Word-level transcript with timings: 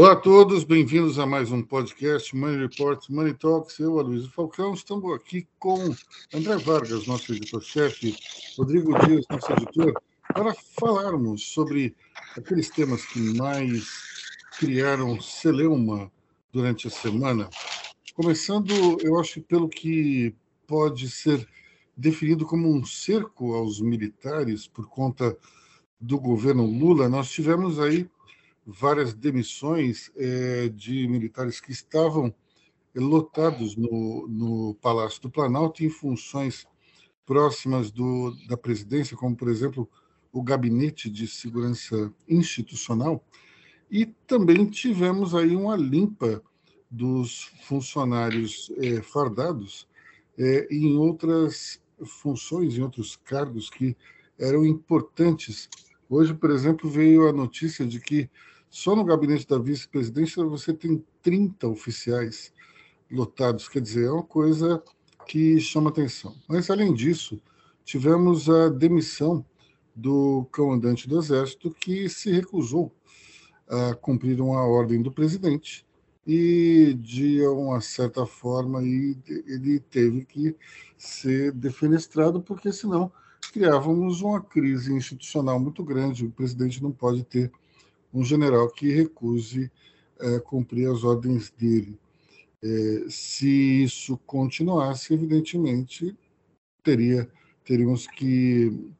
Olá 0.00 0.12
a 0.12 0.16
todos, 0.16 0.64
bem-vindos 0.64 1.18
a 1.18 1.26
mais 1.26 1.52
um 1.52 1.62
podcast 1.62 2.34
Money 2.34 2.56
Reports, 2.56 3.10
Money 3.10 3.34
Talks. 3.34 3.78
Eu, 3.78 3.98
Aloysio 3.98 4.30
Falcão, 4.30 4.72
estamos 4.72 5.14
aqui 5.14 5.46
com 5.58 5.94
André 6.32 6.56
Vargas, 6.56 7.06
nosso 7.06 7.34
editor-chefe, 7.34 8.16
Rodrigo 8.56 8.98
Dias, 9.00 9.26
nosso 9.28 9.52
editor, 9.52 9.92
para 10.32 10.54
falarmos 10.80 11.48
sobre 11.48 11.94
aqueles 12.34 12.70
temas 12.70 13.04
que 13.04 13.20
mais 13.36 13.84
criaram 14.58 15.20
celeuma 15.20 16.10
durante 16.50 16.86
a 16.86 16.90
semana. 16.90 17.50
Começando, 18.14 18.72
eu 19.02 19.20
acho, 19.20 19.42
pelo 19.42 19.68
que 19.68 20.34
pode 20.66 21.10
ser 21.10 21.46
definido 21.94 22.46
como 22.46 22.74
um 22.74 22.82
cerco 22.86 23.52
aos 23.52 23.82
militares 23.82 24.66
por 24.66 24.88
conta 24.88 25.36
do 26.00 26.18
governo 26.18 26.64
Lula, 26.64 27.06
nós 27.06 27.30
tivemos 27.30 27.78
aí 27.78 28.08
várias 28.78 29.12
demissões 29.12 30.10
é, 30.16 30.68
de 30.68 31.06
militares 31.08 31.60
que 31.60 31.72
estavam 31.72 32.34
lotados 32.94 33.76
no, 33.76 34.26
no 34.28 34.74
Palácio 34.76 35.22
do 35.22 35.30
Planalto 35.30 35.84
em 35.84 35.90
funções 35.90 36.66
próximas 37.24 37.90
do, 37.90 38.34
da 38.48 38.56
presidência, 38.56 39.16
como, 39.16 39.36
por 39.36 39.48
exemplo, 39.48 39.88
o 40.32 40.42
Gabinete 40.42 41.08
de 41.10 41.26
Segurança 41.26 42.12
Institucional, 42.28 43.24
e 43.90 44.06
também 44.06 44.66
tivemos 44.66 45.34
aí 45.34 45.54
uma 45.54 45.76
limpa 45.76 46.42
dos 46.90 47.50
funcionários 47.62 48.70
é, 48.78 49.02
fardados 49.02 49.88
é, 50.38 50.66
em 50.70 50.96
outras 50.96 51.80
funções, 52.04 52.76
em 52.76 52.82
outros 52.82 53.16
cargos 53.16 53.68
que 53.68 53.96
eram 54.38 54.64
importantes. 54.64 55.68
Hoje, 56.08 56.34
por 56.34 56.50
exemplo, 56.50 56.88
veio 56.88 57.28
a 57.28 57.32
notícia 57.32 57.86
de 57.86 58.00
que 58.00 58.28
só 58.70 58.94
no 58.94 59.04
gabinete 59.04 59.46
da 59.46 59.58
vice-presidência 59.58 60.44
você 60.44 60.72
tem 60.72 61.04
30 61.22 61.66
oficiais 61.68 62.52
lotados, 63.10 63.68
quer 63.68 63.80
dizer, 63.80 64.06
é 64.06 64.10
uma 64.10 64.22
coisa 64.22 64.82
que 65.26 65.60
chama 65.60 65.90
atenção. 65.90 66.34
Mas, 66.48 66.70
além 66.70 66.94
disso, 66.94 67.40
tivemos 67.84 68.48
a 68.48 68.68
demissão 68.68 69.44
do 69.94 70.46
comandante 70.52 71.08
do 71.08 71.18
Exército, 71.18 71.70
que 71.72 72.08
se 72.08 72.30
recusou 72.30 72.92
a 73.68 73.94
cumprir 73.94 74.40
uma 74.40 74.64
ordem 74.64 75.02
do 75.02 75.10
presidente 75.10 75.84
e, 76.26 76.94
de 76.94 77.44
uma 77.46 77.80
certa 77.80 78.24
forma, 78.24 78.80
ele 78.82 79.80
teve 79.90 80.24
que 80.24 80.56
ser 80.96 81.52
defenestrado, 81.52 82.40
porque 82.40 82.72
senão 82.72 83.10
criávamos 83.52 84.20
uma 84.20 84.40
crise 84.40 84.92
institucional 84.92 85.58
muito 85.58 85.82
grande. 85.82 86.26
O 86.26 86.30
presidente 86.30 86.82
não 86.82 86.92
pode 86.92 87.24
ter 87.24 87.50
um 88.12 88.24
general 88.24 88.68
que 88.70 88.92
recuse 88.92 89.70
é, 90.18 90.38
cumprir 90.38 90.90
as 90.90 91.04
ordens 91.04 91.50
dele. 91.50 91.98
É, 92.62 93.06
se 93.08 93.82
isso 93.84 94.18
continuasse, 94.26 95.14
evidentemente, 95.14 96.16
teria, 96.82 97.28
teríamos 97.64 98.06
que 98.06 98.92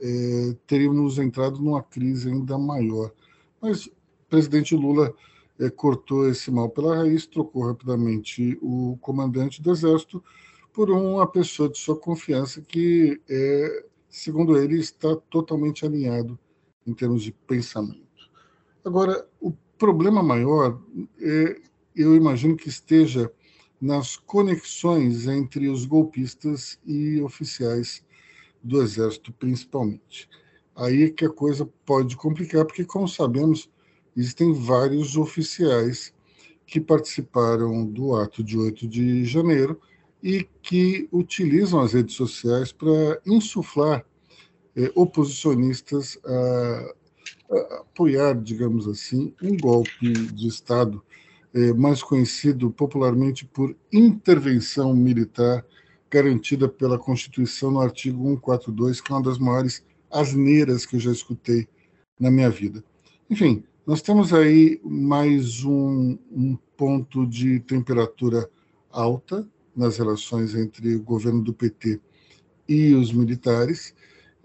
é, 0.00 0.56
teríamos 0.66 1.18
entrado 1.18 1.60
numa 1.60 1.82
crise 1.82 2.28
ainda 2.28 2.58
maior. 2.58 3.12
Mas 3.60 3.86
o 3.86 3.92
presidente 4.28 4.74
Lula 4.74 5.14
é, 5.58 5.70
cortou 5.70 6.28
esse 6.28 6.50
mal 6.50 6.68
pela 6.70 6.96
raiz, 6.96 7.26
trocou 7.26 7.66
rapidamente 7.66 8.58
o 8.60 8.98
comandante 9.00 9.62
do 9.62 9.70
Exército 9.70 10.22
por 10.72 10.90
uma 10.90 11.26
pessoa 11.26 11.68
de 11.68 11.78
sua 11.78 11.96
confiança 11.96 12.62
que, 12.62 13.20
é, 13.28 13.84
segundo 14.08 14.58
ele, 14.58 14.80
está 14.80 15.14
totalmente 15.30 15.84
alinhado 15.84 16.38
em 16.86 16.94
termos 16.94 17.22
de 17.22 17.30
pensamento. 17.30 18.01
Agora, 18.84 19.26
o 19.40 19.52
problema 19.78 20.22
maior, 20.22 20.80
é, 21.20 21.60
eu 21.94 22.16
imagino 22.16 22.56
que 22.56 22.68
esteja 22.68 23.30
nas 23.80 24.16
conexões 24.16 25.26
entre 25.26 25.68
os 25.68 25.84
golpistas 25.84 26.78
e 26.84 27.20
oficiais 27.20 28.04
do 28.62 28.82
Exército, 28.82 29.32
principalmente. 29.32 30.28
Aí 30.74 31.04
é 31.04 31.10
que 31.10 31.24
a 31.24 31.30
coisa 31.30 31.68
pode 31.84 32.16
complicar, 32.16 32.64
porque, 32.64 32.84
como 32.84 33.06
sabemos, 33.06 33.68
existem 34.16 34.52
vários 34.52 35.16
oficiais 35.16 36.14
que 36.66 36.80
participaram 36.80 37.84
do 37.86 38.16
ato 38.16 38.42
de 38.42 38.58
8 38.58 38.88
de 38.88 39.24
janeiro 39.24 39.80
e 40.22 40.48
que 40.62 41.08
utilizam 41.12 41.80
as 41.80 41.92
redes 41.92 42.14
sociais 42.14 42.72
para 42.72 43.20
insuflar 43.26 44.04
eh, 44.76 44.90
oposicionistas 44.94 46.18
a, 46.24 46.94
apoiar, 47.80 48.34
digamos 48.34 48.88
assim, 48.88 49.34
um 49.42 49.56
golpe 49.56 50.12
de 50.12 50.48
Estado 50.48 51.02
é, 51.54 51.72
mais 51.72 52.02
conhecido 52.02 52.70
popularmente 52.70 53.44
por 53.44 53.76
intervenção 53.92 54.94
militar 54.94 55.64
garantida 56.10 56.68
pela 56.68 56.98
Constituição 56.98 57.70
no 57.70 57.80
artigo 57.80 58.22
142, 58.22 59.00
que 59.00 59.12
é 59.12 59.14
uma 59.14 59.22
das 59.22 59.38
maiores 59.38 59.84
asneiras 60.10 60.84
que 60.84 60.96
eu 60.96 61.00
já 61.00 61.10
escutei 61.10 61.66
na 62.20 62.30
minha 62.30 62.50
vida. 62.50 62.84
Enfim, 63.30 63.64
nós 63.86 64.02
temos 64.02 64.32
aí 64.32 64.80
mais 64.84 65.64
um, 65.64 66.18
um 66.30 66.56
ponto 66.76 67.26
de 67.26 67.60
temperatura 67.60 68.48
alta 68.90 69.46
nas 69.74 69.96
relações 69.96 70.54
entre 70.54 70.96
o 70.96 71.02
governo 71.02 71.42
do 71.42 71.52
PT 71.52 71.98
e 72.68 72.94
os 72.94 73.12
militares, 73.12 73.94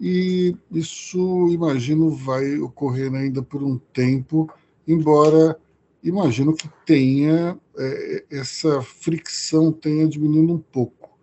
e 0.00 0.56
isso, 0.70 1.48
imagino, 1.48 2.10
vai 2.10 2.58
ocorrer 2.58 3.12
ainda 3.12 3.42
por 3.42 3.62
um 3.62 3.78
tempo, 3.78 4.52
embora 4.86 5.58
imagino 6.02 6.54
que 6.54 6.68
tenha 6.86 7.58
é, 7.76 8.24
essa 8.30 8.80
fricção 8.82 9.72
tenha 9.72 10.06
diminuindo 10.06 10.54
um 10.54 10.58
pouco 10.58 11.18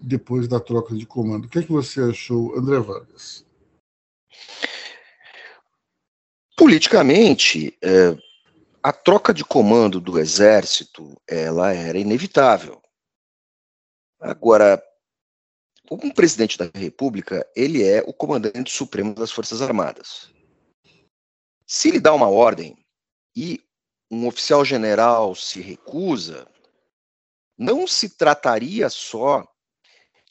depois 0.00 0.48
da 0.48 0.58
troca 0.58 0.94
de 0.94 1.06
comando. 1.06 1.44
O 1.44 1.48
que 1.48 1.60
é 1.60 1.62
que 1.62 1.72
você 1.72 2.00
achou, 2.00 2.56
André 2.58 2.80
Vargas? 2.80 3.44
Politicamente, 6.56 7.76
é, 7.82 8.16
a 8.82 8.92
troca 8.92 9.32
de 9.32 9.44
comando 9.44 10.00
do 10.00 10.18
exército 10.18 11.16
ela 11.28 11.72
era 11.72 11.98
inevitável. 11.98 12.80
Agora, 14.18 14.82
um 15.90 16.10
presidente 16.10 16.56
da 16.56 16.70
República, 16.72 17.46
ele 17.56 17.82
é 17.82 18.02
o 18.06 18.12
comandante 18.12 18.70
supremo 18.70 19.14
das 19.14 19.32
Forças 19.32 19.60
Armadas. 19.60 20.30
Se 21.66 21.88
ele 21.88 22.00
dá 22.00 22.14
uma 22.14 22.28
ordem 22.28 22.76
e 23.34 23.60
um 24.10 24.26
oficial 24.26 24.64
general 24.64 25.34
se 25.34 25.60
recusa, 25.60 26.46
não 27.58 27.86
se 27.86 28.08
trataria 28.10 28.88
só 28.88 29.46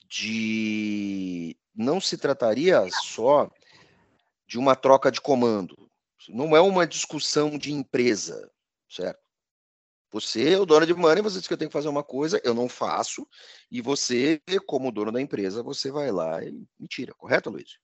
de 0.08 1.56
não 1.76 2.02
se 2.02 2.18
trataria 2.18 2.86
só 3.04 3.50
de 4.48 4.58
uma 4.58 4.76
troca 4.76 5.12
de 5.12 5.22
comando. 5.22 5.90
Não 6.28 6.56
é 6.56 6.60
uma 6.60 6.86
discussão 6.86 7.58
de 7.58 7.72
empresa, 7.72 8.52
certo? 8.90 9.29
Você 10.12 10.54
é 10.54 10.58
o 10.60 10.66
dono 10.66 10.86
de 10.86 10.94
money, 10.94 11.22
você 11.22 11.38
diz 11.38 11.48
que 11.48 11.54
eu 11.54 11.58
tenho 11.58 11.70
que 11.70 11.74
fazer 11.74 11.88
uma 11.88 12.04
coisa, 12.04 12.42
eu 12.44 12.54
não 12.54 12.68
faço, 12.68 13.28
e 13.70 13.80
você, 13.80 14.42
como 14.66 14.92
dono 14.92 15.12
da 15.12 15.22
empresa, 15.22 15.62
você 15.62 15.92
vai 15.92 16.12
lá 16.12 16.44
e 16.44 16.52
me 16.80 16.88
tira, 16.88 17.14
correto, 17.14 17.50
Luiz? 17.50 17.78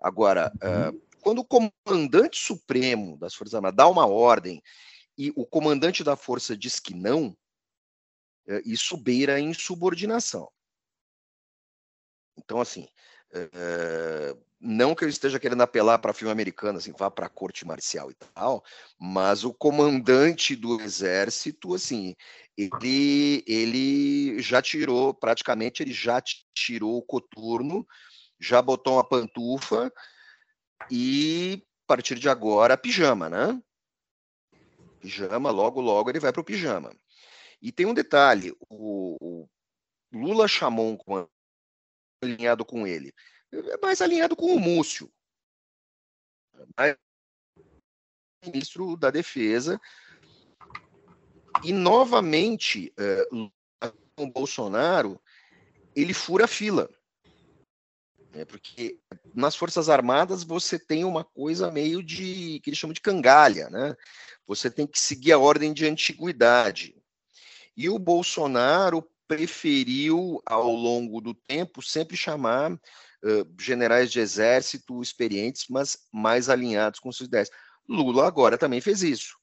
Agora, 0.00 0.52
uhum. 0.62 0.90
uh, 0.90 1.02
quando 1.20 1.38
o 1.40 1.44
comandante 1.44 2.38
supremo 2.38 3.18
das 3.18 3.34
Forças 3.34 3.54
Armadas 3.54 3.76
dá 3.76 3.88
uma 3.88 4.06
ordem 4.06 4.62
e 5.16 5.32
o 5.34 5.46
comandante 5.46 6.04
da 6.04 6.16
força 6.16 6.56
diz 6.56 6.78
que 6.78 6.94
não, 6.94 7.28
uh, 8.46 8.60
isso 8.64 8.96
beira 8.96 9.34
a 9.34 9.40
insubordinação. 9.40 10.48
Então, 12.36 12.60
assim, 12.60 12.86
uh, 13.32 14.44
não 14.64 14.94
que 14.94 15.04
eu 15.04 15.08
esteja 15.10 15.38
querendo 15.38 15.60
apelar 15.60 15.98
para 15.98 16.14
filme 16.14 16.32
americano, 16.32 16.78
assim, 16.78 16.92
vá 16.96 17.10
para 17.10 17.26
a 17.26 17.28
corte 17.30 17.66
marcial 17.66 18.10
e 18.10 18.14
tal, 18.14 18.64
mas 18.98 19.44
o 19.44 19.52
comandante 19.52 20.56
do 20.56 20.80
exército, 20.80 21.74
assim, 21.74 22.16
ele, 22.56 23.44
ele 23.46 24.40
já 24.40 24.62
tirou, 24.62 25.12
praticamente, 25.12 25.82
ele 25.82 25.92
já 25.92 26.18
tirou 26.54 26.96
o 26.96 27.02
coturno, 27.02 27.86
já 28.40 28.62
botou 28.62 28.94
uma 28.94 29.04
pantufa 29.06 29.92
e, 30.90 31.62
a 31.84 31.86
partir 31.86 32.18
de 32.18 32.30
agora, 32.30 32.78
pijama, 32.78 33.28
né? 33.28 33.62
Pijama, 34.98 35.50
logo, 35.50 35.78
logo 35.82 36.08
ele 36.08 36.20
vai 36.20 36.32
para 36.32 36.40
o 36.40 36.44
pijama. 36.44 36.90
E 37.60 37.70
tem 37.70 37.84
um 37.84 37.92
detalhe, 37.92 38.56
o, 38.70 39.16
o 39.20 39.48
Lula 40.10 40.48
chamou 40.48 40.98
um 41.06 41.26
alinhado 42.22 42.64
com 42.64 42.86
ele 42.86 43.12
é 43.58 43.78
mais 43.80 44.00
alinhado 44.00 44.36
com 44.36 44.54
o 44.54 44.60
Múcio, 44.60 45.10
mais 46.76 46.96
ministro 48.44 48.96
da 48.96 49.10
Defesa. 49.10 49.80
E 51.62 51.72
novamente, 51.72 52.92
é, 52.98 53.28
o 54.18 54.26
Bolsonaro 54.26 55.20
ele 55.94 56.12
fura 56.12 56.44
a 56.44 56.48
fila. 56.48 56.90
É 58.32 58.44
porque 58.44 58.98
nas 59.32 59.54
Forças 59.54 59.88
Armadas 59.88 60.42
você 60.42 60.76
tem 60.76 61.04
uma 61.04 61.22
coisa 61.22 61.70
meio 61.70 62.02
de 62.02 62.60
que 62.60 62.70
eles 62.70 62.78
chamam 62.78 62.92
de 62.92 63.00
cangalha, 63.00 63.70
né? 63.70 63.94
você 64.46 64.70
tem 64.70 64.86
que 64.86 64.98
seguir 64.98 65.32
a 65.32 65.38
ordem 65.38 65.72
de 65.72 65.86
antiguidade. 65.86 66.94
E 67.76 67.88
o 67.88 67.98
Bolsonaro 67.98 69.08
preferiu, 69.26 70.42
ao 70.44 70.70
longo 70.70 71.20
do 71.20 71.32
tempo, 71.32 71.82
sempre 71.82 72.16
chamar 72.16 72.78
generais 73.58 74.10
de 74.10 74.20
exército 74.20 75.02
experientes, 75.02 75.66
mas 75.68 75.98
mais 76.12 76.48
alinhados 76.48 77.00
com 77.00 77.10
suas 77.10 77.28
ideias. 77.28 77.50
Lula 77.88 78.26
agora 78.26 78.58
também 78.58 78.80
fez 78.80 79.02
isso. 79.02 79.36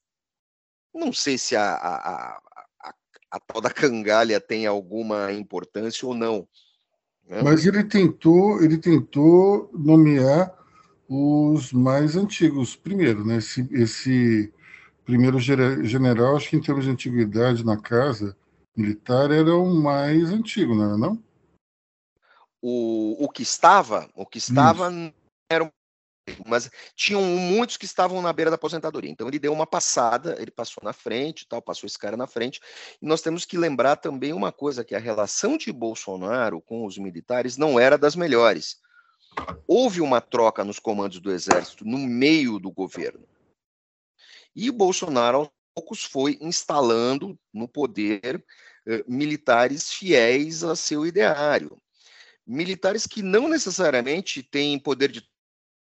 Não 0.94 1.12
sei 1.12 1.38
se 1.38 1.56
a, 1.56 1.74
a, 1.74 2.40
a, 2.80 2.94
a 3.32 3.40
tal 3.40 3.60
da 3.60 3.70
cangalha 3.70 4.40
tem 4.40 4.66
alguma 4.66 5.32
importância 5.32 6.06
ou 6.06 6.14
não. 6.14 6.46
Né? 7.26 7.42
Mas 7.42 7.64
ele 7.64 7.82
tentou, 7.84 8.62
ele 8.62 8.78
tentou 8.78 9.70
nomear 9.72 10.52
os 11.08 11.72
mais 11.72 12.16
antigos 12.16 12.76
primeiro, 12.76 13.24
né? 13.24 13.36
Esse, 13.36 13.68
esse 13.72 14.52
primeiro 15.04 15.38
general, 15.38 16.36
acho 16.36 16.50
que 16.50 16.56
em 16.56 16.60
termos 16.60 16.84
de 16.84 16.90
antiguidade 16.90 17.64
na 17.64 17.76
casa 17.76 18.36
militar, 18.76 19.30
era 19.30 19.54
o 19.54 19.74
mais 19.74 20.30
antigo, 20.30 20.74
não 20.74 20.84
era 20.84 20.96
não? 20.96 21.22
O, 22.62 23.24
o 23.24 23.28
que 23.28 23.42
estava, 23.42 24.08
o 24.14 24.24
que 24.24 24.38
estava 24.38 24.88
Isso. 24.88 25.12
era 25.50 25.72
mas 26.46 26.70
tinham 26.94 27.22
muitos 27.22 27.76
que 27.76 27.84
estavam 27.84 28.22
na 28.22 28.32
beira 28.32 28.50
da 28.50 28.54
aposentadoria. 28.54 29.10
Então 29.10 29.26
ele 29.26 29.38
deu 29.38 29.52
uma 29.52 29.66
passada, 29.66 30.36
ele 30.38 30.50
passou 30.50 30.82
na 30.82 30.92
frente, 30.92 31.46
tal, 31.48 31.60
passou 31.60 31.86
esse 31.86 31.98
cara 31.98 32.16
na 32.16 32.26
frente. 32.26 32.60
E 33.00 33.06
nós 33.06 33.20
temos 33.22 33.44
que 33.44 33.58
lembrar 33.58 33.96
também 33.96 34.32
uma 34.32 34.52
coisa 34.52 34.84
que 34.84 34.94
a 34.94 35.00
relação 35.00 35.56
de 35.56 35.72
Bolsonaro 35.72 36.60
com 36.60 36.86
os 36.86 36.96
militares 36.96 37.56
não 37.56 37.78
era 37.78 37.98
das 37.98 38.14
melhores. 38.14 38.80
Houve 39.66 40.00
uma 40.00 40.20
troca 40.20 40.64
nos 40.64 40.78
comandos 40.78 41.18
do 41.18 41.32
exército 41.32 41.84
no 41.84 41.98
meio 41.98 42.58
do 42.58 42.70
governo. 42.70 43.26
E 44.54 44.70
Bolsonaro, 44.70 45.38
aos 45.38 45.50
poucos, 45.74 46.04
foi 46.04 46.38
instalando 46.40 47.38
no 47.52 47.66
poder 47.66 48.44
eh, 48.86 49.02
militares 49.08 49.90
fiéis 49.90 50.62
a 50.62 50.76
seu 50.76 51.06
ideário. 51.06 51.81
Militares 52.46 53.06
que 53.06 53.22
não 53.22 53.48
necessariamente 53.48 54.42
têm 54.42 54.78
poder 54.78 55.10
de. 55.10 55.28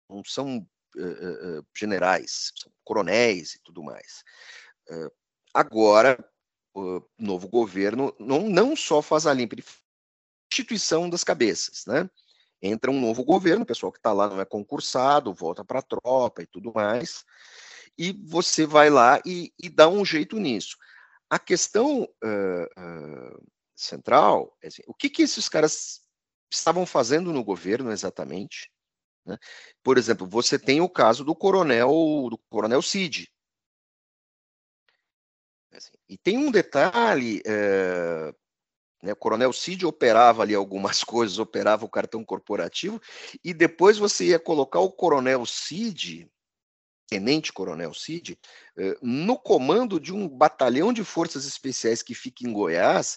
não 0.08 0.22
são 0.24 0.66
uh, 0.96 1.58
uh, 1.58 1.66
generais, 1.76 2.52
são 2.56 2.72
coronéis 2.84 3.54
e 3.54 3.62
tudo 3.62 3.82
mais. 3.82 4.24
Uh, 4.90 5.10
agora, 5.52 6.18
o 6.74 7.02
novo 7.18 7.48
governo 7.48 8.14
não, 8.18 8.48
não 8.48 8.76
só 8.76 9.02
faz 9.02 9.26
a 9.26 9.34
limpa, 9.34 9.54
ele 9.54 9.64
instituição 10.50 11.10
das 11.10 11.22
cabeças, 11.22 11.84
né? 11.86 12.08
Entra 12.60 12.90
um 12.90 13.00
novo 13.00 13.22
governo, 13.22 13.62
o 13.62 13.66
pessoal 13.66 13.92
que 13.92 13.98
está 13.98 14.12
lá 14.12 14.28
não 14.28 14.40
é 14.40 14.44
concursado, 14.44 15.34
volta 15.34 15.64
para 15.64 15.80
a 15.80 15.82
tropa 15.82 16.42
e 16.42 16.46
tudo 16.46 16.72
mais 16.72 17.24
e 17.98 18.12
você 18.12 18.64
vai 18.64 18.88
lá 18.88 19.20
e, 19.26 19.52
e 19.60 19.68
dá 19.68 19.88
um 19.88 20.04
jeito 20.04 20.38
nisso. 20.38 20.78
A 21.28 21.38
questão 21.38 22.08
central 23.74 24.56
é 24.62 24.68
assim, 24.68 24.82
o 24.86 24.94
que, 24.94 25.10
que 25.10 25.22
esses 25.22 25.48
caras 25.48 26.00
estavam 26.50 26.86
fazendo 26.86 27.32
no 27.32 27.44
governo 27.44 27.90
exatamente? 27.90 28.70
Né? 29.24 29.36
Por 29.82 29.98
exemplo, 29.98 30.26
você 30.26 30.58
tem 30.58 30.80
o 30.80 30.88
caso 30.88 31.24
do 31.24 31.34
coronel 31.34 31.90
do 32.30 32.38
coronel 32.48 32.82
Cid. 32.82 33.30
Assim, 35.72 35.92
e 36.08 36.16
tem 36.16 36.38
um 36.38 36.50
detalhe, 36.50 37.42
né, 39.02 39.12
o 39.12 39.16
coronel 39.16 39.52
Cid 39.52 39.84
operava 39.84 40.42
ali 40.42 40.54
algumas 40.54 41.02
coisas, 41.04 41.38
operava 41.38 41.84
o 41.84 41.90
cartão 41.90 42.24
corporativo, 42.24 43.00
e 43.44 43.52
depois 43.52 43.98
você 43.98 44.26
ia 44.26 44.38
colocar 44.38 44.80
o 44.80 44.90
coronel 44.90 45.44
Cid 45.44 46.30
Tenente 47.08 47.52
Coronel 47.52 47.94
Cid, 47.94 48.38
eh, 48.76 48.96
no 49.00 49.38
comando 49.38 49.98
de 49.98 50.12
um 50.12 50.28
batalhão 50.28 50.92
de 50.92 51.02
forças 51.02 51.46
especiais 51.46 52.02
que 52.02 52.14
fica 52.14 52.46
em 52.46 52.52
Goiás 52.52 53.16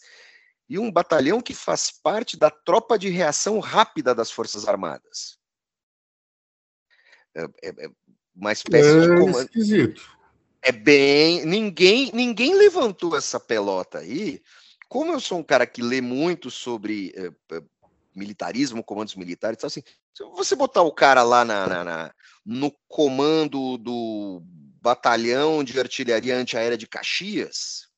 e 0.71 0.79
um 0.79 0.89
batalhão 0.89 1.41
que 1.41 1.53
faz 1.53 1.91
parte 1.91 2.38
da 2.38 2.50
tropa 2.50 2.97
de 2.97 3.09
reação 3.09 3.59
rápida 3.59 4.15
das 4.15 4.31
Forças 4.31 4.65
Armadas. 4.65 5.38
É, 7.35 7.44
é, 7.62 7.69
é 7.88 7.89
uma 8.33 8.53
espécie 8.53 8.88
é 8.88 9.01
de 9.01 9.07
comando. 9.19 9.41
Esquisito. 9.41 10.18
É 10.62 10.71
bem. 10.71 11.45
Ninguém, 11.45 12.09
ninguém 12.13 12.56
levantou 12.56 13.18
essa 13.18 13.38
pelota 13.38 13.97
aí. 13.97 14.41
Como 14.88 15.12
eu 15.12 15.19
sou 15.19 15.39
um 15.39 15.44
cara 15.44 15.68
que 15.68 15.81
lê 15.81 16.00
muito 16.00 16.50
sobre 16.50 17.13
eh, 17.17 17.62
militarismo, 18.15 18.81
comandos 18.81 19.15
militares, 19.15 19.57
então, 19.57 19.67
assim, 19.67 19.83
se 20.13 20.24
você 20.24 20.56
botar 20.56 20.83
o 20.83 20.94
cara 20.94 21.21
lá 21.21 21.44
na, 21.44 21.67
na, 21.67 21.83
na, 21.83 22.15
no 22.45 22.71
comando 22.88 23.77
do 23.77 24.41
batalhão 24.81 25.65
de 25.65 25.77
artilharia 25.77 26.38
antiaérea 26.38 26.77
de 26.77 26.88
Caxias, 26.88 27.90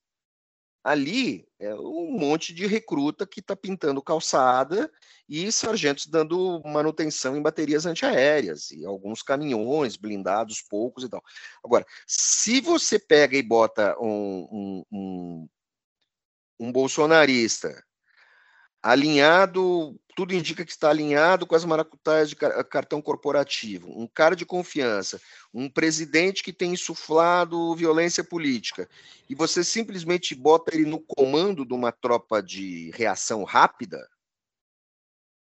ali 0.84 1.48
é 1.58 1.74
um 1.74 2.10
monte 2.10 2.52
de 2.52 2.66
recruta 2.66 3.26
que 3.26 3.40
está 3.40 3.56
pintando 3.56 4.02
calçada 4.02 4.92
e 5.26 5.50
sargentos 5.50 6.06
dando 6.06 6.60
manutenção 6.62 7.34
em 7.34 7.40
baterias 7.40 7.86
antiaéreas 7.86 8.70
e 8.70 8.84
alguns 8.84 9.22
caminhões 9.22 9.96
blindados, 9.96 10.60
poucos 10.60 11.02
e 11.02 11.08
tal. 11.08 11.24
Agora, 11.64 11.86
se 12.06 12.60
você 12.60 12.98
pega 12.98 13.34
e 13.34 13.42
bota 13.42 13.96
um, 13.98 14.46
um, 14.52 14.84
um, 14.92 15.48
um 16.60 16.70
bolsonarista 16.70 17.82
alinhado, 18.82 19.98
tudo 20.14 20.34
indica 20.34 20.64
que 20.64 20.70
está 20.70 20.90
alinhado 20.90 21.46
com 21.46 21.54
as 21.54 21.64
maracutaias 21.64 22.28
de 22.28 22.36
cartão 22.36 23.02
corporativo, 23.02 23.88
um 23.90 24.06
cara 24.06 24.36
de 24.36 24.46
confiança, 24.46 25.20
um 25.52 25.68
presidente 25.68 26.42
que 26.42 26.52
tem 26.52 26.72
insuflado 26.72 27.74
violência 27.74 28.22
política, 28.22 28.88
e 29.28 29.34
você 29.34 29.64
simplesmente 29.64 30.34
bota 30.34 30.74
ele 30.74 30.84
no 30.84 31.00
comando 31.00 31.64
de 31.64 31.74
uma 31.74 31.92
tropa 31.92 32.42
de 32.42 32.90
reação 32.94 33.44
rápida, 33.44 34.08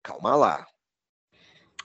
calma 0.03 0.35
lá. 0.35 0.67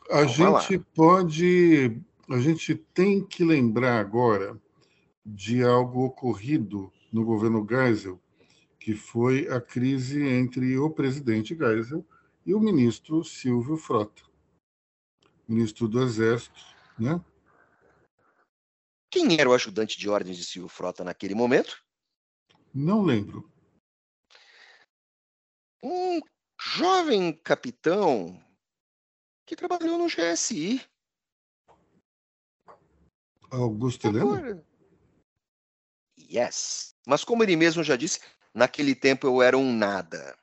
A 0.10 0.26
gente 0.26 0.78
lá. 0.78 0.86
pode, 0.94 1.98
a 2.30 2.40
gente 2.40 2.76
tem 2.76 3.26
que 3.26 3.44
lembrar 3.44 4.00
agora 4.00 4.60
de 5.26 5.64
algo 5.64 6.06
ocorrido 6.06 6.92
no 7.12 7.24
governo 7.24 7.66
Geisel 7.70 8.20
que 8.82 8.96
foi 8.96 9.48
a 9.48 9.62
crise 9.62 10.28
entre 10.28 10.76
o 10.76 10.90
presidente 10.90 11.56
Geisel 11.56 12.04
e 12.46 12.54
o 12.54 12.60
ministro 12.60 13.24
Silvio 13.24 13.78
Frota, 13.78 14.24
ministro 15.48 15.88
do 15.88 16.02
Exército, 16.02 16.60
né? 16.98 17.24
Quem 19.10 19.40
era 19.40 19.50
o 19.50 19.54
ajudante 19.54 20.00
de 20.00 20.10
ordens 20.10 20.38
de 20.38 20.46
Silvio 20.46 20.70
Frota 20.70 21.04
naquele 21.04 21.36
momento? 21.36 21.84
Não 22.74 23.04
lembro. 23.04 23.52
Um 25.84 26.22
jovem 26.60 27.34
capitão 27.34 28.42
que 29.46 29.56
trabalhou 29.56 29.98
no 29.98 30.08
GSI. 30.08 30.82
Augusto 33.50 34.08
Helena? 34.08 34.64
Yes. 36.18 36.96
Mas 37.06 37.26
como 37.26 37.44
ele 37.44 37.58
mesmo 37.58 37.84
já 37.84 37.98
disse, 37.98 38.22
naquele 38.54 38.96
tempo 38.96 39.28
eu 39.28 39.42
era 39.42 39.58
um 39.58 39.74
nada. 39.76 40.38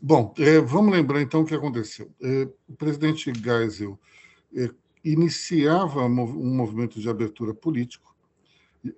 Bom, 0.00 0.34
é, 0.38 0.60
vamos 0.60 0.92
lembrar 0.92 1.22
então 1.22 1.40
o 1.40 1.46
que 1.46 1.54
aconteceu. 1.54 2.12
É, 2.20 2.48
o 2.68 2.74
presidente 2.74 3.32
Geisel 3.32 3.98
é, 4.54 4.68
iniciava 5.02 6.04
um 6.04 6.54
movimento 6.54 7.00
de 7.00 7.08
abertura 7.08 7.54
político, 7.54 8.14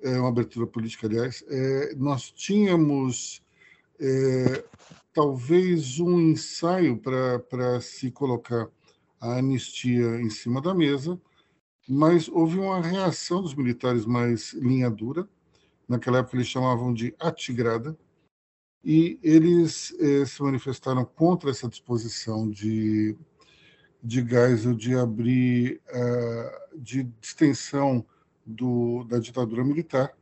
é, 0.03 0.19
uma 0.19 0.29
abertura 0.29 0.67
política, 0.67 1.07
aliás. 1.07 1.45
É, 1.49 1.95
nós 1.95 2.33
tínhamos 2.33 3.41
é, 4.01 4.65
talvez 5.13 6.01
um 6.01 6.19
ensaio 6.21 6.99
para 6.99 7.81
se 7.81 8.11
colocar 8.11 8.69
a 9.21 9.39
anistia 9.39 10.21
em 10.21 10.31
cima 10.31 10.61
da 10.61 10.75
mesa, 10.75 11.21
mas 11.89 12.29
houve 12.29 12.59
uma 12.59 12.81
reação 12.81 13.41
dos 13.41 13.55
militares 13.55 14.05
mais 14.05 14.53
linha 14.53 14.91
dura, 14.91 15.29
naquela 15.89 16.19
época 16.19 16.37
eles 16.37 16.49
chamavam 16.49 16.93
de 16.93 17.15
atigrada, 17.19 17.97
e 18.85 19.19
eles 19.23 19.95
eh, 19.99 20.25
se 20.25 20.43
manifestaram 20.43 21.05
contra 21.05 21.51
essa 21.51 21.69
disposição 21.69 22.49
de, 22.49 23.17
de 24.03 24.27
Geisel 24.27 24.75
de 24.75 24.95
abrir, 24.95 25.81
uh, 25.89 26.79
de 26.79 27.11
extensão 27.21 28.07
do, 28.47 29.05
da 29.05 29.19
ditadura 29.19 29.65
militar, 29.65 30.17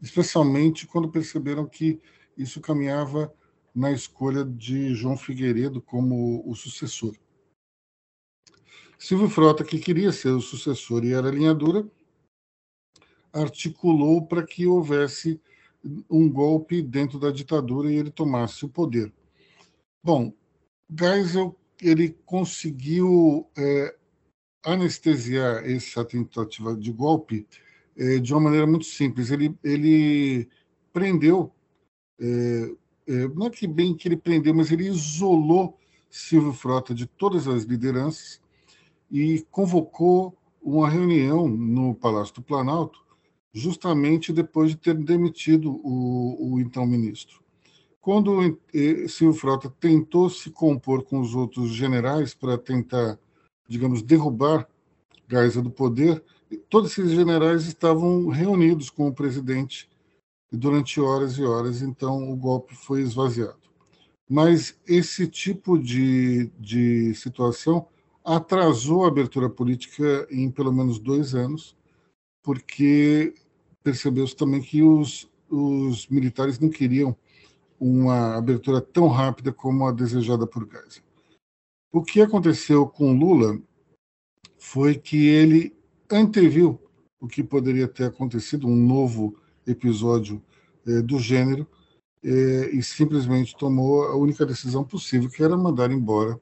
especialmente 0.00 0.86
quando 0.86 1.10
perceberam 1.10 1.66
que 1.66 2.00
isso 2.36 2.60
caminhava 2.60 3.32
na 3.74 3.92
escolha 3.92 4.44
de 4.44 4.94
João 4.94 5.16
Figueiredo 5.16 5.80
como 5.80 6.42
o 6.48 6.54
sucessor. 6.54 7.16
Silvio 8.98 9.28
Frota, 9.28 9.64
que 9.64 9.78
queria 9.78 10.12
ser 10.12 10.28
o 10.28 10.40
sucessor 10.40 11.04
e 11.04 11.12
era 11.12 11.30
linha 11.30 11.54
dura, 11.54 11.88
articulou 13.32 14.26
para 14.26 14.44
que 14.44 14.66
houvesse 14.66 15.40
um 16.10 16.30
golpe 16.30 16.82
dentro 16.82 17.18
da 17.18 17.30
ditadura 17.30 17.90
e 17.90 17.96
ele 17.96 18.10
tomasse 18.10 18.64
o 18.64 18.68
poder. 18.68 19.12
Bom, 20.02 20.32
Geisel 20.88 21.56
ele 21.80 22.16
conseguiu 22.24 23.46
é, 23.56 23.94
anestesiar 24.64 25.64
essa 25.68 26.04
tentativa 26.04 26.76
de 26.76 26.92
golpe 26.92 27.46
é, 27.96 28.18
de 28.18 28.32
uma 28.32 28.42
maneira 28.42 28.66
muito 28.66 28.84
simples. 28.84 29.30
Ele, 29.30 29.54
ele 29.64 30.48
prendeu, 30.92 31.52
é, 32.20 32.74
é, 33.08 33.28
não 33.28 33.46
é 33.46 33.50
que 33.50 33.66
bem 33.66 33.96
que 33.96 34.06
ele 34.06 34.16
prendeu, 34.16 34.54
mas 34.54 34.70
ele 34.70 34.86
isolou 34.86 35.78
Silvio 36.08 36.52
Frota 36.52 36.94
de 36.94 37.06
todas 37.06 37.48
as 37.48 37.64
lideranças 37.64 38.40
e 39.10 39.44
convocou 39.50 40.36
uma 40.62 40.88
reunião 40.88 41.48
no 41.48 41.94
Palácio 41.94 42.36
do 42.36 42.42
Planalto, 42.42 43.02
justamente 43.52 44.32
depois 44.32 44.70
de 44.70 44.76
ter 44.76 44.94
demitido 44.94 45.70
o, 45.84 46.54
o 46.54 46.60
então 46.60 46.86
ministro. 46.86 47.42
Quando 48.00 48.58
eh, 48.74 49.06
Silvio 49.08 49.38
Frota 49.38 49.70
tentou 49.78 50.28
se 50.28 50.50
compor 50.50 51.04
com 51.04 51.20
os 51.20 51.34
outros 51.34 51.70
generais 51.72 52.34
para 52.34 52.58
tentar, 52.58 53.18
digamos, 53.68 54.02
derrubar 54.02 54.66
Geisel 55.30 55.62
do 55.62 55.70
poder, 55.70 56.22
todos 56.68 56.90
esses 56.90 57.12
generais 57.12 57.66
estavam 57.66 58.28
reunidos 58.28 58.90
com 58.90 59.08
o 59.08 59.14
presidente 59.14 59.88
durante 60.50 61.00
horas 61.00 61.38
e 61.38 61.44
horas, 61.44 61.80
então 61.80 62.30
o 62.30 62.36
golpe 62.36 62.74
foi 62.74 63.00
esvaziado. 63.00 63.62
Mas 64.28 64.78
esse 64.86 65.26
tipo 65.26 65.78
de, 65.78 66.50
de 66.58 67.14
situação 67.14 67.86
atrasou 68.24 69.04
a 69.04 69.08
abertura 69.08 69.48
política 69.48 70.26
em 70.30 70.50
pelo 70.50 70.72
menos 70.72 70.98
dois 70.98 71.34
anos, 71.34 71.76
porque 72.42 73.34
percebeu-se 73.82 74.36
também 74.36 74.60
que 74.60 74.82
os, 74.82 75.28
os 75.50 76.06
militares 76.08 76.58
não 76.58 76.68
queriam 76.68 77.16
uma 77.78 78.36
abertura 78.36 78.80
tão 78.80 79.08
rápida 79.08 79.52
como 79.52 79.86
a 79.86 79.92
desejada 79.92 80.46
por 80.46 80.68
Geisel. 80.70 81.02
O 81.92 82.02
que 82.02 82.20
aconteceu 82.20 82.86
com 82.86 83.12
Lula 83.12 83.60
foi 84.56 84.94
que 84.94 85.26
ele 85.26 85.76
anteviu 86.10 86.80
o 87.20 87.26
que 87.26 87.42
poderia 87.42 87.88
ter 87.88 88.04
acontecido, 88.04 88.66
um 88.66 88.76
novo 88.76 89.36
episódio 89.66 90.42
eh, 90.86 91.02
do 91.02 91.18
gênero, 91.18 91.66
eh, 92.22 92.70
e 92.72 92.82
simplesmente 92.82 93.56
tomou 93.56 94.04
a 94.04 94.16
única 94.16 94.46
decisão 94.46 94.84
possível, 94.84 95.28
que 95.28 95.42
era 95.42 95.56
mandar 95.56 95.90
embora 95.90 96.40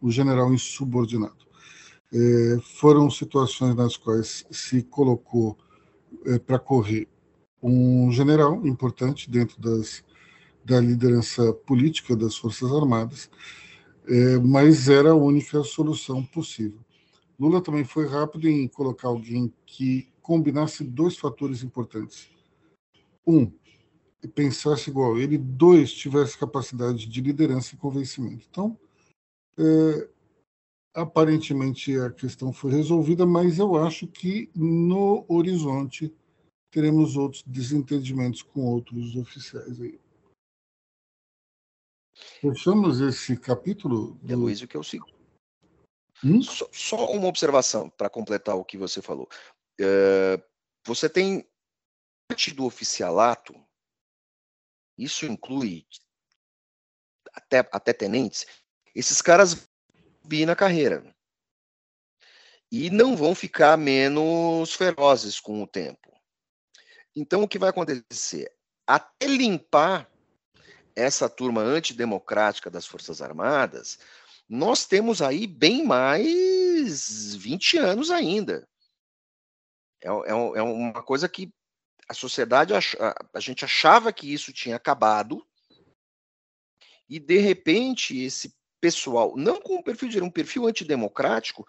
o 0.00 0.10
general 0.10 0.52
insubordinado. 0.52 1.46
Eh, 2.12 2.58
foram 2.74 3.10
situações 3.10 3.74
nas 3.74 3.96
quais 3.96 4.44
se 4.50 4.82
colocou 4.82 5.56
para 6.46 6.58
correr 6.58 7.08
um 7.62 8.10
general 8.10 8.66
importante 8.66 9.30
dentro 9.30 9.60
das, 9.60 10.04
da 10.64 10.80
liderança 10.80 11.52
política 11.52 12.16
das 12.16 12.36
Forças 12.36 12.72
Armadas, 12.72 13.30
mas 14.42 14.88
era 14.88 15.10
a 15.10 15.14
única 15.14 15.62
solução 15.62 16.24
possível. 16.24 16.80
Lula 17.38 17.60
também 17.60 17.84
foi 17.84 18.06
rápido 18.06 18.48
em 18.48 18.68
colocar 18.68 19.08
alguém 19.08 19.52
que 19.66 20.08
combinasse 20.20 20.84
dois 20.84 21.16
fatores 21.16 21.62
importantes. 21.62 22.28
Um, 23.26 23.50
pensasse 24.34 24.90
igual 24.90 25.18
ele. 25.18 25.36
Dois, 25.36 25.92
tivesse 25.92 26.38
capacidade 26.38 27.06
de 27.06 27.20
liderança 27.20 27.74
e 27.74 27.78
convencimento. 27.78 28.46
Então, 28.50 28.78
é, 29.58 30.08
aparentemente 30.94 31.98
a 31.98 32.10
questão 32.10 32.52
foi 32.52 32.72
resolvida, 32.72 33.24
mas 33.24 33.58
eu 33.58 33.76
acho 33.76 34.06
que 34.06 34.50
no 34.54 35.24
horizonte 35.28 36.14
teremos 36.70 37.16
outros 37.16 37.42
desentendimentos 37.46 38.42
com 38.42 38.64
outros 38.64 39.16
oficiais 39.16 39.80
aí. 39.80 40.00
Fechamos 42.40 43.00
esse 43.00 43.36
capítulo? 43.36 44.14
Do... 44.14 44.32
É 44.32 44.36
Luiz, 44.36 44.60
o 44.60 44.68
que 44.68 44.76
eu 44.76 44.82
sigo. 44.82 45.06
Hum? 46.24 46.40
Só, 46.42 46.68
só, 46.72 47.10
uma 47.10 47.26
observação 47.26 47.90
para 47.90 48.08
completar 48.08 48.56
o 48.56 48.64
que 48.64 48.76
você 48.76 49.02
falou. 49.02 49.28
É, 49.80 50.42
você 50.86 51.08
tem 51.08 51.46
parte 52.28 52.52
do 52.52 52.64
oficialato, 52.64 53.54
isso 54.96 55.26
inclui 55.26 55.86
até, 57.32 57.58
até 57.72 57.92
tenentes, 57.92 58.46
esses 58.94 59.20
caras 59.20 59.68
bi 60.24 60.46
na 60.46 60.56
carreira. 60.56 61.04
E 62.70 62.90
não 62.90 63.16
vão 63.16 63.34
ficar 63.34 63.76
menos 63.76 64.74
ferozes 64.74 65.38
com 65.38 65.62
o 65.62 65.66
tempo. 65.66 66.10
Então, 67.14 67.42
o 67.42 67.48
que 67.48 67.58
vai 67.58 67.70
acontecer? 67.70 68.50
Até 68.86 69.26
limpar 69.26 70.10
essa 70.96 71.28
turma 71.28 71.60
antidemocrática 71.60 72.70
das 72.70 72.86
Forças 72.86 73.20
Armadas, 73.20 73.98
nós 74.48 74.86
temos 74.86 75.22
aí 75.22 75.46
bem 75.46 75.84
mais 75.84 77.34
20 77.34 77.78
anos 77.78 78.10
ainda. 78.10 78.68
É, 80.02 80.08
é, 80.08 80.30
é 80.30 80.62
uma 80.62 81.02
coisa 81.02 81.28
que 81.28 81.52
a 82.08 82.14
sociedade, 82.14 82.74
a, 82.74 82.80
a 83.34 83.40
gente 83.40 83.64
achava 83.64 84.12
que 84.12 84.32
isso 84.32 84.52
tinha 84.52 84.76
acabado, 84.76 85.46
e 87.08 87.18
de 87.18 87.38
repente 87.38 88.18
esse 88.18 88.54
pessoal, 88.82 89.34
não 89.36 89.60
com 89.60 89.76
um 89.76 89.82
perfil 89.82 90.08
de 90.08 90.20
um 90.20 90.28
perfil 90.28 90.66
antidemocrático, 90.66 91.64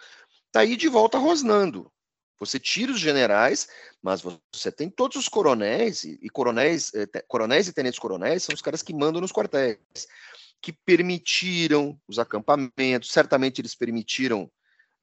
está 0.47 0.61
aí 0.61 0.75
de 0.75 0.87
volta 0.87 1.19
rosnando. 1.19 1.91
Você 2.39 2.59
tira 2.59 2.91
os 2.91 2.99
generais, 2.99 3.69
mas 4.01 4.21
você 4.21 4.71
tem 4.71 4.89
todos 4.89 5.15
os 5.15 5.29
coronéis, 5.29 6.03
e, 6.03 6.19
e 6.21 6.29
coronéis, 6.29 6.91
eh, 6.95 7.05
coronéis 7.27 7.67
e 7.67 7.73
tenentes 7.73 7.99
coronéis 7.99 8.43
são 8.43 8.55
os 8.55 8.61
caras 8.61 8.81
que 8.81 8.93
mandam 8.93 9.21
nos 9.21 9.31
quartéis 9.31 9.77
que 10.59 10.71
permitiram 10.71 11.99
os 12.07 12.17
acampamentos, 12.17 13.11
certamente 13.11 13.59
eles 13.59 13.75
permitiram, 13.75 14.49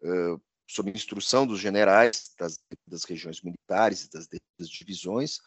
uh, 0.03 0.41
sob 0.67 0.91
instrução 0.91 1.47
dos 1.47 1.61
generais 1.61 2.31
das, 2.39 2.59
das 2.87 3.05
regiões 3.05 3.43
militares, 3.43 4.09
das, 4.09 4.27
das, 4.59 4.71
divisões, 4.71 5.39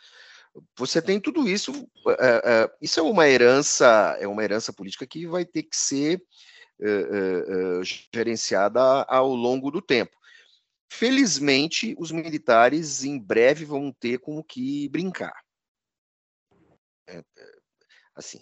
você 0.78 1.02
tem 1.02 1.20
tudo 1.20 1.50
isso. 1.50 1.72
Uh, 1.72 2.12
uh, 2.12 2.72
isso 2.80 3.00
é 3.00 3.04
uma 3.04 3.28
herança, 3.28 4.16
é 4.20 4.28
uma 4.28 4.44
herança 4.44 4.72
política 4.72 5.08
que 5.08 5.26
vai 5.26 5.46
ter 5.46 5.64
que 5.64 5.76
ser 5.76 6.24
gerenciada 8.14 9.04
ao 9.04 9.34
longo 9.34 9.72
do 9.72 9.82
tempo. 9.82 10.18
Felizmente, 10.92 11.96
os 11.98 12.12
militares 12.12 13.04
em 13.04 13.18
breve 13.18 13.66
vão 13.66 13.92
ter 13.92 14.20
com 14.20 14.38
o 14.38 14.44
que 14.44 14.88
brincar. 14.90 15.34
É, 17.08 17.18
é 17.18 17.24
assim, 18.16 18.40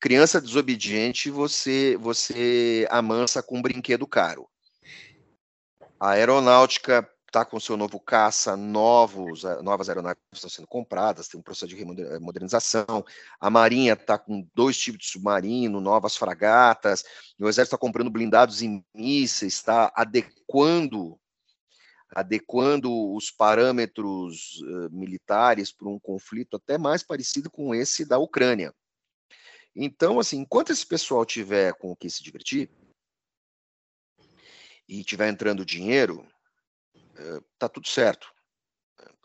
criança 0.00 0.40
desobediente 0.40 1.30
você 1.30 1.96
você 1.96 2.86
amansa 2.90 3.42
com 3.42 3.58
um 3.58 3.62
brinquedo 3.62 4.06
caro. 4.06 4.48
A 5.98 6.10
aeronáutica 6.10 7.10
está 7.26 7.44
com 7.44 7.60
seu 7.60 7.76
novo 7.76 8.00
caça, 8.00 8.56
novos, 8.56 9.44
eh, 9.44 9.60
novas 9.62 9.88
aeronaves 9.88 10.22
estão 10.32 10.48
sendo 10.48 10.66
compradas, 10.66 11.28
tem 11.28 11.38
um 11.38 11.42
processo 11.42 11.74
de 11.74 11.84
modernização. 12.20 13.04
A 13.40 13.50
Marinha 13.50 13.92
está 13.94 14.18
com 14.18 14.48
dois 14.54 14.78
tipos 14.78 15.00
de 15.00 15.06
submarino, 15.12 15.80
novas 15.80 16.16
fragatas. 16.16 17.04
O 17.38 17.48
Exército 17.48 17.74
está 17.74 17.78
comprando 17.78 18.10
blindados 18.10 18.62
e 18.62 18.82
mísseis, 18.94 19.54
está 19.54 19.92
adequando 19.94 21.18
adequando 22.14 23.12
os 23.12 23.30
parâmetros 23.30 24.62
uh, 24.62 24.90
militares 24.90 25.72
para 25.72 25.88
um 25.88 25.98
conflito 25.98 26.56
até 26.56 26.78
mais 26.78 27.02
parecido 27.02 27.50
com 27.50 27.74
esse 27.74 28.06
da 28.06 28.16
Ucrânia. 28.16 28.72
Então, 29.74 30.18
assim, 30.18 30.38
enquanto 30.38 30.70
esse 30.70 30.86
pessoal 30.86 31.26
tiver 31.26 31.74
com 31.74 31.90
o 31.90 31.96
que 31.96 32.08
se 32.08 32.22
divertir 32.22 32.70
e 34.88 35.04
tiver 35.04 35.28
entrando 35.28 35.66
dinheiro, 35.66 36.26
é, 37.16 37.40
tá 37.58 37.68
tudo 37.68 37.88
certo. 37.88 38.32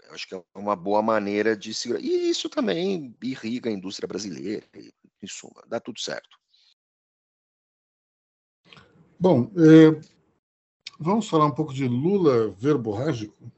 Eu 0.03 0.15
acho 0.15 0.27
que 0.27 0.35
é 0.35 0.43
uma 0.53 0.75
boa 0.75 1.01
maneira 1.01 1.55
de 1.55 1.73
se. 1.73 1.89
E 1.97 2.29
isso 2.29 2.49
também 2.49 3.15
irriga 3.21 3.69
a 3.69 3.73
indústria 3.73 4.07
brasileira, 4.07 4.67
em 4.75 5.27
suma, 5.27 5.63
dá 5.67 5.79
tudo 5.79 5.99
certo. 5.99 6.37
Bom, 9.19 9.51
é, 9.55 10.01
vamos 10.99 11.29
falar 11.29 11.45
um 11.45 11.55
pouco 11.55 11.73
de 11.73 11.87
Lula 11.87 12.49
verborrágico. 12.51 13.51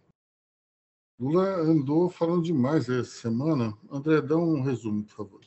Lula 1.20 1.56
andou 1.62 2.10
falando 2.10 2.44
demais 2.44 2.90
essa 2.90 3.22
semana. 3.22 3.78
André, 3.90 4.22
dá 4.22 4.36
um 4.36 4.62
resumo, 4.62 5.04
por 5.06 5.16
favor. 5.16 5.42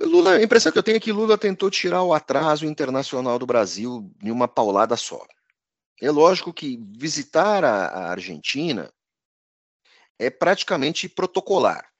Lula, 0.00 0.32
a 0.32 0.42
impressão 0.42 0.72
que 0.72 0.78
eu 0.78 0.82
tenho 0.82 0.96
é 0.96 1.00
que 1.00 1.12
Lula 1.12 1.36
tentou 1.36 1.70
tirar 1.70 2.02
o 2.02 2.14
atraso 2.14 2.64
internacional 2.64 3.38
do 3.38 3.46
Brasil 3.46 4.10
em 4.22 4.30
uma 4.30 4.48
paulada 4.48 4.96
só. 4.96 5.24
É 6.00 6.10
lógico 6.10 6.52
que 6.52 6.78
visitar 6.96 7.62
a, 7.64 7.86
a 7.86 8.10
Argentina 8.10 8.92
é 10.18 10.30
praticamente 10.30 11.08
protocolar. 11.08 11.92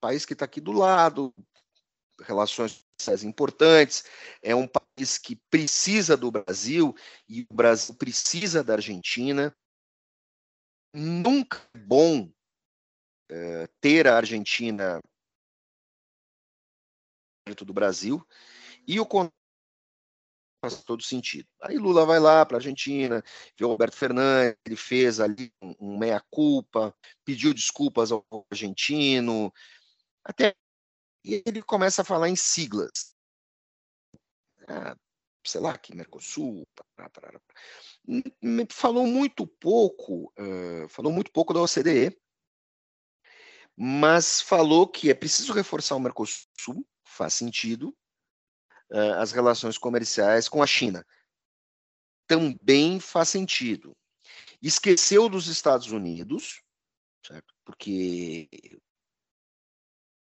País 0.00 0.24
que 0.24 0.34
está 0.34 0.44
aqui 0.44 0.60
do 0.60 0.72
lado, 0.72 1.34
relações 2.22 2.84
importantes, 3.24 4.04
é 4.42 4.54
um 4.54 4.68
país 4.68 5.18
que 5.18 5.36
precisa 5.50 6.16
do 6.16 6.30
Brasil 6.30 6.94
e 7.28 7.42
o 7.50 7.54
Brasil 7.54 7.94
precisa 7.94 8.62
da 8.62 8.74
Argentina. 8.74 9.54
Nunca 10.94 11.60
é 11.74 11.78
bom 11.78 12.32
é, 13.28 13.66
ter 13.80 14.06
a 14.06 14.16
Argentina 14.16 15.00
do 17.64 17.74
Brasil, 17.74 18.26
e 18.86 18.98
o 18.98 19.06
faz 20.70 20.82
todo 20.82 21.02
sentido. 21.02 21.48
Aí 21.60 21.76
Lula 21.76 22.06
vai 22.06 22.18
lá 22.18 22.44
para 22.44 22.56
a 22.56 22.58
Argentina, 22.58 23.22
vê 23.58 23.64
o 23.64 23.68
Roberto 23.68 23.96
Fernandes, 23.96 24.56
ele 24.64 24.76
fez 24.76 25.20
ali 25.20 25.52
um, 25.60 25.74
um 25.80 25.98
meia-culpa, 25.98 26.94
pediu 27.24 27.52
desculpas 27.52 28.10
ao 28.10 28.24
argentino, 28.50 29.52
até 30.24 30.54
e 31.24 31.42
ele 31.46 31.62
começa 31.62 32.02
a 32.02 32.04
falar 32.04 32.28
em 32.28 32.36
siglas. 32.36 33.14
Ah, 34.68 34.96
sei 35.46 35.60
lá, 35.60 35.76
que 35.76 35.94
Mercosul, 35.94 36.66
pará, 36.96 37.10
pará, 37.10 37.40
falou 38.70 39.06
muito 39.06 39.46
pouco, 39.46 40.32
uh, 40.38 40.88
falou 40.88 41.12
muito 41.12 41.30
pouco 41.30 41.52
da 41.52 41.60
OCDE, 41.60 42.18
mas 43.76 44.40
falou 44.40 44.86
que 44.86 45.10
é 45.10 45.14
preciso 45.14 45.52
reforçar 45.52 45.96
o 45.96 46.00
Mercosul, 46.00 46.86
faz 47.04 47.34
sentido, 47.34 47.94
uh, 48.90 49.14
as 49.18 49.32
relações 49.32 49.78
comerciais 49.78 50.48
com 50.48 50.62
a 50.62 50.66
China. 50.66 51.04
Também 52.26 53.00
faz 53.00 53.28
sentido. 53.28 53.96
Esqueceu 54.62 55.28
dos 55.28 55.46
Estados 55.46 55.92
Unidos, 55.92 56.62
certo? 57.26 57.54
porque 57.64 58.48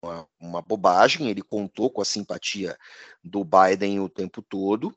uma, 0.01 0.27
uma 0.39 0.61
bobagem, 0.61 1.29
ele 1.29 1.41
contou 1.41 1.89
com 1.89 2.01
a 2.01 2.05
simpatia 2.05 2.77
do 3.23 3.43
Biden 3.43 3.99
o 3.99 4.09
tempo 4.09 4.41
todo. 4.41 4.95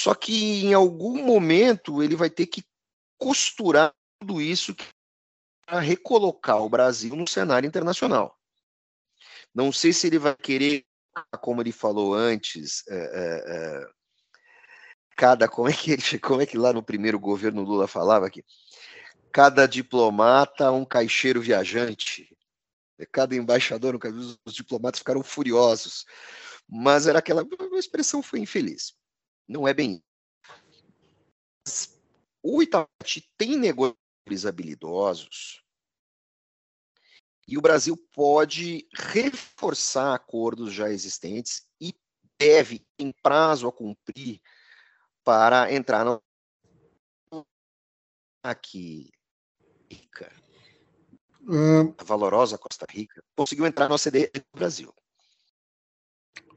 Só 0.00 0.14
que 0.14 0.64
em 0.64 0.74
algum 0.74 1.24
momento 1.24 2.02
ele 2.02 2.16
vai 2.16 2.28
ter 2.28 2.46
que 2.46 2.64
costurar 3.18 3.94
tudo 4.20 4.40
isso 4.40 4.74
para 5.64 5.80
recolocar 5.80 6.60
o 6.62 6.68
Brasil 6.68 7.14
no 7.14 7.26
cenário 7.26 7.66
internacional. 7.66 8.36
Não 9.54 9.72
sei 9.72 9.92
se 9.92 10.06
ele 10.06 10.18
vai 10.18 10.34
querer, 10.34 10.84
como 11.40 11.60
ele 11.60 11.72
falou 11.72 12.14
antes, 12.14 12.82
é, 12.88 12.94
é, 12.94 13.56
é, 13.56 13.86
cada 15.16 15.48
como 15.48 15.68
é 15.68 15.72
que 15.72 15.92
ele, 15.92 16.02
como 16.20 16.40
é 16.40 16.46
que 16.46 16.56
lá 16.56 16.72
no 16.72 16.82
primeiro 16.82 17.18
governo 17.18 17.62
Lula 17.62 17.86
falava 17.86 18.30
que 18.30 18.44
cada 19.32 19.66
diplomata 19.66 20.70
um 20.70 20.84
caixeiro 20.84 21.40
viajante. 21.40 22.28
Cada 23.10 23.34
embaixador, 23.34 23.98
os 24.44 24.54
diplomatas 24.54 24.98
ficaram 25.00 25.22
furiosos. 25.24 26.04
Mas 26.68 27.06
era 27.06 27.18
aquela 27.18 27.42
a 27.42 27.78
expressão 27.78 28.22
foi 28.22 28.38
infeliz. 28.38 28.94
Não 29.48 29.66
é 29.66 29.74
bem. 29.74 30.02
O 32.42 32.62
Itamaraty 32.62 33.28
tem 33.36 33.56
negociadores 33.56 34.46
habilidosos 34.46 35.61
e 37.46 37.58
o 37.58 37.62
Brasil 37.62 37.96
pode 38.14 38.86
reforçar 38.94 40.14
acordos 40.14 40.72
já 40.72 40.90
existentes 40.90 41.66
e 41.80 41.94
deve, 42.38 42.86
em 42.98 43.12
prazo 43.22 43.68
a 43.68 43.72
cumprir, 43.72 44.40
para 45.24 45.72
entrar 45.72 46.04
no 46.04 46.22
aqui 48.44 49.10
rica 49.90 50.32
a 51.98 52.04
valorosa 52.04 52.58
Costa 52.58 52.86
Rica, 52.88 53.22
conseguiu 53.36 53.66
entrar 53.66 53.88
no 53.88 53.94
OCDE 53.94 54.30
no 54.34 54.58
Brasil. 54.58 54.94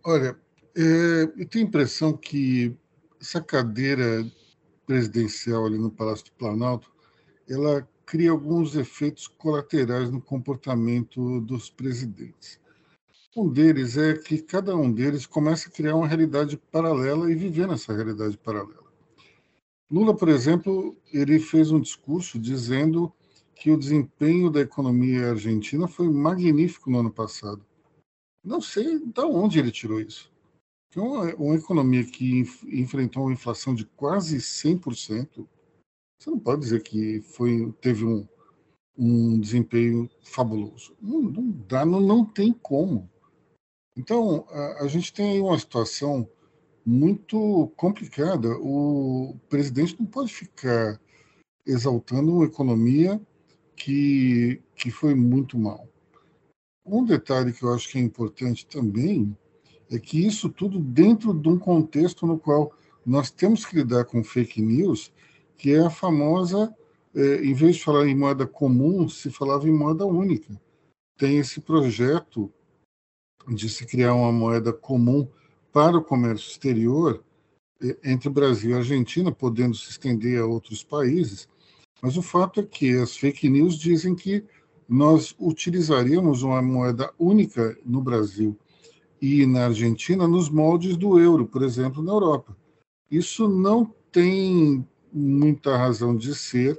Olha, 0.04 0.39
é, 0.75 1.24
eu 1.38 1.48
tenho 1.48 1.65
a 1.65 1.68
impressão 1.68 2.15
que 2.15 2.77
essa 3.20 3.42
cadeira 3.42 4.24
presidencial 4.86 5.65
ali 5.65 5.80
no 5.80 5.89
Palácio 5.89 6.25
do 6.25 6.34
Planalto, 6.34 6.94
ela 7.50 7.88
cria 8.05 8.31
alguns 8.31 8.75
efeitos 8.75 9.27
colaterais 9.27 10.09
no 10.09 10.21
comportamento 10.21 11.41
dos 11.41 11.69
presidentes. 11.69 12.59
Um 13.35 13.50
deles 13.50 13.97
é 13.97 14.13
que 14.13 14.41
cada 14.41 14.75
um 14.75 14.91
deles 14.91 15.25
começa 15.25 15.67
a 15.67 15.71
criar 15.71 15.95
uma 15.95 16.07
realidade 16.07 16.55
paralela 16.71 17.29
e 17.29 17.35
viver 17.35 17.67
nessa 17.67 17.94
realidade 17.94 18.37
paralela. 18.37 18.85
Lula, 19.91 20.15
por 20.15 20.29
exemplo, 20.29 20.96
ele 21.11 21.39
fez 21.39 21.72
um 21.72 21.79
discurso 21.79 22.39
dizendo 22.39 23.11
que 23.55 23.72
o 23.72 23.77
desempenho 23.77 24.50
da 24.50 24.61
economia 24.61 25.31
argentina 25.31 25.87
foi 25.87 26.09
magnífico 26.09 26.89
no 26.89 27.00
ano 27.00 27.11
passado. 27.11 27.65
Não 28.44 28.61
sei 28.61 29.00
de 29.00 29.22
onde 29.22 29.59
ele 29.59 29.72
tirou 29.72 30.00
isso. 30.00 30.31
Uma, 30.96 31.33
uma 31.35 31.55
economia 31.55 32.03
que 32.05 32.46
enfrentou 32.72 33.24
uma 33.24 33.33
inflação 33.33 33.75
de 33.75 33.85
quase 33.85 34.37
100%, 34.37 35.46
você 36.20 36.30
não 36.30 36.40
pode 36.40 36.62
dizer 36.62 36.82
que 36.84 37.22
foi, 37.22 37.72
teve 37.82 38.06
um, 38.06 38.28
um 38.98 39.40
desempenho 39.40 40.10
fabuloso. 40.24 40.96
Não, 41.01 41.22
não 41.22 41.51
dá, 41.68 41.86
não, 41.86 42.00
não 42.00 42.25
tem 42.25 42.54
como. 42.54 43.10
Então, 43.98 44.46
a, 44.50 44.84
a 44.84 44.88
gente 44.88 45.14
tem 45.14 45.32
aí 45.32 45.42
uma 45.42 45.58
situação 45.58 46.30
muito 46.86 47.72
complicada. 47.75 48.50
O 48.60 49.36
presidente 49.50 49.98
não 50.00 50.06
pode 50.06 50.34
ficar 50.34 51.00
exaltando 51.66 52.34
uma 52.34 52.46
economia 52.46 53.20
que, 53.75 54.62
que 54.75 54.92
foi 54.92 55.16
muito 55.16 55.58
mal. 55.58 55.88
Um 56.86 57.04
detalhe 57.04 57.51
que 57.51 57.64
eu 57.64 57.74
acho 57.74 57.90
que 57.90 57.98
é 57.98 58.01
importante 58.01 58.68
também 58.68 59.36
é 59.90 59.98
que 59.98 60.25
isso 60.25 60.50
tudo 60.50 60.80
dentro 60.80 61.34
de 61.34 61.50
um 61.50 61.58
contexto 61.58 62.28
no 62.28 62.38
qual 62.38 62.72
nós 63.06 63.32
temos 63.32 63.66
que 63.66 63.78
lidar 63.78 64.06
com 64.06 64.24
fake 64.24 64.62
news, 64.62 65.12
que 65.57 65.74
é 65.74 65.79
a 65.79 65.89
famosa, 65.89 66.74
é, 67.15 67.44
em 67.44 67.53
vez 67.53 67.77
de 67.77 67.83
falar 67.83 68.07
em 68.07 68.15
moeda 68.15 68.46
comum, 68.46 69.07
se 69.07 69.29
falava 69.29 69.68
em 69.68 69.74
moeda 69.74 70.05
única. 70.05 70.59
Tem 71.18 71.37
esse 71.37 71.61
projeto 71.61 72.51
de 73.48 73.70
se 73.70 73.85
criar 73.85 74.13
uma 74.13 74.31
moeda 74.31 74.74
comum 74.74 75.27
para 75.72 75.98
o 75.98 76.03
comércio 76.03 76.50
exterior 76.50 77.24
entre 78.03 78.29
Brasil 78.29 78.72
e 78.72 78.74
Argentina, 78.74 79.31
podendo 79.31 79.75
se 79.75 79.89
estender 79.89 80.41
a 80.41 80.46
outros 80.46 80.83
países, 80.83 81.48
mas 82.01 82.18
o 82.18 82.22
fato 82.22 82.59
é 82.59 82.63
que 82.63 82.98
as 82.98 83.15
fake 83.15 83.50
news 83.50 83.77
dizem 83.77 84.15
que 84.15 84.44
nós 84.87 85.35
utilizaríamos 85.39 86.44
uma 86.44 86.61
moeda 86.61 87.11
única 87.18 87.77
no 87.85 88.01
Brasil 88.01 88.57
e 89.22 89.46
na 89.46 89.65
Argentina 89.65 90.27
nos 90.27 90.50
moldes 90.50 90.96
do 90.96 91.20
euro, 91.20 91.48
por 91.48 91.63
exemplo, 91.63 92.03
na 92.03 92.11
Europa. 92.11 92.55
Isso 93.09 93.48
não 93.48 93.91
tem 94.11 94.87
muita 95.16 95.78
razão 95.78 96.16
de 96.16 96.36
ser, 96.36 96.78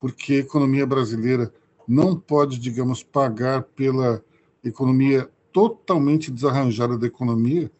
porque 0.00 0.34
a 0.34 0.38
economia 0.38 0.84
brasileira 0.84 1.54
não 1.86 2.18
pode, 2.18 2.58
digamos, 2.58 3.04
pagar 3.04 3.62
pela 3.62 4.22
economia 4.64 5.30
totalmente 5.52 6.32
desarranjada 6.32 6.98
da 6.98 7.06
economia. 7.06 7.70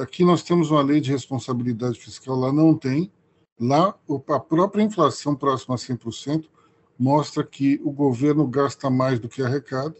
Aqui 0.00 0.24
nós 0.24 0.42
temos 0.42 0.70
uma 0.70 0.80
lei 0.80 1.00
de 1.00 1.10
responsabilidade 1.10 2.00
fiscal, 2.00 2.36
lá 2.36 2.50
não 2.50 2.74
tem. 2.74 3.12
Lá, 3.60 3.94
a 4.28 4.40
própria 4.40 4.82
inflação 4.82 5.34
próxima 5.34 5.74
a 5.74 5.78
100% 5.78 6.46
mostra 6.98 7.44
que 7.44 7.80
o 7.84 7.90
governo 7.90 8.46
gasta 8.46 8.88
mais 8.88 9.18
do 9.18 9.28
que 9.28 9.42
arrecada, 9.42 9.94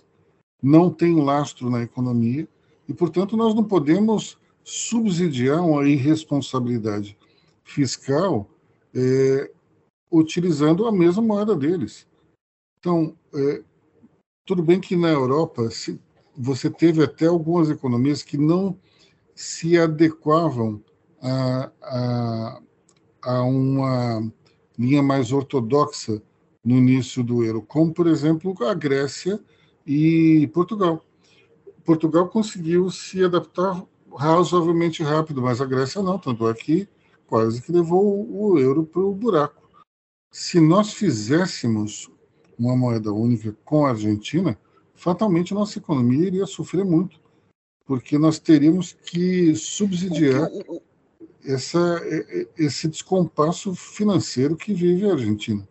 não 0.62 0.90
tem 0.90 1.20
lastro 1.20 1.68
na 1.68 1.82
economia 1.82 2.48
e, 2.88 2.94
portanto, 2.94 3.36
nós 3.36 3.54
não 3.54 3.62
podemos 3.62 4.38
subsidiar 4.64 5.64
uma 5.64 5.86
irresponsabilidade 5.86 7.16
fiscal 7.62 8.48
é, 8.94 9.50
utilizando 10.10 10.86
a 10.86 10.92
mesma 10.92 11.22
moeda 11.22 11.54
deles. 11.54 12.06
Então, 12.78 13.16
é, 13.34 13.62
tudo 14.46 14.62
bem 14.62 14.80
que 14.80 14.96
na 14.96 15.08
Europa 15.08 15.70
se, 15.70 16.00
você 16.36 16.70
teve 16.70 17.02
até 17.02 17.26
algumas 17.26 17.70
economias 17.70 18.22
que 18.22 18.38
não 18.38 18.78
se 19.34 19.78
adequavam 19.78 20.82
a, 21.20 21.70
a 21.82 22.62
a 23.22 23.42
uma 23.42 24.32
linha 24.78 25.02
mais 25.02 25.32
ortodoxa 25.32 26.22
no 26.64 26.76
início 26.76 27.22
do 27.22 27.44
euro, 27.44 27.62
como, 27.62 27.92
por 27.92 28.06
exemplo, 28.06 28.54
a 28.64 28.74
Grécia 28.74 29.40
e 29.86 30.48
Portugal. 30.52 31.04
Portugal 31.84 32.28
conseguiu 32.28 32.90
se 32.90 33.24
adaptar 33.24 33.82
razoavelmente 34.16 35.02
rápido, 35.02 35.42
mas 35.42 35.60
a 35.60 35.66
Grécia 35.66 36.02
não, 36.02 36.18
tanto 36.18 36.48
é 36.48 36.54
quase 37.28 37.60
que 37.60 37.70
levou 37.70 38.26
o 38.28 38.58
euro 38.58 38.84
para 38.84 39.02
o 39.02 39.14
buraco. 39.14 39.68
Se 40.32 40.58
nós 40.58 40.94
fizéssemos 40.94 42.10
uma 42.58 42.76
moeda 42.76 43.12
única 43.12 43.52
com 43.64 43.86
a 43.86 43.90
Argentina, 43.90 44.58
fatalmente 44.94 45.54
nossa 45.54 45.78
economia 45.78 46.26
iria 46.26 46.46
sofrer 46.46 46.84
muito, 46.84 47.20
porque 47.84 48.18
nós 48.18 48.38
teríamos 48.38 48.92
que 48.92 49.54
subsidiar 49.54 50.48
essa, 51.44 52.00
esse 52.56 52.88
descompasso 52.88 53.74
financeiro 53.74 54.56
que 54.56 54.74
vive 54.74 55.08
a 55.08 55.12
Argentina. 55.12 55.68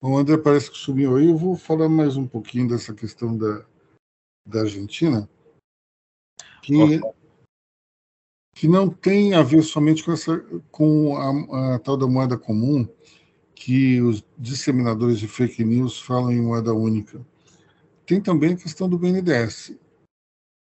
O 0.00 0.16
André 0.16 0.38
parece 0.38 0.70
que 0.70 0.78
sumiu 0.78 1.16
aí. 1.16 1.28
Eu 1.28 1.36
vou 1.36 1.56
falar 1.56 1.88
mais 1.88 2.16
um 2.16 2.26
pouquinho 2.26 2.68
dessa 2.68 2.94
questão 2.94 3.36
da, 3.36 3.66
da 4.46 4.60
Argentina, 4.60 5.28
que, 6.62 7.00
que 8.54 8.68
não 8.68 8.88
tem 8.88 9.34
a 9.34 9.42
ver 9.42 9.62
somente 9.62 10.04
com, 10.04 10.12
essa, 10.12 10.38
com 10.70 11.16
a, 11.16 11.74
a 11.74 11.78
tal 11.78 11.96
da 11.96 12.06
moeda 12.06 12.38
comum, 12.38 12.88
que 13.54 14.00
os 14.00 14.24
disseminadores 14.38 15.18
de 15.18 15.26
fake 15.26 15.64
news 15.64 16.00
falam 16.00 16.30
em 16.30 16.40
moeda 16.40 16.72
única 16.72 17.24
tem 18.06 18.20
também 18.20 18.54
a 18.54 18.56
questão 18.56 18.88
do 18.88 18.96
BNDES. 18.96 19.76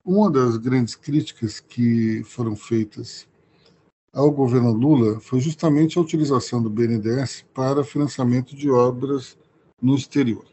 Uma 0.03 0.29
das 0.29 0.57
grandes 0.57 0.95
críticas 0.95 1.59
que 1.59 2.21
foram 2.25 2.55
feitas 2.55 3.27
ao 4.11 4.29
governo 4.29 4.73
Lula 4.73 5.19
foi 5.21 5.39
justamente 5.39 5.97
a 5.97 6.01
utilização 6.01 6.61
do 6.61 6.69
BNDES 6.69 7.45
para 7.53 7.83
financiamento 7.83 8.55
de 8.55 8.69
obras 8.69 9.37
no 9.81 9.95
exterior. 9.95 10.45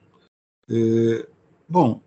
É, 0.71 1.29
bom, 1.69 2.01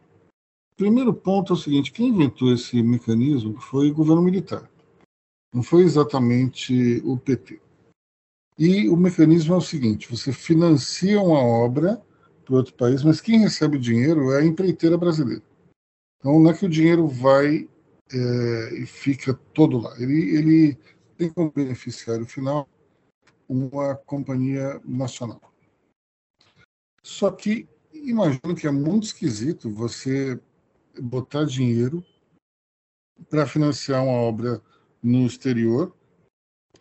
primeiro 0.79 1.13
ponto 1.13 1.51
é 1.51 1.55
o 1.55 1.59
seguinte: 1.59 1.91
quem 1.91 2.07
inventou 2.07 2.53
esse 2.53 2.81
mecanismo 2.81 3.59
foi 3.59 3.91
o 3.91 3.93
governo 3.93 4.21
militar, 4.21 4.71
não 5.53 5.61
foi 5.61 5.83
exatamente 5.83 7.01
o 7.05 7.17
PT. 7.17 7.59
E 8.57 8.87
o 8.87 8.95
mecanismo 8.95 9.53
é 9.53 9.57
o 9.57 9.61
seguinte: 9.61 10.09
você 10.09 10.31
financia 10.31 11.21
uma 11.21 11.39
obra 11.39 12.01
para 12.45 12.55
outro 12.55 12.73
país, 12.75 13.03
mas 13.03 13.19
quem 13.19 13.39
recebe 13.39 13.75
o 13.75 13.81
dinheiro 13.81 14.31
é 14.31 14.39
a 14.39 14.45
empreiteira 14.45 14.97
brasileira. 14.97 15.43
Então 16.17 16.39
não 16.39 16.49
é 16.49 16.53
que 16.53 16.65
o 16.65 16.69
dinheiro 16.69 17.07
vai 17.07 17.67
é, 18.11 18.73
e 18.75 18.85
fica 18.85 19.33
todo 19.53 19.79
lá. 19.79 19.93
Ele, 20.01 20.35
ele 20.35 20.77
tem 21.17 21.29
como 21.29 21.51
beneficiário 21.51 22.25
final 22.25 22.69
uma 23.47 23.95
companhia 23.95 24.79
nacional. 24.85 25.41
Só 27.03 27.31
que 27.31 27.67
imagino 27.93 28.55
que 28.55 28.67
é 28.67 28.71
muito 28.71 29.03
esquisito 29.03 29.69
você 29.69 30.39
botar 30.99 31.45
dinheiro 31.45 32.03
para 33.29 33.45
financiar 33.45 34.03
uma 34.03 34.13
obra 34.13 34.61
no 35.01 35.25
exterior, 35.25 35.95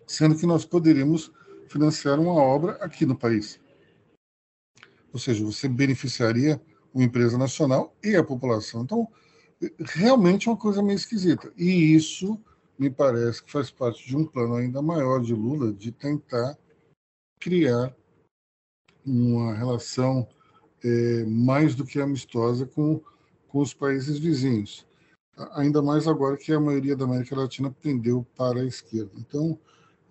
sendo 0.07 0.37
que 0.37 0.47
nós 0.47 0.65
poderíamos 0.65 1.33
financiar 1.69 2.19
uma 2.19 2.35
obra 2.35 2.73
aqui 2.75 3.05
no 3.05 3.17
país. 3.17 3.61
Ou 5.13 5.19
seja, 5.19 5.45
você 5.45 5.69
beneficiaria 5.69 6.61
uma 6.95 7.05
empresa 7.05 7.37
nacional 7.37 7.97
e 8.03 8.17
a 8.17 8.25
população. 8.25 8.83
Então, 8.83 9.09
realmente 9.81 10.49
é 10.49 10.51
uma 10.51 10.57
coisa 10.57 10.83
meio 10.83 10.97
esquisita. 10.97 11.53
E 11.57 11.95
isso 11.95 12.41
me 12.79 12.91
parece 12.91 13.43
que 13.43 13.51
faz 13.51 13.71
parte 13.71 14.07
de 14.07 14.17
um 14.17 14.25
plano 14.25 14.55
ainda 14.55 14.81
maior 14.81 15.21
de 15.21 15.35
Lula 15.35 15.73
de 15.73 15.91
tentar 15.91 16.57
criar 17.41 17.95
uma 19.05 19.55
relação 19.55 20.29
é, 20.85 21.25
mais 21.25 21.75
do 21.75 21.85
que 21.85 22.01
amistosa 22.01 22.67
com, 22.67 23.01
com 23.49 23.61
os 23.61 23.75
países 23.75 24.19
vizinhos. 24.19 24.87
Ainda 25.53 25.81
mais 25.83 26.07
agora 26.07 26.37
que 26.37 26.53
a 26.53 26.61
maioria 26.61 26.97
da 26.97 27.05
América 27.05 27.37
Latina 27.37 27.71
pendeu 27.71 28.27
para 28.37 28.61
a 28.61 28.67
esquerda. 28.67 29.13
Então, 29.17 29.59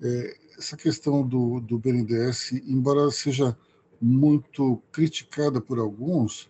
é, 0.01 0.37
essa 0.57 0.77
questão 0.77 1.27
do, 1.27 1.59
do 1.59 1.77
BNDES, 1.77 2.53
embora 2.65 3.09
seja 3.11 3.57
muito 4.01 4.81
criticada 4.91 5.59
por 5.59 5.79
alguns, 5.79 6.49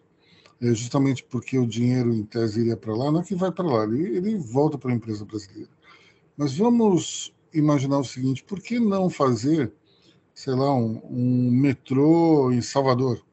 é 0.61 0.73
justamente 0.73 1.23
porque 1.23 1.57
o 1.57 1.67
dinheiro 1.67 2.13
em 2.13 2.23
tese 2.23 2.61
iria 2.61 2.77
para 2.77 2.95
lá, 2.95 3.11
não 3.11 3.21
é 3.21 3.23
que 3.23 3.35
vai 3.35 3.51
para 3.51 3.65
lá, 3.65 3.83
ele, 3.83 4.17
ele 4.17 4.37
volta 4.37 4.77
para 4.77 4.91
a 4.91 4.95
empresa 4.95 5.23
brasileira. 5.23 5.69
Mas 6.35 6.55
vamos 6.55 7.33
imaginar 7.53 7.99
o 7.99 8.03
seguinte: 8.03 8.43
por 8.43 8.59
que 8.59 8.79
não 8.79 9.09
fazer, 9.09 9.71
sei 10.33 10.53
lá, 10.53 10.73
um, 10.73 11.01
um 11.09 11.51
metrô 11.51 12.51
em 12.51 12.61
Salvador? 12.61 13.23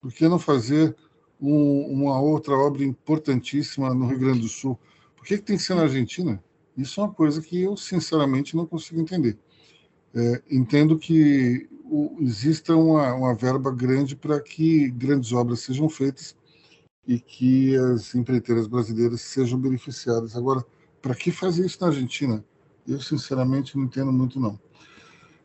Por 0.00 0.12
que 0.12 0.28
não 0.28 0.38
fazer 0.38 0.96
um, 1.40 1.86
uma 1.92 2.20
outra 2.20 2.54
obra 2.54 2.84
importantíssima 2.84 3.92
no 3.94 4.06
Rio 4.06 4.18
Grande 4.18 4.40
do 4.40 4.48
Sul? 4.48 4.78
Por 5.16 5.26
que, 5.26 5.38
que 5.38 5.44
tem 5.44 5.56
que 5.56 5.62
ser 5.62 5.74
na 5.74 5.82
Argentina? 5.82 6.42
Isso 6.76 7.00
é 7.00 7.04
uma 7.04 7.12
coisa 7.12 7.40
que 7.40 7.62
eu, 7.62 7.76
sinceramente, 7.76 8.56
não 8.56 8.66
consigo 8.66 9.00
entender. 9.00 9.38
É, 10.14 10.42
entendo 10.50 10.98
que 10.98 11.68
o, 11.84 12.16
exista 12.20 12.76
uma, 12.76 13.14
uma 13.14 13.34
verba 13.34 13.70
grande 13.70 14.16
para 14.16 14.40
que 14.40 14.88
grandes 14.90 15.32
obras 15.32 15.60
sejam 15.60 15.88
feitas 15.88 16.36
e 17.06 17.20
que 17.20 17.76
as 17.76 18.14
empreiteiras 18.14 18.66
brasileiras 18.66 19.20
sejam 19.20 19.58
beneficiadas. 19.58 20.36
Agora, 20.36 20.64
para 21.00 21.14
que 21.14 21.30
fazer 21.30 21.64
isso 21.64 21.78
na 21.80 21.88
Argentina? 21.88 22.44
Eu, 22.86 23.00
sinceramente, 23.00 23.76
não 23.76 23.84
entendo 23.84 24.12
muito, 24.12 24.38
não. 24.40 24.58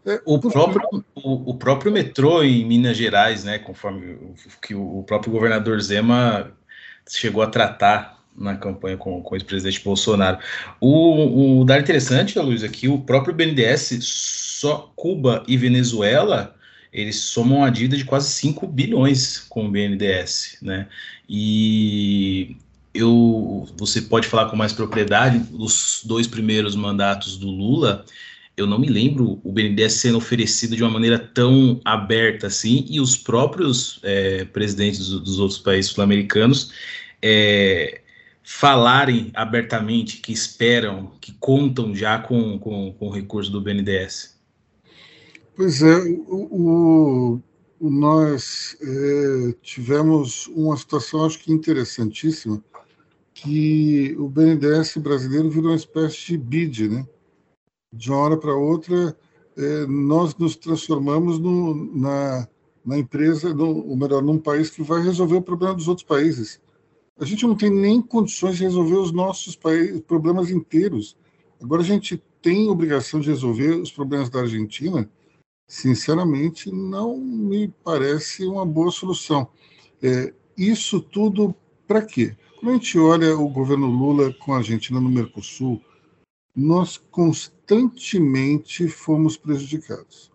É, 0.05 0.19
o, 0.25 0.39
próprio, 0.39 1.05
o, 1.15 1.51
o, 1.51 1.53
próprio 1.55 1.91
metrô 1.91 2.43
em 2.43 2.65
Minas 2.65 2.97
Gerais, 2.97 3.43
né, 3.43 3.59
conforme 3.59 4.13
o, 4.13 4.33
que 4.61 4.73
o 4.73 5.03
próprio 5.03 5.31
governador 5.31 5.79
Zema 5.79 6.51
chegou 7.07 7.43
a 7.43 7.47
tratar 7.47 8.19
na 8.35 8.55
campanha 8.55 8.97
com, 8.97 9.21
com 9.21 9.33
o 9.33 9.37
ex-presidente 9.37 9.83
Bolsonaro. 9.83 10.39
O, 10.79 11.59
o 11.61 11.65
dado 11.65 11.81
interessante, 11.81 12.39
Luiz, 12.39 12.63
aqui, 12.63 12.87
o 12.87 12.99
próprio 12.99 13.33
BNDES, 13.33 13.99
só 14.01 14.91
Cuba 14.95 15.43
e 15.47 15.57
Venezuela, 15.57 16.55
eles 16.91 17.17
somam 17.17 17.59
uma 17.59 17.71
dívida 17.71 17.97
de 17.97 18.05
quase 18.05 18.29
5 18.29 18.67
bilhões 18.67 19.39
com 19.49 19.65
o 19.65 19.71
BNDES, 19.71 20.57
né? 20.61 20.87
E 21.29 22.57
eu, 22.93 23.67
você 23.77 24.01
pode 24.01 24.27
falar 24.27 24.49
com 24.49 24.55
mais 24.55 24.73
propriedade, 24.73 25.41
os 25.53 26.01
dois 26.03 26.27
primeiros 26.27 26.75
mandatos 26.75 27.37
do 27.37 27.47
Lula, 27.47 28.05
eu 28.62 28.67
não 28.67 28.80
me 28.80 28.88
lembro 28.88 29.39
o 29.43 29.52
BNDES 29.52 29.93
sendo 29.93 30.17
oferecido 30.17 30.76
de 30.76 30.84
uma 30.84 30.91
maneira 30.91 31.19
tão 31.19 31.82
aberta 31.84 32.47
assim, 32.47 32.86
e 32.89 33.00
os 33.00 33.17
próprios 33.17 34.00
é, 34.04 34.45
presidentes 34.45 35.10
dos 35.10 35.39
outros 35.39 35.60
países 35.60 35.91
sul-americanos 35.91 36.71
é, 37.21 38.02
falarem 38.43 39.32
abertamente 39.34 40.17
que 40.17 40.32
esperam, 40.32 41.12
que 41.19 41.34
contam 41.34 41.95
já 41.95 42.19
com, 42.19 42.58
com, 42.60 42.93
com 42.93 43.08
o 43.08 43.12
recurso 43.12 43.52
do 43.52 43.62
BNDES? 43.62 44.39
Pois 45.56 45.82
é, 45.82 45.97
o, 46.28 47.41
o 47.80 47.89
nós 47.89 48.78
é, 48.82 49.56
tivemos 49.62 50.47
uma 50.47 50.78
situação, 50.78 51.26
acho 51.26 51.39
que 51.39 51.52
interessantíssima, 51.52 52.63
que 53.34 54.15
o 54.19 54.30
BNDES 54.30 54.97
brasileiro 54.97 55.50
virou 55.50 55.71
uma 55.71 55.76
espécie 55.76 56.28
de 56.28 56.38
BID, 56.38 56.89
né? 56.89 57.08
De 57.93 58.10
uma 58.10 58.19
hora 58.19 58.38
para 58.38 58.56
outra, 58.56 59.17
é, 59.58 59.86
nós 59.86 60.36
nos 60.36 60.56
transformamos 60.56 61.39
no, 61.39 61.97
na, 61.97 62.47
na 62.86 62.97
empresa, 62.97 63.54
no, 63.54 63.88
ou 63.88 63.97
melhor, 63.97 64.21
num 64.21 64.39
país 64.39 64.69
que 64.69 64.82
vai 64.82 65.01
resolver 65.01 65.36
o 65.36 65.41
problema 65.41 65.75
dos 65.75 65.88
outros 65.88 66.08
países 66.08 66.62
a 67.21 67.25
gente 67.25 67.45
não 67.45 67.56
tem 67.56 67.69
nem 67.69 68.01
condições 68.01 68.58
de 68.58 68.63
resolver 68.63 68.95
os 68.95 69.12
nossos 69.12 69.56
problemas 70.08 70.49
inteiros. 70.49 71.15
Agora 71.62 71.84
a 71.84 71.86
gente 71.86 72.21
tem 72.41 72.67
obrigação 72.67 73.19
de 73.19 73.30
resolver 73.30 73.75
os 73.75 73.91
problemas 73.91 74.27
da 74.27 74.39
Argentina. 74.39 75.08
Sinceramente, 75.67 76.71
não 76.71 77.15
me 77.17 77.67
parece 77.84 78.47
uma 78.47 78.65
boa 78.65 78.89
solução. 78.89 79.47
É, 80.01 80.34
isso 80.58 80.99
tudo 80.99 81.54
para 81.88 82.01
quê? 82.01 82.36
Quando 82.60 82.71
a 82.71 82.73
gente 82.73 82.97
olha 82.97 83.38
o 83.38 83.47
governo 83.47 83.86
Lula 83.86 84.34
com 84.34 84.56
a 84.56 84.58
Argentina 84.58 84.99
no 84.99 85.08
Mercosul, 85.08 85.80
nós 86.56 86.97
constantemente 87.71 88.88
fomos 88.89 89.38
prejudicados. 89.38 90.29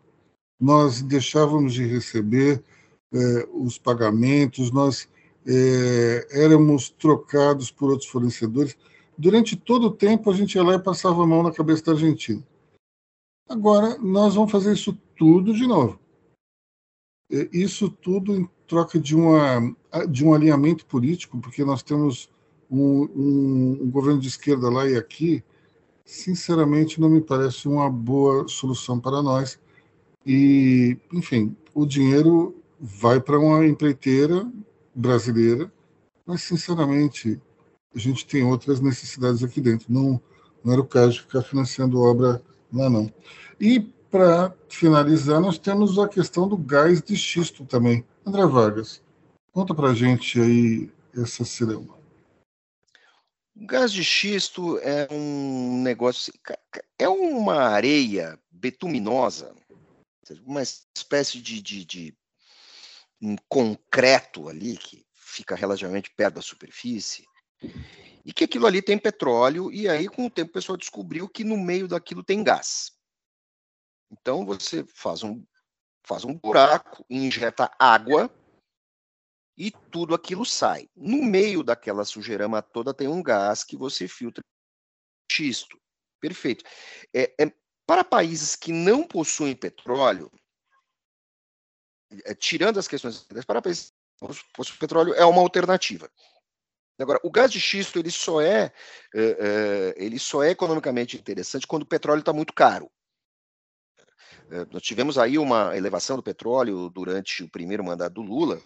Nós 0.59 1.03
deixávamos 1.03 1.75
de 1.75 1.85
receber 1.85 2.64
é, 3.12 3.49
os 3.53 3.77
pagamentos, 3.77 4.70
nós 4.70 5.07
é, 5.46 6.27
éramos 6.31 6.88
trocados 6.88 7.70
por 7.70 7.90
outros 7.90 8.09
fornecedores. 8.09 8.77
Durante 9.18 9.55
todo 9.55 9.88
o 9.88 9.90
tempo, 9.90 10.31
a 10.31 10.35
gente 10.35 10.55
ia 10.55 10.64
lá 10.64 10.75
e 10.75 10.83
passava 10.83 11.22
a 11.22 11.27
mão 11.27 11.42
na 11.42 11.53
cabeça 11.53 11.85
da 11.85 11.92
Argentina. 11.92 12.42
Agora, 13.49 13.99
nós 13.99 14.35
vamos 14.35 14.51
fazer 14.51 14.72
isso 14.72 14.99
tudo 15.14 15.53
de 15.53 15.66
novo. 15.66 16.01
É, 17.31 17.49
isso 17.53 17.90
tudo 17.90 18.35
em 18.35 18.49
troca 18.66 18.99
de, 18.99 19.14
uma, 19.14 19.61
de 20.09 20.25
um 20.25 20.33
alinhamento 20.33 20.87
político, 20.87 21.38
porque 21.38 21.64
nós 21.64 21.83
temos 21.83 22.31
um, 22.70 23.03
um, 23.03 23.79
um 23.83 23.90
governo 23.90 24.20
de 24.20 24.29
esquerda 24.29 24.70
lá 24.70 24.88
e 24.88 24.96
aqui, 24.96 25.44
sinceramente, 26.07 27.01
não 27.01 27.11
me 27.11 27.21
parece 27.21 27.66
uma 27.66 27.90
boa 27.90 28.47
solução 28.47 28.99
para 28.99 29.21
nós. 29.21 29.59
E, 30.25 30.97
enfim, 31.12 31.55
o 31.75 31.85
dinheiro 31.85 32.57
vai 32.81 33.21
para 33.21 33.38
uma 33.38 33.66
empreiteira 33.66 34.49
brasileira, 34.95 35.71
mas 36.25 36.42
sinceramente 36.42 37.40
a 37.95 37.99
gente 37.99 38.27
tem 38.27 38.45
outras 38.45 38.81
necessidades 38.81 39.42
aqui 39.42 39.61
dentro. 39.61 39.92
Não, 39.92 40.21
não 40.62 40.73
era 40.73 40.81
o 40.81 40.87
caso 40.87 41.12
de 41.12 41.21
ficar 41.23 41.42
financiando 41.42 42.01
obra 42.01 42.40
lá 42.73 42.88
não. 42.88 43.12
E 43.61 43.81
para 44.11 44.55
finalizar, 44.69 45.40
nós 45.40 45.59
temos 45.59 45.99
a 45.99 46.09
questão 46.09 46.49
do 46.49 46.57
gás 46.57 47.03
de 47.03 47.16
xisto 47.16 47.64
também. 47.64 48.05
André 48.25 48.47
Vargas, 48.47 49.03
conta 49.53 49.75
para 49.75 49.90
a 49.90 49.95
gente 49.95 50.40
aí 50.40 50.90
essa 51.14 51.45
celeuma. 51.45 51.95
Gás 53.59 53.90
de 53.90 54.05
xisto 54.05 54.79
é 54.81 55.09
um 55.11 55.81
negócio, 55.83 56.31
é 56.99 57.09
uma 57.09 57.57
areia 57.57 58.38
betuminosa, 58.51 59.55
uma 60.45 60.62
espécie 60.62 61.40
de, 61.40 61.62
de, 61.62 61.85
de 61.85 62.19
um 63.21 63.35
concreto 63.49 64.51
ali 64.51 64.77
que 64.77 65.07
fica 65.14 65.55
relativamente 65.55 66.11
perto 66.11 66.35
da 66.35 66.42
superfície, 66.42 67.25
e 68.27 68.33
que 68.33 68.45
aquilo 68.45 68.66
ali 68.66 68.83
tem 68.83 68.99
petróleo, 68.99 69.73
e 69.73 69.88
aí 69.88 70.07
com 70.07 70.27
o 70.27 70.31
tempo 70.31 70.51
o 70.51 70.55
pessoal 70.55 70.77
descobriu 70.77 71.27
que 71.27 71.42
no 71.42 71.57
meio 71.57 71.88
daquilo 71.88 72.23
tem 72.23 72.45
gás. 72.45 72.92
Então 74.11 74.45
você 74.45 74.85
faz 74.85 75.23
um, 75.23 75.42
faz 76.03 76.25
um 76.25 76.35
buraco, 76.35 77.07
injeta 77.09 77.71
água, 77.79 78.31
e 79.57 79.71
tudo 79.71 80.14
aquilo 80.14 80.45
sai. 80.45 80.88
No 80.95 81.23
meio 81.23 81.62
daquela 81.62 82.05
sujeirama 82.05 82.61
toda 82.61 82.92
tem 82.92 83.09
um 83.09 83.23
gás 83.23 83.64
que 83.64 83.77
você 83.77 84.07
filtra 84.07 84.45
xisto. 85.31 85.81
Perfeito. 86.21 86.64
É, 87.14 87.35
é, 87.40 87.53
para 87.87 88.05
países 88.05 88.57
que 88.57 88.73
não 88.73 89.07
possuem 89.07 89.55
petróleo, 89.55 90.31
é, 92.25 92.35
tirando 92.35 92.79
as 92.79 92.88
questões 92.88 93.27
para 93.47 93.62
países 93.62 93.92
que 94.19 94.53
possuem 94.55 94.79
petróleo, 94.79 95.14
é 95.14 95.25
uma 95.25 95.40
alternativa. 95.40 96.11
Agora, 96.99 97.21
o 97.23 97.31
gás 97.31 97.53
de 97.53 97.61
xisto 97.61 97.99
ele 97.99 98.11
só 98.11 98.40
é, 98.40 98.73
é, 99.14 99.95
é 99.95 99.95
ele 99.97 100.19
só 100.19 100.42
é 100.42 100.51
economicamente 100.51 101.16
interessante 101.16 101.66
quando 101.66 101.83
o 101.83 101.88
petróleo 101.88 102.21
está 102.21 102.33
muito 102.33 102.55
caro. 102.55 102.90
É, 104.51 104.64
nós 104.73 104.83
tivemos 104.83 105.19
aí 105.19 105.38
uma 105.38 105.77
elevação 105.77 106.16
do 106.16 106.23
petróleo 106.23 106.88
durante 106.88 107.42
o 107.42 107.51
primeiro 107.51 107.85
mandato 107.85 108.14
do 108.14 108.23
Lula. 108.23 108.61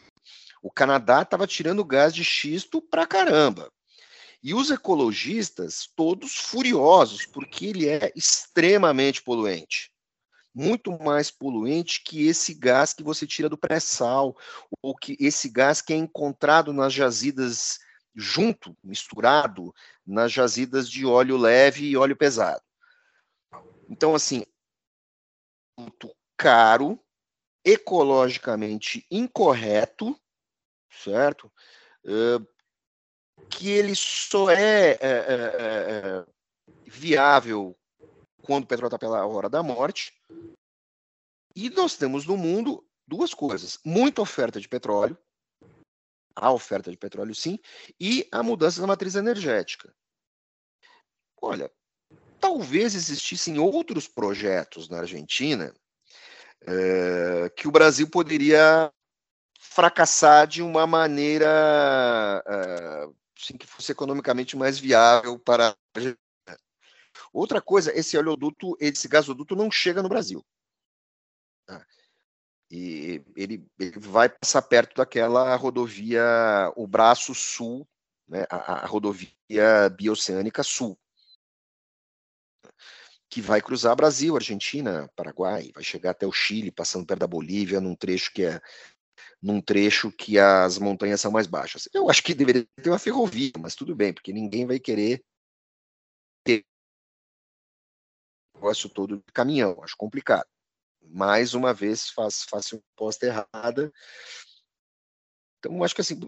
O 0.63 0.71
Canadá 0.71 1.23
estava 1.23 1.47
tirando 1.47 1.85
gás 1.85 2.15
de 2.15 2.23
xisto 2.23 2.83
para 2.83 3.07
caramba. 3.07 3.73
E 4.43 4.55
os 4.55 4.71
ecologistas, 4.71 5.89
todos 5.95 6.37
furiosos, 6.37 7.27
porque 7.27 7.67
ele 7.67 7.89
é 7.89 8.13
extremamente 8.17 9.23
poluente. 9.23 9.91
Muito 10.55 10.99
mais 11.03 11.31
poluente 11.31 12.03
que 12.03 12.27
esse 12.27 12.55
gás 12.55 12.93
que 12.93 13.03
você 13.03 13.27
tira 13.27 13.49
do 13.49 13.59
pré-sal, 13.59 14.37
ou 14.83 14.97
que 14.97 15.17
esse 15.21 15.49
gás 15.49 15.81
que 15.81 15.93
é 15.93 15.97
encontrado 15.97 16.73
nas 16.73 16.93
jazidas 16.93 17.79
junto, 18.15 18.77
misturado, 18.83 19.75
nas 20.07 20.33
jazidas 20.33 20.91
de 20.91 21.07
óleo 21.07 21.37
leve 21.37 21.85
e 21.85 21.97
óleo 21.97 22.17
pesado. 22.17 22.63
Então, 23.89 24.15
assim, 24.15 24.45
muito 25.79 26.15
caro, 26.37 26.99
ecologicamente 27.65 29.07
incorreto, 29.11 30.19
certo? 30.91 31.51
Que 33.49 33.69
ele 33.69 33.95
só 33.95 34.51
é, 34.51 34.93
é, 34.93 34.99
é, 35.01 36.21
é 36.21 36.27
viável 36.87 37.77
quando 38.43 38.65
o 38.65 38.67
petróleo 38.67 38.89
está 38.89 38.99
pela 38.99 39.27
hora 39.27 39.49
da 39.49 39.63
morte. 39.63 40.13
E 41.55 41.71
nós 41.71 41.97
temos 41.97 42.27
no 42.27 42.37
mundo 42.37 42.87
duas 43.07 43.35
coisas: 43.35 43.79
muita 43.85 44.23
oferta 44.23 44.61
de 44.61 44.69
petróleo, 44.69 45.17
a 46.35 46.53
oferta 46.53 46.91
de 46.91 46.97
petróleo 46.97 47.35
sim, 47.35 47.59
e 47.99 48.29
a 48.33 48.43
mudança 48.43 48.81
da 48.81 48.87
matriz 48.87 49.15
energética. 49.15 49.95
Olha, 51.41 51.71
talvez 52.39 52.95
existissem 52.95 53.59
outros 53.59 54.07
projetos 54.07 54.89
na 54.89 54.99
Argentina 54.99 55.75
é, 56.63 57.49
que 57.51 57.67
o 57.67 57.73
Brasil 57.73 58.09
poderia 58.09 58.93
fracassar 59.63 60.47
de 60.47 60.63
uma 60.63 60.87
maneira 60.87 62.43
é, 62.47 63.09
assim, 63.39 63.59
que 63.59 63.67
fosse 63.67 63.93
economicamente 63.93 64.57
mais 64.57 64.79
viável 64.79 65.39
para 65.39 65.77
Outra 67.33 67.61
coisa, 67.61 67.97
esse 67.97 68.17
oleoduto, 68.17 68.77
esse 68.81 69.07
gasoduto 69.07 69.55
não 69.55 69.71
chega 69.71 70.03
no 70.03 70.09
Brasil. 70.09 70.45
Tá? 71.67 71.87
E 72.71 73.23
ele, 73.37 73.67
ele, 73.79 73.99
vai 73.99 74.29
passar 74.29 74.63
perto 74.63 74.97
daquela 74.97 75.55
rodovia, 75.57 76.73
o 76.75 76.87
braço 76.87 77.35
sul, 77.35 77.87
né, 78.27 78.47
a, 78.51 78.85
a 78.85 78.87
rodovia 78.87 79.33
bioceânica 79.97 80.63
sul, 80.63 80.99
que 83.29 83.41
vai 83.41 83.61
cruzar 83.61 83.95
Brasil, 83.95 84.35
Argentina, 84.35 85.09
Paraguai, 85.15 85.71
vai 85.73 85.85
chegar 85.85 86.11
até 86.11 86.27
o 86.27 86.33
Chile, 86.33 86.73
passando 86.73 87.07
perto 87.07 87.21
da 87.21 87.27
Bolívia, 87.27 87.81
num 87.81 87.95
trecho 87.95 88.33
que 88.33 88.45
é 88.45 88.61
num 89.43 89.61
trecho 89.61 90.11
que 90.13 90.39
as 90.39 90.79
montanhas 90.79 91.21
são 91.21 91.31
mais 91.31 91.47
baixas. 91.47 91.89
Eu 91.93 92.11
acho 92.11 92.23
que 92.23 92.35
deveria 92.35 92.67
ter 92.83 92.91
uma 92.91 92.99
ferrovia, 92.99 93.53
mas 93.59 93.75
tudo 93.75 93.95
bem, 93.95 94.13
porque 94.13 94.33
ninguém 94.33 94.67
vai 94.67 94.79
querer 94.79 95.25
ter 96.45 96.65
o 98.55 98.59
negócio 98.59 98.89
todo 98.89 99.17
de 99.17 99.33
caminhão, 99.33 99.83
acho 99.83 99.97
complicado. 99.97 100.47
Mais 101.03 101.55
uma 101.55 101.73
vez, 101.73 102.11
faz, 102.11 102.45
faço 102.49 102.77
uma 102.77 102.83
posta 102.95 103.27
errada. 103.27 103.93
Então, 105.59 105.83
acho 105.83 105.95
que 105.95 106.01
assim, 106.01 106.19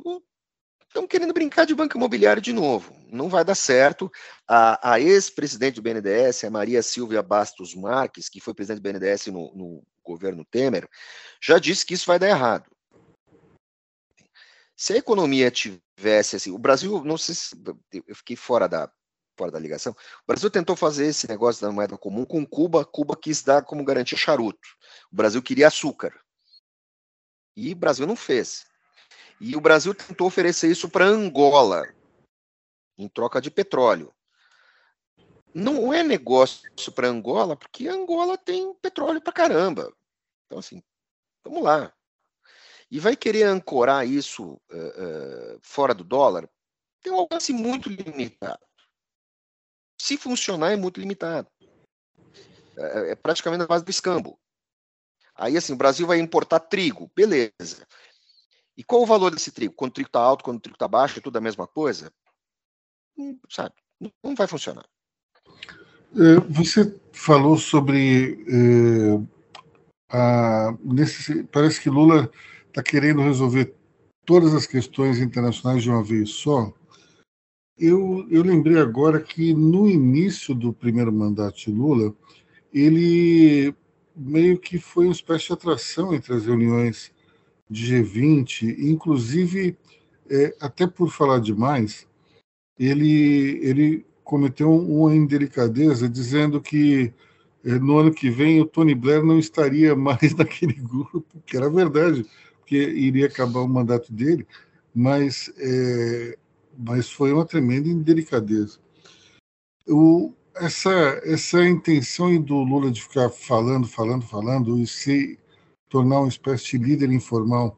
estão 0.93 1.07
querendo 1.07 1.33
brincar 1.33 1.65
de 1.65 1.75
banco 1.75 1.97
imobiliário 1.97 2.41
de 2.41 2.53
novo. 2.53 2.95
Não 3.11 3.29
vai 3.29 3.45
dar 3.45 3.55
certo. 3.55 4.11
A, 4.47 4.93
a 4.93 5.01
ex-presidente 5.01 5.77
do 5.77 5.83
BNDES, 5.83 6.45
a 6.45 6.51
Maria 6.51 6.83
Silvia 6.83 7.23
Bastos 7.23 7.75
Marques, 7.75 8.29
que 8.29 8.41
foi 8.41 8.55
presidente 8.55 8.83
do 8.83 8.93
BNDES 8.93 9.27
no, 9.27 9.55
no 9.55 9.83
governo 10.05 10.45
Temer, 10.45 10.89
já 11.43 11.59
disse 11.59 11.85
que 11.85 11.95
isso 11.95 12.07
vai 12.07 12.19
dar 12.19 12.29
errado. 12.29 12.71
Se 14.77 14.93
a 14.93 14.97
economia 14.97 15.51
tivesse 15.51 16.37
assim, 16.37 16.51
o 16.51 16.59
Brasil, 16.59 17.05
não 17.05 17.17
sei 17.17 17.35
se 17.35 17.55
eu 17.93 18.15
fiquei 18.15 18.37
fora 18.37 18.69
da 18.69 18.91
fora 19.37 19.51
da 19.51 19.59
ligação. 19.59 19.93
O 19.93 20.27
Brasil 20.27 20.51
tentou 20.51 20.77
fazer 20.77 21.07
esse 21.07 21.27
negócio 21.27 21.63
da 21.63 21.73
moeda 21.73 21.97
comum 21.97 22.25
com 22.25 22.47
Cuba, 22.47 22.85
Cuba 22.85 23.17
quis 23.17 23.43
dar 23.43 23.65
como 23.65 23.85
garantia 23.85 24.17
charuto. 24.17 24.69
O 25.11 25.17
Brasil 25.17 25.43
queria 25.43 25.69
açúcar. 25.69 26.13
E 27.57 27.73
o 27.73 27.77
Brasil 27.77 28.07
não 28.07 28.15
fez. 28.17 28.67
E 29.41 29.57
o 29.57 29.61
Brasil 29.61 29.95
tentou 29.95 30.27
oferecer 30.27 30.71
isso 30.71 30.89
para 30.89 31.07
Angola, 31.07 31.83
em 32.97 33.09
troca 33.09 33.41
de 33.41 33.51
petróleo. 33.51 34.15
Não 35.55 35.93
é 35.93 36.03
negócio 36.03 36.71
para 36.95 37.09
Angola, 37.09 37.57
porque 37.57 37.89
Angola 37.89 38.39
tem 38.39 38.73
petróleo 38.75 39.21
para 39.21 39.33
caramba. 39.33 39.93
Então, 40.47 40.59
assim, 40.59 40.83
vamos 41.45 41.63
lá 41.63 41.93
e 42.93 43.01
vai 43.01 43.17
querer 43.17 43.45
ancorar 43.45 44.07
isso 44.07 44.61
uh, 44.71 45.55
uh, 45.55 45.59
fora 45.63 45.95
do 45.95 46.05
dólar, 46.05 46.47
tem 47.03 47.11
um 47.11 47.17
alcance 47.17 47.51
muito 47.51 47.89
limitado. 47.89 48.63
Se 49.99 50.19
funcionar, 50.19 50.73
é 50.73 50.77
muito 50.77 51.01
limitado. 51.01 51.49
É, 52.77 53.13
é 53.13 53.15
praticamente 53.15 53.61
na 53.61 53.67
base 53.67 53.83
do 53.83 53.91
escambo. 53.91 54.39
Aí, 55.35 55.57
assim, 55.57 55.73
o 55.73 55.77
Brasil 55.77 56.07
vai 56.07 56.19
importar 56.19 56.61
trigo, 56.61 57.11
beleza. 57.17 57.89
E 58.77 58.85
qual 58.85 59.01
o 59.01 59.07
valor 59.07 59.31
desse 59.31 59.53
trigo? 59.53 59.73
Quando 59.73 59.93
o 59.93 59.95
trigo 59.95 60.09
está 60.09 60.21
alto, 60.21 60.45
quando 60.45 60.59
o 60.59 60.61
trigo 60.61 60.77
está 60.77 60.87
baixo, 60.87 61.19
é 61.19 61.23
tudo 61.23 61.39
a 61.39 61.41
mesma 61.41 61.67
coisa? 61.67 62.13
Hum, 63.17 63.41
sabe, 63.49 63.75
não 64.23 64.35
vai 64.35 64.47
funcionar. 64.47 64.87
Você 66.51 67.01
falou 67.11 67.57
sobre. 67.57 68.37
a, 70.11 70.77
nesse, 70.85 71.45
parece 71.45 71.81
que 71.81 71.89
Lula 71.89 72.31
está 72.73 72.83
querendo 72.83 73.21
resolver 73.21 73.75
todas 74.25 74.55
as 74.55 74.67
questões 74.67 75.19
internacionais 75.19 75.83
de 75.83 75.91
uma 75.91 76.03
vez 76.03 76.31
só. 76.31 76.73
Eu, 77.79 78.27
eu 78.31 78.43
lembrei 78.43 78.79
agora 78.79 79.21
que 79.21 79.53
no 79.53 79.89
início 79.89 80.55
do 80.55 80.73
primeiro 80.73 81.13
mandato 81.13 81.59
de 81.59 81.71
Lula, 81.71 82.15
ele 82.73 83.75
meio 84.17 84.59
que 84.59 84.79
foi 84.79 85.07
uma 85.07 85.13
espécie 85.13 85.49
de 85.49 85.53
atração 85.53 86.15
entre 86.15 86.35
as 86.35 86.47
reuniões 86.47 87.13
de 87.69 87.95
G20, 87.95 88.77
inclusive, 88.79 89.77
é, 90.31 90.55
até 90.61 90.87
por 90.87 91.11
falar 91.11 91.41
demais, 91.41 92.07
ele, 92.79 93.59
ele 93.63 94.07
cometeu 94.25 94.71
uma 94.71 95.15
indelicadeza 95.15 96.09
dizendo 96.09 96.61
que 96.61 97.13
é, 97.65 97.79
no 97.79 97.99
ano 97.99 98.13
que 98.13 98.31
vem 98.31 98.61
o 98.61 98.67
Tony 98.67 98.95
Blair 98.95 99.25
não 99.25 99.39
estaria 99.39 99.95
mais 99.95 100.35
naquele 100.37 100.75
grupo, 100.75 101.25
que 101.45 101.57
era 101.57 101.69
verdade 101.69 102.27
porque 102.73 102.91
iria 102.91 103.27
acabar 103.27 103.61
o 103.61 103.69
mandato 103.69 104.11
dele, 104.11 104.47
mas, 104.95 105.53
é, 105.59 106.39
mas 106.79 107.11
foi 107.11 107.31
uma 107.31 107.45
tremenda 107.45 107.87
indelicadeza. 107.87 108.79
O, 109.87 110.33
essa, 110.55 110.91
essa 111.23 111.63
intenção 111.69 112.41
do 112.41 112.63
Lula 112.63 112.91
de 112.91 113.03
ficar 113.03 113.29
falando, 113.29 113.87
falando, 113.87 114.25
falando 114.25 114.79
e 114.79 114.87
se 114.87 115.39
tornar 115.91 116.21
uma 116.21 116.29
espécie 116.29 116.79
de 116.79 116.85
líder 116.85 117.13
informal 117.13 117.77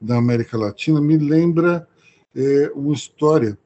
da 0.00 0.18
América 0.18 0.56
Latina 0.56 1.00
me 1.00 1.16
lembra 1.18 1.88
é, 2.36 2.70
uma 2.72 2.94
história 2.94 3.58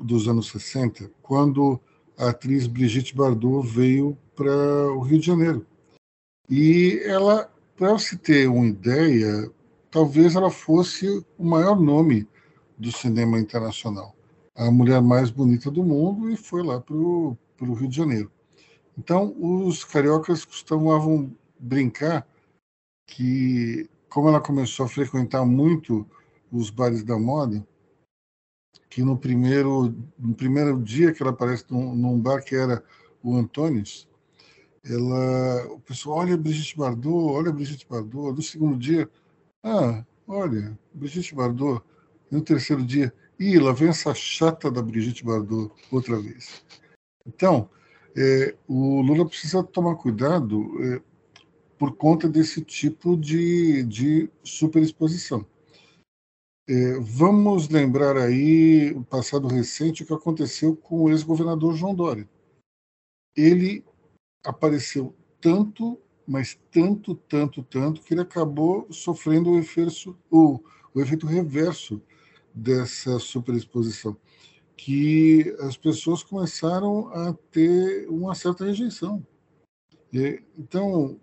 dos 0.00 0.28
anos 0.28 0.50
60, 0.50 1.10
quando 1.20 1.80
a 2.16 2.28
atriz 2.28 2.68
Brigitte 2.68 3.16
Bardot 3.16 3.66
veio 3.66 4.16
para 4.36 4.52
o 4.92 5.00
Rio 5.00 5.18
de 5.18 5.26
Janeiro. 5.26 5.66
E 6.48 7.00
ela, 7.04 7.52
para 7.76 7.98
se 7.98 8.16
ter 8.16 8.48
uma 8.48 8.66
ideia, 8.66 9.50
talvez 9.92 10.34
ela 10.34 10.50
fosse 10.50 11.06
o 11.38 11.44
maior 11.44 11.78
nome 11.78 12.26
do 12.78 12.90
cinema 12.90 13.38
internacional. 13.38 14.16
A 14.54 14.70
mulher 14.70 15.02
mais 15.02 15.30
bonita 15.30 15.70
do 15.70 15.84
mundo 15.84 16.30
e 16.30 16.36
foi 16.36 16.62
lá 16.62 16.80
para 16.80 16.96
o 16.96 17.36
Rio 17.60 17.88
de 17.88 17.96
Janeiro. 17.96 18.32
Então, 18.98 19.34
os 19.38 19.84
cariocas 19.84 20.44
costumavam 20.44 21.30
brincar 21.60 22.26
que, 23.06 23.88
como 24.08 24.28
ela 24.28 24.40
começou 24.40 24.86
a 24.86 24.88
frequentar 24.88 25.44
muito 25.44 26.06
os 26.50 26.70
bares 26.70 27.04
da 27.04 27.18
moda, 27.18 27.66
que 28.88 29.02
no 29.02 29.16
primeiro, 29.16 29.94
no 30.18 30.34
primeiro 30.34 30.82
dia 30.82 31.12
que 31.12 31.22
ela 31.22 31.32
aparece 31.32 31.64
num, 31.70 31.94
num 31.94 32.18
bar 32.18 32.42
que 32.42 32.54
era 32.54 32.82
o 33.22 33.36
Antônios, 33.36 34.08
ela, 34.84 35.66
o 35.72 35.80
pessoal, 35.80 36.18
olha 36.18 36.36
Brigitte 36.36 36.76
Bardot, 36.76 37.34
olha 37.34 37.52
Brigitte 37.52 37.86
Bardot. 37.88 38.34
No 38.34 38.42
segundo 38.42 38.76
dia, 38.76 39.08
ah, 39.62 40.04
olha, 40.26 40.78
Brigitte 40.92 41.34
Bardot, 41.34 41.82
no 42.30 42.42
terceiro 42.42 42.84
dia, 42.84 43.12
ih, 43.38 43.58
lá 43.58 43.72
vem 43.72 43.88
essa 43.88 44.14
chata 44.14 44.70
da 44.70 44.82
Brigitte 44.82 45.24
Bardot 45.24 45.72
outra 45.90 46.20
vez. 46.20 46.64
Então, 47.26 47.68
é, 48.16 48.54
o 48.68 49.00
Lula 49.00 49.26
precisa 49.26 49.62
tomar 49.62 49.96
cuidado 49.96 50.70
é, 50.82 51.02
por 51.78 51.96
conta 51.96 52.28
desse 52.28 52.62
tipo 52.62 53.16
de, 53.16 53.82
de 53.84 54.30
superexposição. 54.42 55.46
É, 56.68 56.98
vamos 57.00 57.68
lembrar 57.68 58.16
aí 58.16 58.92
o 58.92 59.04
passado 59.04 59.48
recente 59.48 60.02
o 60.02 60.06
que 60.06 60.14
aconteceu 60.14 60.76
com 60.76 61.02
o 61.02 61.10
ex-governador 61.10 61.74
João 61.74 61.94
Dória. 61.94 62.28
Ele 63.36 63.84
apareceu 64.44 65.14
tanto, 65.40 65.98
mas 66.26 66.58
tanto, 66.70 67.14
tanto, 67.14 67.62
tanto, 67.62 68.02
que 68.02 68.14
ele 68.14 68.20
acabou 68.20 68.86
sofrendo 68.90 69.50
o 69.50 69.58
efeito, 69.58 70.16
o, 70.30 70.60
o 70.94 71.00
efeito 71.00 71.26
reverso 71.26 72.00
dessa 72.54 73.18
superexposição 73.18 74.16
que 74.84 75.54
as 75.60 75.76
pessoas 75.76 76.24
começaram 76.24 77.06
a 77.14 77.32
ter 77.52 78.08
uma 78.08 78.34
certa 78.34 78.64
rejeição. 78.64 79.24
E, 80.12 80.42
então, 80.58 81.04
o 81.04 81.20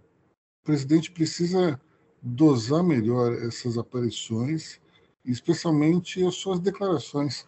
presidente 0.63 1.11
precisa 1.11 1.77
dosar 2.21 2.81
melhor 2.81 3.33
essas 3.33 3.77
aparições, 3.77 4.79
especialmente 5.25 6.23
as 6.25 6.35
suas 6.35 6.61
declarações. 6.61 7.45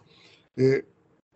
É, 0.57 0.83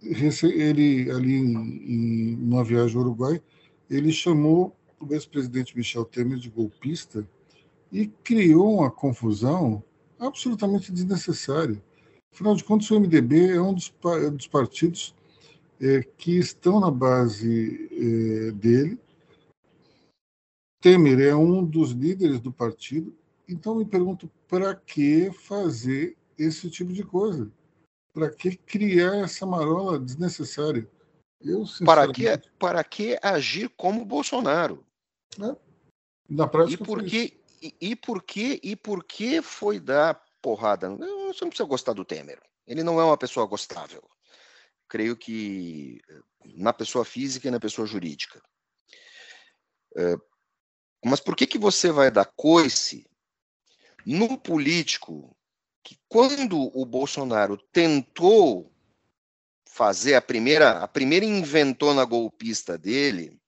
ele, 0.02 1.10
ali 1.10 1.36
em, 1.36 2.36
em, 2.36 2.64
viagem 2.64 2.98
ao 2.98 3.04
Uruguai, 3.04 3.42
ele 3.90 4.12
chamou 4.12 4.76
o 5.00 5.14
ex-presidente 5.14 5.76
Michel 5.76 6.06
Temer 6.06 6.38
de 6.38 6.50
golpista 6.50 7.28
e 7.92 8.08
criou 8.08 8.80
uma 8.80 8.92
confusão 8.92 9.84
absolutamente 10.20 10.92
desnecessária. 10.92 11.82
Afinal 12.34 12.56
de 12.56 12.64
contas, 12.64 12.90
o 12.92 13.00
MDB 13.00 13.52
é 13.52 13.62
um 13.62 13.74
dos, 13.74 13.94
é 14.22 14.30
dos 14.30 14.48
partidos 14.48 15.16
é, 15.80 16.02
que 16.18 16.38
estão 16.38 16.80
na 16.80 16.92
base 16.92 17.90
é, 17.92 18.52
dele. 18.52 19.00
Temer 20.82 21.20
é 21.20 21.36
um 21.36 21.64
dos 21.64 21.92
líderes 21.92 22.40
do 22.40 22.52
partido. 22.52 23.16
Então, 23.48 23.76
me 23.76 23.86
pergunto, 23.86 24.30
para 24.48 24.76
que 24.76 25.32
fazer 25.32 26.16
esse 26.38 26.70
tipo 26.70 26.92
de 26.92 27.04
coisa? 27.04 27.50
Para 28.14 28.30
que 28.30 28.56
criar 28.56 29.16
essa 29.18 29.46
marola 29.46 30.00
desnecessária? 30.00 30.88
Eu, 31.42 31.64
para, 31.86 32.12
que, 32.12 32.26
para 32.58 32.84
que 32.84 33.18
agir 33.22 33.70
como 33.76 34.06
Bolsonaro? 34.06 34.85
É. 35.40 35.56
Na 36.30 36.48
prática, 36.48 36.82
e 36.82 36.86
por 36.86 37.04
que, 37.04 37.40
e, 37.62 37.76
e, 37.82 37.96
por 37.96 38.24
que 38.24 38.60
e 38.64 38.76
por 38.76 39.04
que 39.04 39.42
foi 39.42 39.80
dar 39.80 40.24
porrada. 40.42 40.90
Você 40.90 41.44
não 41.44 41.50
precisa 41.50 41.68
gostar 41.68 41.94
do 41.94 42.06
Temer. 42.06 42.40
Ele 42.68 42.84
não 42.84 43.00
é 43.00 43.04
uma 43.04 43.18
pessoa 43.18 43.48
gostável. 43.48 44.04
Creio 44.88 45.18
que 45.18 46.00
eh, 46.08 46.22
na 46.56 46.72
pessoa 46.72 47.04
física 47.04 47.48
e 47.48 47.52
na 47.52 47.60
pessoa 47.60 47.88
jurídica. 47.88 48.40
É, 49.98 50.16
mas 51.04 51.20
por 51.20 51.36
que, 51.36 51.48
que 51.48 51.58
você 51.58 51.92
vai 51.92 52.12
dar 52.12 52.26
coice 52.36 53.10
num 54.06 54.36
político 54.38 55.36
que, 55.84 55.98
quando 56.08 56.60
o 56.78 56.86
Bolsonaro 56.86 57.58
tentou 57.72 58.72
fazer 59.68 60.16
a 60.16 60.22
primeira, 60.22 60.84
a 60.84 60.88
primeira 60.88 61.26
inventona 61.26 62.06
golpista 62.06 62.78
dele, 62.78 63.40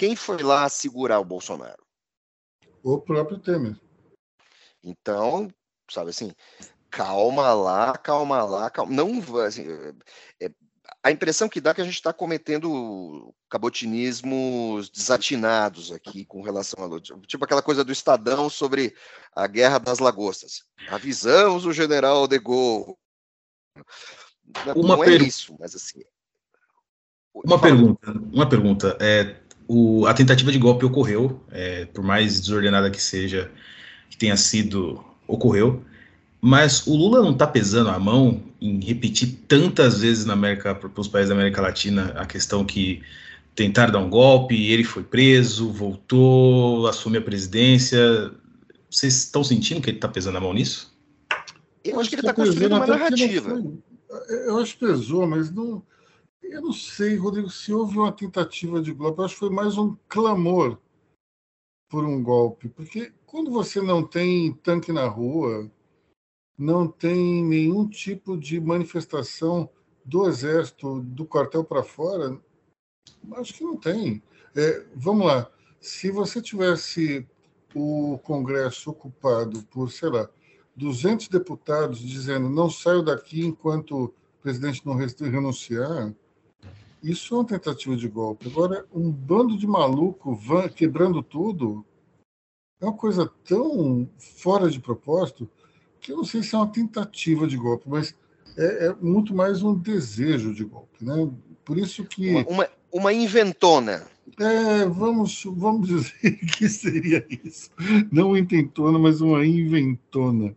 quem 0.00 0.16
foi 0.16 0.42
lá 0.42 0.66
segurar 0.66 1.20
o 1.20 1.24
Bolsonaro? 1.26 1.84
O 2.82 2.98
próprio 2.98 3.38
Temer. 3.38 3.78
Então, 4.82 5.52
sabe 5.90 6.08
assim? 6.08 6.32
Calma 6.88 7.52
lá, 7.52 7.94
calma 7.98 8.42
lá, 8.42 8.70
calma. 8.70 8.90
Não, 8.94 9.20
assim, 9.42 9.66
é, 10.40 10.50
a 11.02 11.10
impressão 11.10 11.50
que 11.50 11.60
dá 11.60 11.72
é 11.72 11.74
que 11.74 11.80
a 11.82 11.84
gente 11.84 11.96
está 11.96 12.14
cometendo 12.14 13.34
cabotinismos 13.50 14.88
desatinados 14.88 15.92
aqui 15.92 16.24
com 16.24 16.40
relação 16.40 16.82
a 16.82 17.00
tipo 17.26 17.44
aquela 17.44 17.60
coisa 17.60 17.84
do 17.84 17.92
Estadão 17.92 18.48
sobre 18.48 18.96
a 19.36 19.46
Guerra 19.46 19.76
das 19.76 19.98
Lagostas. 19.98 20.64
Avisamos 20.88 21.66
o 21.66 21.74
General 21.74 22.26
de 22.26 22.38
Gaulle. 22.38 22.96
Uma 24.74 24.96
não 24.96 25.04
é 25.04 25.10
isso, 25.16 25.54
mas 25.60 25.74
assim. 25.74 26.02
Uma 27.34 27.58
fala. 27.58 27.70
pergunta, 27.70 28.12
uma 28.32 28.48
pergunta. 28.48 28.98
É, 28.98 29.49
o, 29.72 30.04
a 30.04 30.12
tentativa 30.12 30.50
de 30.50 30.58
golpe 30.58 30.84
ocorreu, 30.84 31.40
é, 31.48 31.84
por 31.84 32.02
mais 32.02 32.40
desordenada 32.40 32.90
que 32.90 33.00
seja, 33.00 33.48
que 34.10 34.16
tenha 34.16 34.36
sido 34.36 35.00
ocorreu, 35.28 35.84
mas 36.40 36.84
o 36.88 36.96
Lula 36.96 37.22
não 37.22 37.30
está 37.30 37.46
pesando 37.46 37.88
a 37.88 37.96
mão 37.96 38.42
em 38.60 38.84
repetir 38.84 39.38
tantas 39.46 40.00
vezes 40.00 40.24
na 40.24 40.32
América, 40.32 40.74
para 40.74 41.00
os 41.00 41.06
países 41.06 41.28
da 41.28 41.36
América 41.36 41.62
Latina, 41.62 42.12
a 42.16 42.26
questão 42.26 42.64
que 42.64 43.00
tentaram 43.54 43.92
dar 43.92 44.00
um 44.00 44.10
golpe, 44.10 44.72
ele 44.72 44.82
foi 44.82 45.04
preso, 45.04 45.70
voltou, 45.70 46.88
assume 46.88 47.18
a 47.18 47.22
presidência. 47.22 48.32
Vocês 48.90 49.18
estão 49.18 49.44
sentindo 49.44 49.80
que 49.80 49.90
ele 49.90 49.98
está 49.98 50.08
pesando 50.08 50.38
a 50.38 50.40
mão 50.40 50.52
nisso? 50.52 50.92
Eu 51.84 52.00
acho 52.00 52.08
que 52.08 52.16
ele 52.16 52.22
está 52.22 52.34
construindo 52.34 52.72
uma 52.72 52.86
narrativa. 52.88 53.62
Eu 54.28 54.58
acho 54.58 54.76
que 54.76 54.84
pesou, 54.84 55.28
mas 55.28 55.48
não. 55.48 55.80
Eu 56.50 56.62
não 56.62 56.72
sei, 56.72 57.14
Rodrigo, 57.14 57.48
se 57.48 57.72
houve 57.72 57.96
uma 57.96 58.10
tentativa 58.10 58.82
de 58.82 58.92
golpe, 58.92 59.22
acho 59.22 59.34
que 59.34 59.38
foi 59.38 59.50
mais 59.50 59.78
um 59.78 59.96
clamor 60.08 60.76
por 61.88 62.04
um 62.04 62.20
golpe. 62.20 62.68
Porque 62.68 63.12
quando 63.24 63.52
você 63.52 63.80
não 63.80 64.04
tem 64.04 64.52
tanque 64.54 64.90
na 64.90 65.06
rua, 65.06 65.70
não 66.58 66.88
tem 66.88 67.44
nenhum 67.44 67.88
tipo 67.88 68.36
de 68.36 68.60
manifestação 68.60 69.70
do 70.04 70.26
Exército, 70.28 71.00
do 71.02 71.24
quartel 71.24 71.62
para 71.62 71.84
fora, 71.84 72.36
acho 73.34 73.54
que 73.54 73.62
não 73.62 73.76
tem. 73.76 74.20
É, 74.56 74.84
vamos 74.96 75.28
lá, 75.28 75.48
se 75.80 76.10
você 76.10 76.42
tivesse 76.42 77.24
o 77.72 78.18
Congresso 78.24 78.90
ocupado 78.90 79.62
por, 79.70 79.88
sei 79.92 80.10
lá, 80.10 80.28
200 80.74 81.28
deputados 81.28 82.00
dizendo 82.00 82.48
não 82.48 82.68
saio 82.68 83.04
daqui 83.04 83.46
enquanto 83.46 84.06
o 84.06 84.14
presidente 84.42 84.84
não 84.84 84.96
renunciar, 84.96 86.12
isso 87.02 87.34
é 87.34 87.38
uma 87.38 87.46
tentativa 87.46 87.96
de 87.96 88.08
golpe. 88.08 88.48
Agora, 88.48 88.86
um 88.92 89.10
bando 89.10 89.56
de 89.56 89.66
maluco 89.66 90.38
quebrando 90.74 91.22
tudo 91.22 91.84
é 92.80 92.84
uma 92.84 92.96
coisa 92.96 93.30
tão 93.44 94.08
fora 94.18 94.70
de 94.70 94.80
propósito 94.80 95.48
que 96.00 96.12
eu 96.12 96.16
não 96.16 96.24
sei 96.24 96.42
se 96.42 96.54
é 96.54 96.58
uma 96.58 96.72
tentativa 96.72 97.46
de 97.46 97.56
golpe, 97.56 97.84
mas 97.88 98.14
é, 98.56 98.86
é 98.86 98.94
muito 99.00 99.34
mais 99.34 99.62
um 99.62 99.74
desejo 99.74 100.54
de 100.54 100.64
golpe. 100.64 101.04
Né? 101.04 101.30
Por 101.64 101.78
isso 101.78 102.04
que. 102.04 102.30
Uma, 102.30 102.46
uma, 102.48 102.68
uma 102.90 103.12
inventona. 103.12 104.06
É, 104.38 104.86
vamos, 104.86 105.44
vamos 105.44 105.88
dizer 105.88 106.36
que 106.56 106.68
seria 106.68 107.24
isso. 107.44 107.70
Não 108.10 108.28
uma 108.28 108.38
intentona, 108.38 108.98
mas 108.98 109.20
uma 109.20 109.44
inventona. 109.44 110.56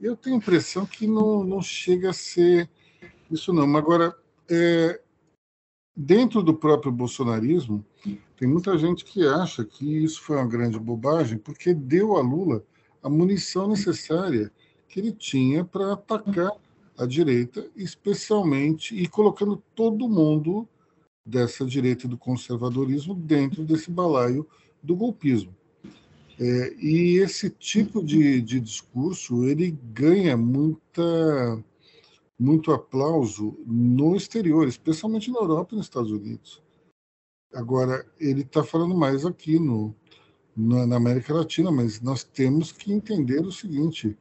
Eu 0.00 0.16
tenho 0.16 0.36
a 0.36 0.38
impressão 0.38 0.86
que 0.86 1.06
não, 1.06 1.42
não 1.44 1.60
chega 1.60 2.10
a 2.10 2.14
ser 2.14 2.70
isso, 3.30 3.52
não. 3.52 3.66
Mas 3.66 3.82
agora, 3.82 4.16
é, 4.48 5.00
dentro 6.00 6.44
do 6.44 6.54
próprio 6.54 6.92
bolsonarismo, 6.92 7.84
tem 8.36 8.46
muita 8.46 8.78
gente 8.78 9.04
que 9.04 9.26
acha 9.26 9.64
que 9.64 10.04
isso 10.04 10.22
foi 10.22 10.36
uma 10.36 10.46
grande 10.46 10.78
bobagem, 10.78 11.38
porque 11.38 11.74
deu 11.74 12.16
a 12.16 12.22
Lula 12.22 12.62
a 13.02 13.10
munição 13.10 13.66
necessária 13.66 14.52
que 14.88 15.00
ele 15.00 15.10
tinha 15.10 15.64
para 15.64 15.92
atacar 15.92 16.52
a 16.96 17.04
direita, 17.04 17.68
especialmente 17.76 18.94
e 18.94 19.08
colocando 19.08 19.60
todo 19.74 20.08
mundo 20.08 20.68
dessa 21.26 21.66
direita 21.66 22.06
do 22.06 22.16
conservadorismo 22.16 23.14
dentro 23.14 23.64
desse 23.64 23.90
balaio 23.90 24.46
do 24.80 24.94
golpismo. 24.94 25.54
É, 26.38 26.74
e 26.78 27.18
esse 27.18 27.50
tipo 27.50 28.04
de, 28.04 28.40
de 28.40 28.60
discurso 28.60 29.44
ele 29.44 29.76
ganha 29.92 30.36
muita 30.36 31.62
muito 32.38 32.72
aplauso 32.72 33.58
no 33.66 34.14
exterior, 34.14 34.68
especialmente 34.68 35.30
na 35.30 35.40
Europa 35.40 35.74
e 35.74 35.76
nos 35.76 35.86
Estados 35.86 36.12
Unidos. 36.12 36.62
Agora, 37.52 38.06
ele 38.20 38.42
está 38.42 38.62
falando 38.62 38.94
mais 38.94 39.24
aqui 39.26 39.58
no, 39.58 39.94
na, 40.56 40.86
na, 40.86 40.96
América 40.96 41.34
Latina, 41.34 41.72
mas 41.72 42.00
nós 42.00 42.22
temos 42.22 42.70
que 42.70 42.92
entender 42.92 43.40
o 43.40 43.50
seguinte: 43.50 44.16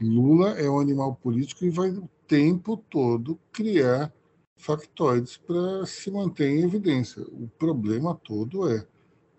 Lula 0.00 0.58
é 0.58 0.68
um 0.68 0.80
animal 0.80 1.14
político 1.14 1.64
e 1.64 1.70
vai 1.70 1.90
o 1.90 2.08
tempo 2.26 2.76
todo 2.76 3.38
criar 3.52 4.12
factoides 4.56 5.36
para 5.36 5.84
se 5.86 6.10
manter 6.10 6.48
em 6.48 6.62
evidência. 6.62 7.22
O 7.22 7.48
problema 7.58 8.14
todo 8.14 8.68
é 8.70 8.86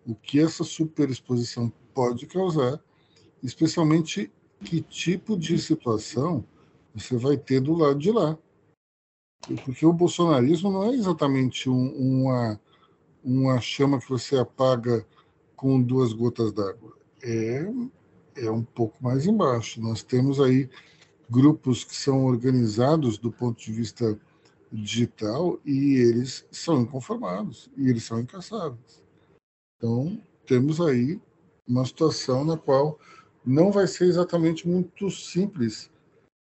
o 0.06 0.14
que 0.14 0.40
essa 0.40 0.64
superexposição 0.64 1.72
pode 1.94 2.28
causar, 2.28 2.80
especialmente 3.42 4.32
que 4.64 4.82
tipo 4.82 5.38
de 5.38 5.58
situação 5.58 6.46
você 6.94 7.18
vai 7.18 7.38
ter 7.38 7.60
do 7.60 7.74
lado 7.74 8.00
de 8.00 8.12
lá. 8.12 8.38
Porque 9.66 9.86
o 9.86 9.92
bolsonarismo 9.92 10.72
não 10.72 10.86
é 10.86 10.94
exatamente 10.94 11.70
um, 11.70 11.90
uma 11.96 12.60
uma 13.24 13.60
chama 13.62 14.00
que 14.00 14.10
você 14.10 14.38
apaga 14.38 15.06
com 15.56 15.82
duas 15.82 16.12
gotas 16.12 16.52
d'água. 16.52 16.98
É, 17.22 17.66
é 18.36 18.52
um 18.52 18.64
pouco 18.64 19.02
mais 19.02 19.26
embaixo. 19.26 19.80
Nós 19.82 20.04
temos 20.04 20.42
aí 20.42 20.70
grupos 21.30 21.84
que 21.84 21.96
são 21.96 22.26
organizados 22.26 23.18
do 23.18 23.32
ponto 23.32 23.64
de 23.64 23.72
vista 23.72 24.20
digital 24.72 25.60
e 25.64 25.96
eles 25.96 26.46
são 26.52 26.82
inconformados 26.82 27.70
e 27.78 27.90
eles 27.90 28.04
são 28.04 28.20
incansáveis. 28.20 29.02
Então, 29.78 30.20
temos 30.46 30.82
aí 30.82 31.22
uma 31.68 31.86
situação 31.86 32.44
na 32.44 32.58
qual 32.58 33.00
não 33.46 33.72
vai 33.72 33.88
ser 33.88 34.06
exatamente 34.06 34.68
muito 34.68 35.10
simples 35.10 35.90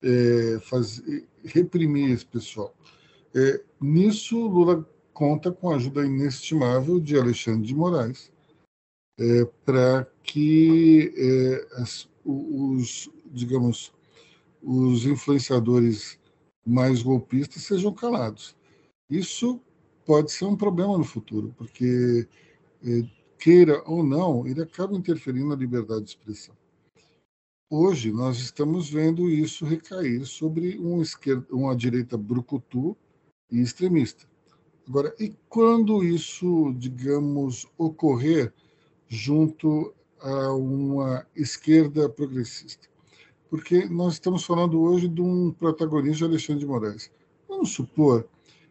é, 0.07 0.61
fazer, 0.61 1.27
reprimir 1.45 2.11
esse 2.11 2.25
pessoal. 2.25 2.75
É, 3.35 3.61
nisso, 3.81 4.39
Lula 4.47 4.89
conta 5.13 5.51
com 5.51 5.71
a 5.71 5.77
ajuda 5.77 6.07
inestimável 6.07 7.01
de 7.01 7.19
Alexandre 7.19 7.67
de 7.67 7.75
Moraes 7.75 8.31
é, 9.19 9.45
para 9.65 10.07
que 10.23 11.13
é, 11.17 11.83
as, 11.83 12.09
os, 12.25 13.11
digamos, 13.27 13.93
os 14.63 15.07
influenciadores 15.07 16.19
mais 16.65 17.03
golpistas 17.03 17.63
sejam 17.63 17.93
calados. 17.93 18.57
Isso 19.09 19.61
pode 20.05 20.31
ser 20.33 20.45
um 20.45 20.57
problema 20.57 20.99
no 20.99 21.05
futuro, 21.05 21.55
porque 21.57 22.29
é, 22.85 23.03
queira 23.39 23.83
ou 23.87 24.05
não, 24.05 24.47
ele 24.47 24.63
acaba 24.63 24.97
interferindo 24.97 25.49
na 25.49 25.57
liberdade 25.57 26.05
de 26.05 26.11
expressão. 26.11 26.55
Hoje 27.69 28.13
nós 28.13 28.39
estamos 28.39 28.89
vendo 28.89 29.29
isso 29.29 29.65
recair 29.65 30.25
sobre 30.25 30.79
esquerda, 31.03 31.45
uma 31.51 31.75
direita 31.75 32.17
brucutu 32.17 32.97
e 33.51 33.61
extremista. 33.61 34.25
Agora, 34.87 35.13
e 35.19 35.35
quando 35.49 36.05
isso, 36.05 36.73
digamos, 36.79 37.67
ocorrer 37.77 38.55
junto 39.09 39.93
a 40.21 40.53
uma 40.53 41.27
esquerda 41.35 42.09
progressista? 42.09 42.89
Porque 43.51 43.87
nós 43.87 44.13
estamos 44.13 44.45
falando 44.45 44.81
hoje 44.81 45.09
de 45.09 45.21
um 45.21 45.51
protagonista 45.51 46.25
Alexandre 46.25 46.61
de 46.61 46.67
Moraes. 46.67 47.11
Vamos 47.49 47.71
supor 47.73 48.29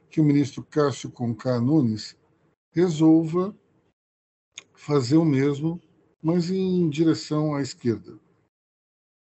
que 0.09 0.21
o 0.21 0.23
ministro 0.23 0.63
Cássio 0.63 1.11
Conká 1.11 1.59
Nunes 1.59 2.15
resolva 2.71 3.53
fazer 4.73 5.17
o 5.17 5.25
mesmo, 5.25 5.81
mas 6.21 6.49
em 6.49 6.87
direção 6.87 7.53
à 7.53 7.61
esquerda. 7.61 8.23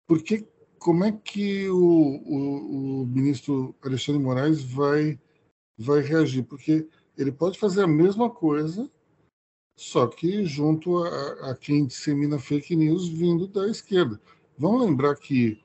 Porque 0.06 0.46
como 0.78 1.04
é 1.04 1.12
que 1.12 1.68
o, 1.68 1.76
o, 1.76 3.02
o 3.02 3.06
ministro 3.06 3.74
Alexandre 3.82 4.22
Moraes 4.22 4.62
vai, 4.62 5.18
vai 5.78 6.00
reagir? 6.00 6.42
Porque 6.42 6.88
ele 7.16 7.30
pode 7.30 7.58
fazer 7.58 7.82
a 7.82 7.88
mesma 7.88 8.28
coisa, 8.28 8.90
só 9.76 10.06
que 10.06 10.44
junto 10.44 10.98
a, 10.98 11.50
a 11.50 11.54
quem 11.54 11.86
dissemina 11.86 12.38
fake 12.38 12.74
news 12.74 13.08
vindo 13.08 13.46
da 13.46 13.68
esquerda. 13.68 14.20
Vamos 14.58 14.84
lembrar 14.84 15.16
que 15.16 15.60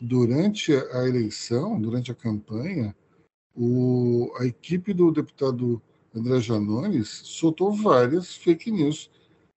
durante 0.00 0.74
a 0.74 1.06
eleição, 1.06 1.80
durante 1.80 2.10
a 2.10 2.14
campanha, 2.14 2.94
o, 3.54 4.32
a 4.38 4.46
equipe 4.46 4.92
do 4.92 5.12
deputado 5.12 5.80
André 6.14 6.40
Janones 6.40 7.08
soltou 7.08 7.72
várias 7.72 8.34
fake 8.34 8.70
news 8.70 9.10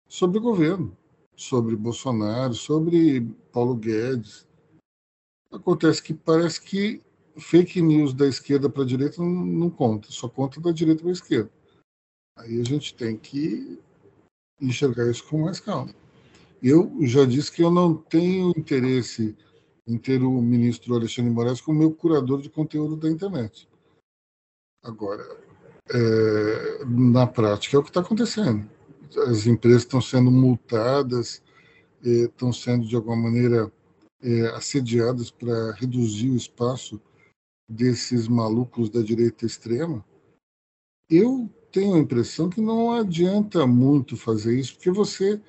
sobre 0.07 0.37
o 0.37 0.41
governo, 0.41 0.95
sobre 1.35 1.75
Bolsonaro, 1.75 2.53
sobre 2.53 3.21
Paulo 3.51 3.75
Guedes. 3.75 4.47
Acontece 5.51 6.01
que 6.01 6.13
parece 6.13 6.61
que 6.61 7.01
fake 7.37 7.81
news 7.81 8.13
da 8.13 8.27
esquerda 8.27 8.69
para 8.69 8.83
a 8.83 8.85
direita 8.85 9.21
não, 9.21 9.29
não 9.29 9.69
conta, 9.69 10.09
só 10.11 10.29
conta 10.29 10.59
da 10.61 10.71
direita 10.71 11.01
para 11.01 11.09
a 11.09 11.13
esquerda. 11.13 11.51
Aí 12.37 12.59
a 12.59 12.63
gente 12.63 12.93
tem 12.95 13.17
que 13.17 13.79
enxergar 14.59 15.09
isso 15.09 15.27
com 15.27 15.43
mais 15.43 15.59
calma. 15.59 15.93
Eu 16.61 16.91
já 17.01 17.25
disse 17.25 17.51
que 17.51 17.61
eu 17.61 17.71
não 17.71 17.95
tenho 17.95 18.51
interesse 18.57 19.35
em 19.87 19.97
ter 19.97 20.21
o 20.23 20.41
ministro 20.41 20.95
Alexandre 20.95 21.31
Moraes 21.31 21.61
como 21.61 21.79
meu 21.79 21.91
curador 21.91 22.41
de 22.41 22.49
conteúdo 22.49 22.95
da 22.95 23.09
internet. 23.09 23.69
Agora, 24.83 25.23
é, 25.89 26.85
na 26.85 27.27
prática, 27.27 27.77
é 27.77 27.79
o 27.79 27.83
que 27.83 27.89
está 27.89 28.01
acontecendo 28.01 28.74
as 29.17 29.47
empresas 29.47 29.83
estão 29.83 30.01
sendo 30.01 30.31
multadas, 30.31 31.41
eh, 32.03 32.25
estão 32.25 32.51
sendo, 32.53 32.87
de 32.87 32.95
alguma 32.95 33.15
maneira, 33.15 33.71
eh, 34.21 34.47
assediadas 34.55 35.31
para 35.31 35.73
reduzir 35.73 36.29
o 36.29 36.35
espaço 36.35 37.01
desses 37.69 38.27
malucos 38.27 38.89
da 38.89 39.01
direita 39.01 39.45
extrema. 39.45 40.05
Eu 41.09 41.49
tenho 41.71 41.95
a 41.95 41.99
impressão 41.99 42.49
que 42.49 42.61
não 42.61 42.91
adianta 42.93 43.67
muito 43.67 44.15
fazer 44.17 44.57
isso, 44.57 44.75
porque 44.75 44.91
você. 44.91 45.41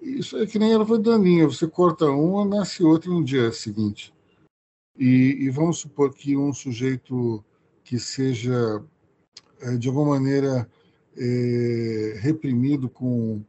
Isso 0.00 0.36
é 0.38 0.46
que 0.46 0.58
nem 0.58 0.72
erva 0.72 0.98
daninha, 0.98 1.46
você 1.46 1.66
corta 1.66 2.06
uma, 2.06 2.44
nasce 2.44 2.84
outra 2.84 3.10
no 3.10 3.24
dia 3.24 3.50
seguinte. 3.50 4.14
E, 4.96 5.36
e 5.40 5.50
vamos 5.50 5.78
supor 5.78 6.14
que 6.14 6.36
um 6.36 6.52
sujeito 6.52 7.44
que 7.82 7.98
seja, 7.98 8.82
eh, 9.60 9.76
de 9.76 9.88
alguma 9.88 10.10
maneira, 10.18 10.68
é, 11.18 12.18
reprimido 12.20 12.88
com 12.88 13.42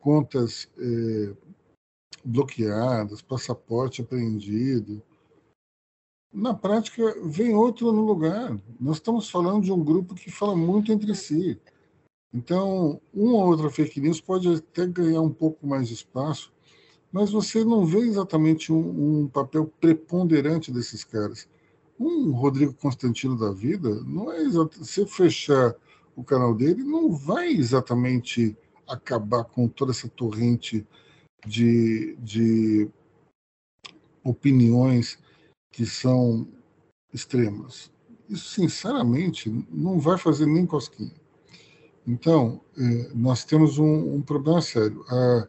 contas 0.00 0.68
é, 0.78 1.32
bloqueadas, 2.24 3.22
passaporte 3.22 4.02
apreendido. 4.02 5.00
Na 6.32 6.52
prática, 6.52 7.16
vem 7.24 7.54
outro 7.54 7.92
no 7.92 8.02
lugar. 8.02 8.58
Nós 8.78 8.96
estamos 8.96 9.30
falando 9.30 9.64
de 9.64 9.72
um 9.72 9.82
grupo 9.82 10.14
que 10.14 10.30
fala 10.30 10.56
muito 10.56 10.92
entre 10.92 11.14
si. 11.14 11.58
Então, 12.34 13.00
uma 13.14 13.32
ou 13.32 13.46
outra 13.46 13.70
fake 13.70 14.00
news 14.00 14.20
pode 14.20 14.52
até 14.52 14.86
ganhar 14.86 15.22
um 15.22 15.32
pouco 15.32 15.66
mais 15.66 15.88
de 15.88 15.94
espaço, 15.94 16.52
mas 17.10 17.30
você 17.30 17.64
não 17.64 17.86
vê 17.86 18.00
exatamente 18.00 18.72
um, 18.72 19.22
um 19.22 19.28
papel 19.28 19.72
preponderante 19.80 20.70
desses 20.70 21.04
caras. 21.04 21.48
Um 21.98 22.32
Rodrigo 22.32 22.74
Constantino 22.74 23.38
da 23.38 23.52
vida 23.52 24.02
não 24.04 24.30
é 24.30 24.42
exatamente. 24.42 24.90
Se 24.90 25.06
fechar 25.06 25.74
o 26.16 26.24
canal 26.24 26.54
dele, 26.54 26.82
não 26.82 27.12
vai 27.12 27.48
exatamente 27.48 28.56
acabar 28.88 29.44
com 29.44 29.68
toda 29.68 29.92
essa 29.92 30.08
torrente 30.08 30.86
de, 31.46 32.16
de 32.18 32.88
opiniões 34.24 35.18
que 35.70 35.84
são 35.84 36.48
extremas. 37.12 37.92
Isso, 38.28 38.48
sinceramente, 38.48 39.50
não 39.70 40.00
vai 40.00 40.16
fazer 40.18 40.46
nem 40.46 40.66
cosquinha. 40.66 41.14
Então, 42.06 42.60
é, 42.76 43.10
nós 43.14 43.44
temos 43.44 43.78
um, 43.78 44.14
um, 44.14 44.22
problema 44.22 44.62
sério. 44.62 45.04
A 45.08 45.46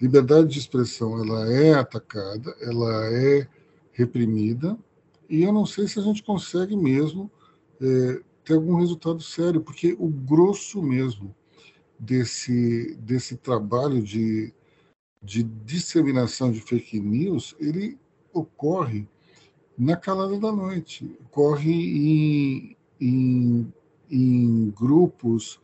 liberdade 0.00 0.48
de 0.48 0.58
expressão 0.58 1.22
ela 1.22 1.52
é 1.52 1.74
atacada, 1.74 2.54
ela 2.60 3.06
é 3.12 3.48
reprimida, 3.92 4.78
e 5.28 5.42
eu 5.42 5.52
não 5.52 5.66
sei 5.66 5.86
se 5.86 5.98
a 5.98 6.02
gente 6.02 6.22
consegue 6.22 6.76
mesmo 6.76 7.30
é, 7.80 8.22
ter 8.48 8.54
algum 8.54 8.76
resultado 8.76 9.20
sério, 9.20 9.60
porque 9.60 9.94
o 9.98 10.08
grosso 10.08 10.82
mesmo 10.82 11.36
desse, 11.98 12.94
desse 12.94 13.36
trabalho 13.36 14.02
de, 14.02 14.54
de 15.22 15.42
disseminação 15.42 16.50
de 16.50 16.58
fake 16.62 16.98
news, 16.98 17.54
ele 17.60 17.98
ocorre 18.32 19.06
na 19.76 19.98
calada 19.98 20.40
da 20.40 20.50
noite, 20.50 21.14
ocorre 21.26 21.70
em, 21.70 22.74
em, 22.98 23.70
em 24.10 24.70
grupos, 24.70 25.60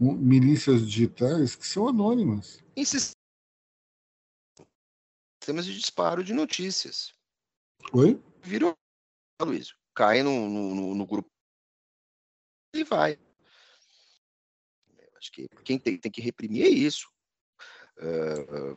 milícias 0.00 0.84
digitais 0.84 1.54
que 1.54 1.64
são 1.64 1.86
anônimas. 1.86 2.58
Em 2.76 2.84
sistemas 2.84 3.14
de 5.64 5.78
disparo 5.78 6.24
de 6.24 6.34
notícias. 6.34 7.14
Oi? 7.92 8.20
Virou, 8.42 8.74
Luiz, 9.40 9.72
cai 9.94 10.24
no, 10.24 10.48
no, 10.48 10.94
no 10.96 11.06
grupo 11.06 11.33
e 12.74 12.84
vai. 12.84 13.18
Acho 15.16 15.32
que 15.32 15.48
quem 15.64 15.78
tem, 15.78 15.96
tem 15.96 16.12
que 16.12 16.20
reprimir 16.20 16.64
é 16.64 16.68
isso. 16.68 17.08
Uh, 17.98 18.76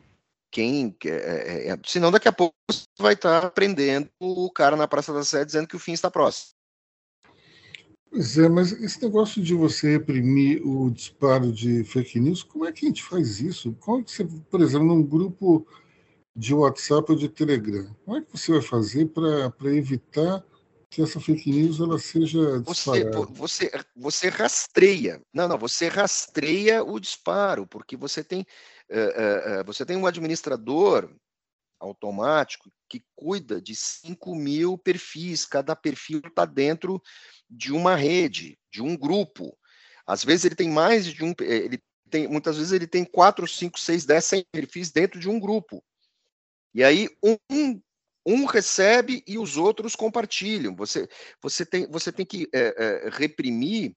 quem 0.50 0.96
é, 1.04 1.08
é, 1.08 1.68
é, 1.70 1.78
senão 1.84 2.10
daqui 2.10 2.28
a 2.28 2.32
pouco 2.32 2.54
você 2.70 2.86
vai 2.98 3.14
estar 3.14 3.50
prendendo 3.50 4.08
o 4.18 4.50
cara 4.50 4.76
na 4.76 4.88
Praça 4.88 5.12
da 5.12 5.22
Sé 5.22 5.44
dizendo 5.44 5.68
que 5.68 5.76
o 5.76 5.80
fim 5.80 5.92
está 5.92 6.10
próximo. 6.10 6.56
Pois 8.10 8.38
é, 8.38 8.48
mas 8.48 8.72
esse 8.72 9.02
negócio 9.02 9.42
de 9.42 9.54
você 9.54 9.92
reprimir 9.92 10.66
o 10.66 10.90
disparo 10.90 11.52
de 11.52 11.84
fake 11.84 12.18
news, 12.18 12.42
como 12.42 12.64
é 12.64 12.72
que 12.72 12.86
a 12.86 12.88
gente 12.88 13.02
faz 13.02 13.40
isso? 13.40 13.76
Como 13.80 14.00
é 14.00 14.02
que 14.02 14.10
você, 14.10 14.24
por 14.24 14.62
exemplo, 14.62 14.86
num 14.86 15.02
grupo 15.02 15.66
de 16.34 16.54
WhatsApp 16.54 17.12
ou 17.12 17.18
de 17.18 17.28
Telegram, 17.28 17.94
como 18.04 18.16
é 18.16 18.22
que 18.22 18.30
você 18.32 18.52
vai 18.52 18.62
fazer 18.62 19.06
para 19.06 19.74
evitar 19.74 20.42
que 20.90 21.02
essa 21.02 21.20
fake 21.20 21.50
news 21.50 21.80
ela 21.80 21.98
seja 21.98 22.60
você, 22.60 23.04
você, 23.30 23.70
você 23.94 24.28
rastreia, 24.28 25.20
não, 25.32 25.46
não, 25.46 25.58
você 25.58 25.88
rastreia 25.88 26.82
o 26.82 26.98
disparo, 26.98 27.66
porque 27.66 27.96
você 27.96 28.24
tem, 28.24 28.40
uh, 28.90 29.60
uh, 29.60 29.64
você 29.64 29.84
tem 29.84 29.96
um 29.96 30.06
administrador 30.06 31.14
automático 31.78 32.70
que 32.88 33.04
cuida 33.14 33.60
de 33.60 33.74
5 33.74 34.34
mil 34.34 34.78
perfis, 34.78 35.44
cada 35.44 35.76
perfil 35.76 36.20
está 36.24 36.44
dentro 36.44 37.00
de 37.48 37.72
uma 37.72 37.94
rede, 37.94 38.58
de 38.72 38.82
um 38.82 38.96
grupo. 38.96 39.56
Às 40.06 40.24
vezes 40.24 40.46
ele 40.46 40.54
tem 40.54 40.70
mais 40.70 41.06
de 41.06 41.22
um, 41.22 41.34
ele 41.40 41.80
tem, 42.10 42.26
muitas 42.26 42.56
vezes 42.56 42.72
ele 42.72 42.86
tem 42.86 43.04
4, 43.04 43.46
5, 43.46 43.78
6, 43.78 44.06
10, 44.06 44.24
100 44.24 44.46
perfis 44.50 44.90
dentro 44.90 45.20
de 45.20 45.28
um 45.28 45.38
grupo. 45.38 45.84
E 46.74 46.82
aí 46.82 47.08
um 47.22 47.80
Um 48.30 48.44
recebe 48.44 49.24
e 49.26 49.38
os 49.38 49.56
outros 49.56 49.96
compartilham. 49.96 50.76
Você, 50.76 51.08
você, 51.40 51.64
tem, 51.64 51.90
você 51.90 52.12
tem 52.12 52.26
que 52.26 52.46
é, 52.52 52.74
é, 53.06 53.10
reprimir 53.10 53.96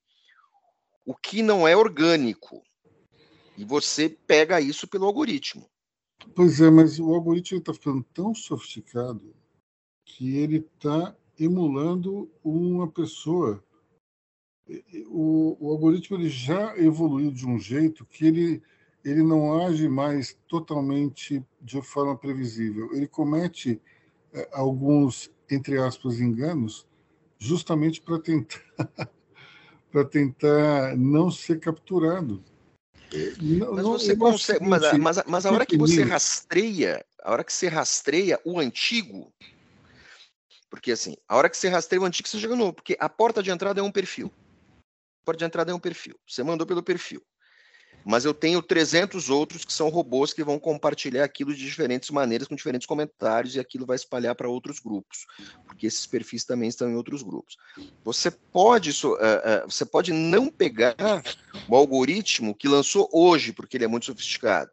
o 1.05 1.13
que 1.13 1.41
não 1.41 1.67
é 1.67 1.75
orgânico. 1.75 2.63
E 3.57 3.65
você 3.65 4.07
pega 4.07 4.61
isso 4.61 4.87
pelo 4.87 5.05
algoritmo. 5.05 5.69
Pois 6.33 6.61
é, 6.61 6.69
mas 6.69 6.97
o 6.97 7.13
algoritmo 7.13 7.59
está 7.59 7.73
ficando 7.73 8.05
tão 8.13 8.33
sofisticado 8.33 9.35
que 10.05 10.37
ele 10.37 10.65
está 10.75 11.13
emulando 11.37 12.31
uma 12.41 12.89
pessoa. 12.89 13.61
O, 15.07 15.57
o, 15.59 15.71
algoritmo 15.71 16.15
ele 16.15 16.29
já 16.29 16.77
evoluiu 16.77 17.31
de 17.31 17.45
um 17.45 17.59
jeito 17.59 18.05
que 18.05 18.25
ele, 18.25 18.63
ele 19.03 19.23
não 19.23 19.59
age 19.59 19.89
mais 19.89 20.37
totalmente 20.47 21.43
de 21.61 21.81
forma 21.81 22.15
previsível. 22.15 22.93
Ele 22.93 23.07
comete 23.07 23.81
alguns, 24.51 25.31
entre 25.49 25.77
aspas, 25.77 26.19
enganos, 26.19 26.87
justamente 27.37 28.01
para 28.01 28.19
tentar, 28.19 28.61
para 29.91 30.05
tentar 30.05 30.97
não 30.97 31.29
ser 31.31 31.59
capturado. 31.59 32.43
Não, 33.41 33.73
mas 33.73 33.85
você 33.85 34.15
consegue, 34.15 34.65
mas, 34.65 34.97
mas, 34.97 35.23
mas 35.25 35.45
a 35.45 35.51
hora 35.51 35.65
que 35.65 35.77
você 35.77 36.03
rastreia, 36.03 37.05
a 37.21 37.31
hora 37.31 37.43
que 37.43 37.51
você 37.51 37.67
rastreia 37.67 38.39
o 38.45 38.57
antigo, 38.57 39.33
porque 40.69 40.93
assim, 40.93 41.17
a 41.27 41.35
hora 41.35 41.49
que 41.49 41.57
você 41.57 41.67
rastreia 41.67 42.01
o 42.01 42.05
antigo, 42.05 42.29
você 42.29 42.39
chega 42.39 42.55
novo, 42.55 42.73
porque 42.73 42.95
a 42.99 43.09
porta 43.09 43.43
de 43.43 43.51
entrada 43.51 43.81
é 43.81 43.83
um 43.83 43.91
perfil. 43.91 44.31
A 45.21 45.25
porta 45.25 45.39
de 45.39 45.45
entrada 45.45 45.71
é 45.71 45.75
um 45.75 45.79
perfil. 45.79 46.17
Você 46.25 46.41
mandou 46.41 46.65
pelo 46.65 46.81
perfil 46.81 47.21
mas 48.05 48.25
eu 48.25 48.33
tenho 48.33 48.61
300 48.61 49.29
outros 49.29 49.65
que 49.65 49.73
são 49.73 49.89
robôs 49.89 50.33
que 50.33 50.43
vão 50.43 50.59
compartilhar 50.59 51.23
aquilo 51.23 51.53
de 51.53 51.63
diferentes 51.63 52.09
maneiras, 52.09 52.47
com 52.47 52.55
diferentes 52.55 52.87
comentários, 52.87 53.55
e 53.55 53.59
aquilo 53.59 53.85
vai 53.85 53.95
espalhar 53.95 54.35
para 54.35 54.49
outros 54.49 54.79
grupos, 54.79 55.25
porque 55.65 55.87
esses 55.87 56.05
perfis 56.05 56.43
também 56.43 56.69
estão 56.69 56.89
em 56.89 56.95
outros 56.95 57.21
grupos. 57.21 57.57
Você 58.03 58.31
pode, 58.31 58.91
uh, 59.05 59.13
uh, 59.13 59.69
você 59.69 59.85
pode 59.85 60.11
não 60.11 60.49
pegar 60.49 60.95
o 61.67 61.75
algoritmo 61.75 62.55
que 62.55 62.67
lançou 62.67 63.09
hoje, 63.11 63.53
porque 63.53 63.77
ele 63.77 63.85
é 63.85 63.87
muito 63.87 64.05
sofisticado, 64.05 64.71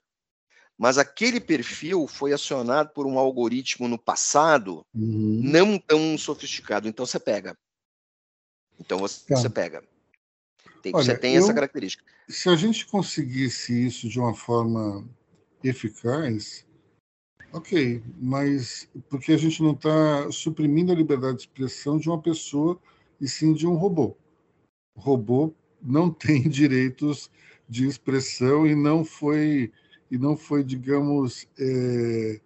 mas 0.76 0.96
aquele 0.96 1.40
perfil 1.40 2.06
foi 2.06 2.32
acionado 2.32 2.90
por 2.90 3.06
um 3.06 3.18
algoritmo 3.18 3.88
no 3.88 3.98
passado 3.98 4.86
uhum. 4.94 5.40
não 5.42 5.78
tão 5.78 6.16
sofisticado, 6.16 6.88
então 6.88 7.04
você 7.04 7.18
pega. 7.18 7.56
Então 8.78 8.98
você, 8.98 9.26
tá. 9.26 9.36
você 9.36 9.50
pega. 9.50 9.82
Tem, 10.82 10.94
Olha, 10.94 11.04
você 11.04 11.18
tem 11.18 11.34
eu, 11.34 11.42
essa 11.42 11.54
característica. 11.54 12.04
Se 12.28 12.48
a 12.48 12.56
gente 12.56 12.86
conseguisse 12.86 13.86
isso 13.86 14.08
de 14.08 14.18
uma 14.18 14.34
forma 14.34 15.04
eficaz, 15.62 16.66
ok, 17.52 18.02
mas 18.20 18.88
porque 19.08 19.32
a 19.32 19.36
gente 19.36 19.62
não 19.62 19.72
está 19.72 20.30
suprimindo 20.30 20.92
a 20.92 20.94
liberdade 20.94 21.38
de 21.38 21.42
expressão 21.42 21.98
de 21.98 22.08
uma 22.08 22.20
pessoa 22.20 22.78
e 23.20 23.28
sim 23.28 23.52
de 23.52 23.66
um 23.66 23.74
robô. 23.74 24.16
O 24.96 25.00
robô 25.00 25.52
não 25.82 26.10
tem 26.12 26.48
direitos 26.48 27.30
de 27.68 27.86
expressão 27.86 28.66
e 28.66 28.74
não 28.74 29.04
foi 29.04 29.72
e 30.10 30.16
não 30.16 30.36
foi, 30.36 30.64
digamos, 30.64 31.46
é, 31.58 32.40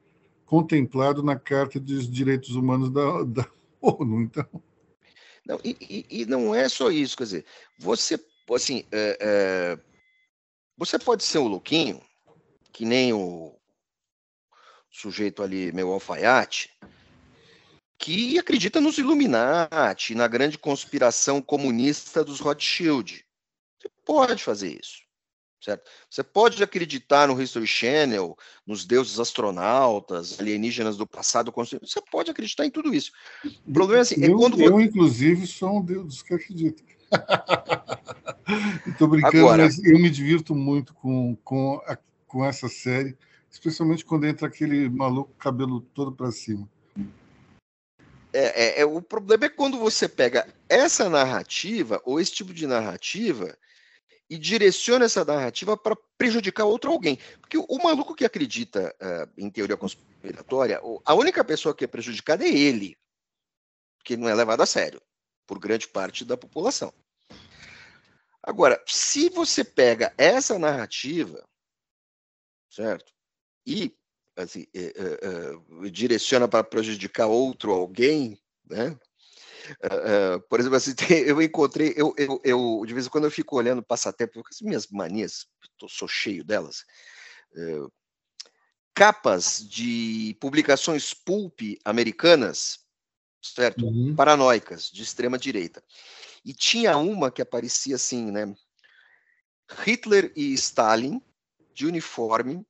contemplado 0.44 1.22
na 1.22 1.36
Carta 1.36 1.78
dos 1.78 2.10
Direitos 2.10 2.56
Humanos 2.56 2.90
da, 2.90 3.22
da 3.24 3.48
ONU. 3.80 4.22
Então, 4.22 4.46
não, 5.46 5.60
e, 5.64 5.76
e, 5.80 6.22
e, 6.22 6.26
não 6.26 6.54
é 6.54 6.68
só 6.68 6.90
isso, 6.90 7.16
quer 7.16 7.24
dizer, 7.24 7.46
você, 7.78 8.18
assim, 8.54 8.84
é, 8.92 9.18
é, 9.20 9.78
você 10.76 10.98
pode 10.98 11.24
ser 11.24 11.38
um 11.38 11.48
louquinho, 11.48 12.00
que 12.72 12.84
nem 12.84 13.12
o 13.12 13.56
sujeito 14.90 15.42
ali, 15.42 15.72
meu 15.72 15.92
alfaiate, 15.92 16.70
que 17.98 18.38
acredita 18.38 18.80
nos 18.80 18.98
Illuminati, 18.98 20.14
na 20.14 20.26
grande 20.26 20.58
conspiração 20.58 21.40
comunista 21.40 22.24
dos 22.24 22.40
Rothschild. 22.40 23.24
Você 23.78 23.88
pode 24.04 24.42
fazer 24.42 24.80
isso 24.80 25.02
certo? 25.62 25.88
Você 26.10 26.22
pode 26.22 26.62
acreditar 26.62 27.28
no 27.28 27.40
History 27.40 27.66
Channel, 27.66 28.36
nos 28.66 28.84
deuses 28.84 29.18
astronautas, 29.20 30.38
alienígenas 30.40 30.96
do 30.96 31.06
passado, 31.06 31.52
você 31.54 32.00
pode 32.10 32.30
acreditar 32.30 32.66
em 32.66 32.70
tudo 32.70 32.92
isso. 32.92 33.12
O 33.66 33.72
problema 33.72 34.00
é 34.00 34.02
assim, 34.02 34.22
é 34.22 34.28
eu, 34.28 34.34
é 34.34 34.36
quando 34.36 34.60
eu 34.60 34.80
inclusive 34.80 35.46
sou 35.46 35.78
um 35.78 35.84
deus 35.84 36.22
que 36.22 36.34
acredita. 36.34 36.82
Estou 38.86 39.06
brincando, 39.08 39.38
Agora, 39.38 39.64
mas 39.64 39.82
eu 39.84 39.98
me 39.98 40.10
divirto 40.10 40.54
muito 40.54 40.92
com, 40.94 41.36
com, 41.44 41.80
a, 41.86 41.96
com 42.26 42.44
essa 42.44 42.68
série, 42.68 43.16
especialmente 43.50 44.04
quando 44.04 44.26
entra 44.26 44.48
aquele 44.48 44.88
maluco 44.88 45.32
cabelo 45.38 45.80
todo 45.94 46.12
para 46.12 46.30
cima. 46.32 46.68
É, 48.32 48.78
é, 48.78 48.80
é, 48.80 48.84
o 48.84 49.02
problema 49.02 49.44
é 49.44 49.48
quando 49.50 49.78
você 49.78 50.08
pega 50.08 50.46
essa 50.66 51.10
narrativa, 51.10 52.00
ou 52.04 52.18
esse 52.18 52.32
tipo 52.32 52.54
de 52.54 52.66
narrativa, 52.66 53.54
e 54.32 54.38
direciona 54.38 55.04
essa 55.04 55.26
narrativa 55.26 55.76
para 55.76 55.94
prejudicar 56.16 56.64
outro 56.64 56.90
alguém. 56.90 57.18
Porque 57.38 57.58
o, 57.58 57.82
maluco 57.84 58.14
que 58.14 58.24
acredita 58.24 58.96
uh, 58.98 59.30
em 59.36 59.50
teoria 59.50 59.76
conspiratória, 59.76 60.80
a 61.04 61.14
única 61.14 61.44
pessoa 61.44 61.74
que 61.74 61.84
é 61.84 61.86
prejudicada 61.86 62.42
é 62.42 62.48
ele, 62.48 62.96
que 64.02 64.16
não 64.16 64.30
é 64.30 64.34
levado 64.34 64.62
a 64.62 64.66
sério 64.66 65.02
por 65.46 65.58
grande 65.58 65.86
parte 65.86 66.24
da 66.24 66.34
população. 66.34 66.94
Agora, 68.42 68.82
se 68.86 69.28
você 69.28 69.62
pega 69.62 70.14
essa 70.16 70.58
narrativa, 70.58 71.46
certo? 72.70 73.12
E 73.66 73.94
assim, 74.34 74.64
é, 74.74 74.80
é, 74.80 75.90
direciona 75.90 76.48
para 76.48 76.64
prejudicar 76.64 77.26
outro 77.26 77.70
alguém, 77.70 78.40
né? 78.64 78.98
Uh, 79.84 80.40
por 80.48 80.60
exemplo, 80.60 80.76
assim, 80.76 80.94
eu 81.26 81.40
encontrei, 81.40 81.92
eu, 81.96 82.14
eu, 82.16 82.40
eu, 82.44 82.82
de 82.86 82.94
vez 82.94 83.06
em 83.06 83.08
quando 83.08 83.24
eu 83.24 83.30
fico 83.30 83.56
olhando 83.56 83.82
passatempo, 83.82 84.42
com 84.42 84.48
as 84.50 84.60
minhas 84.60 84.86
manias, 84.88 85.46
tô, 85.78 85.88
sou 85.88 86.08
cheio 86.08 86.44
delas, 86.44 86.84
uh, 87.54 87.92
capas 88.94 89.66
de 89.68 90.36
publicações 90.40 91.14
pulp 91.14 91.60
americanas, 91.84 92.80
certo? 93.42 93.86
Uhum. 93.86 94.14
Paranoicas, 94.14 94.90
de 94.90 95.02
extrema 95.02 95.38
direita. 95.38 95.82
E 96.44 96.52
tinha 96.52 96.96
uma 96.96 97.30
que 97.30 97.42
aparecia 97.42 97.96
assim, 97.96 98.30
né? 98.30 98.54
Hitler 99.84 100.32
e 100.36 100.52
Stalin, 100.54 101.22
de 101.74 101.86
uniforme, 101.86 102.66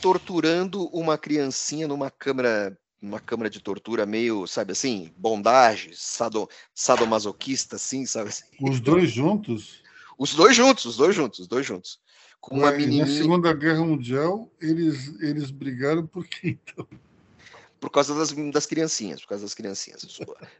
torturando 0.00 0.86
uma 0.86 1.18
criancinha 1.18 1.86
numa 1.86 2.10
câmara 2.10 2.79
uma 3.00 3.18
câmara 3.18 3.48
de 3.48 3.60
tortura 3.60 4.04
meio, 4.04 4.46
sabe 4.46 4.72
assim, 4.72 5.12
bondage, 5.16 5.92
sado, 5.94 6.48
sadomasoquista, 6.74 7.76
assim, 7.76 8.04
sabe 8.04 8.28
assim. 8.28 8.44
Os 8.60 8.80
dois 8.80 9.10
juntos? 9.10 9.82
Os 10.18 10.34
dois 10.34 10.54
juntos, 10.54 10.84
os 10.84 10.96
dois 10.96 11.14
juntos, 11.16 11.38
os 11.38 11.48
dois 11.48 11.64
juntos. 11.64 11.98
Com 12.40 12.56
uma 12.58 12.70
menininha... 12.70 13.06
Na 13.06 13.12
Segunda 13.12 13.52
Guerra 13.52 13.84
Mundial, 13.84 14.50
eles, 14.60 15.18
eles 15.20 15.50
brigaram 15.50 16.06
por 16.06 16.26
quê, 16.26 16.58
então? 16.62 16.86
Por 17.78 17.90
causa 17.90 18.14
das, 18.14 18.32
das 18.52 18.66
criancinhas, 18.66 19.22
por 19.22 19.28
causa 19.28 19.44
das 19.44 19.54
criancinhas. 19.54 20.06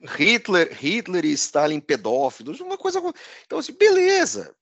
Hitler, 0.03 0.74
Hitler 0.74 1.24
e 1.26 1.32
Stalin 1.32 1.80
pedófilos, 1.80 2.61
uma 2.61 2.78
coisa... 2.78 3.01
Então, 3.45 3.59
assim, 3.59 3.74
beleza, 3.74 4.55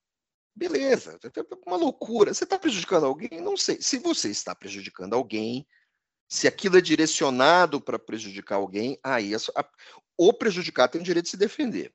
beleza, 0.54 1.18
uma 1.64 1.76
loucura. 1.76 2.34
Você 2.34 2.42
está 2.42 2.58
prejudicando 2.58 3.06
alguém? 3.06 3.40
Não 3.40 3.56
sei. 3.56 3.80
Se 3.80 3.98
você 3.98 4.28
está 4.30 4.54
prejudicando 4.56 5.14
alguém, 5.14 5.64
se 6.28 6.46
aquilo 6.46 6.76
é 6.76 6.80
direcionado 6.80 7.80
para 7.80 7.98
prejudicar 7.98 8.56
alguém, 8.56 8.98
aí 9.02 9.34
a, 9.34 9.38
a, 9.56 9.68
o 10.16 10.32
prejudicado 10.32 10.92
tem 10.92 11.00
o 11.00 11.04
direito 11.04 11.24
de 11.24 11.30
se 11.30 11.36
defender. 11.36 11.92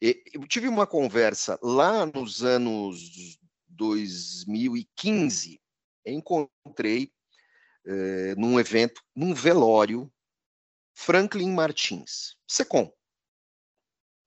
Eu 0.00 0.46
tive 0.46 0.68
uma 0.68 0.86
conversa 0.86 1.58
lá 1.62 2.04
nos 2.04 2.44
anos 2.44 3.38
2015, 3.68 5.60
encontrei 6.06 7.10
eh, 7.86 8.34
num 8.36 8.60
evento, 8.60 9.02
num 9.16 9.32
velório, 9.34 10.12
Franklin 10.94 11.50
Martins, 11.52 12.36
SECOM. 12.46 12.92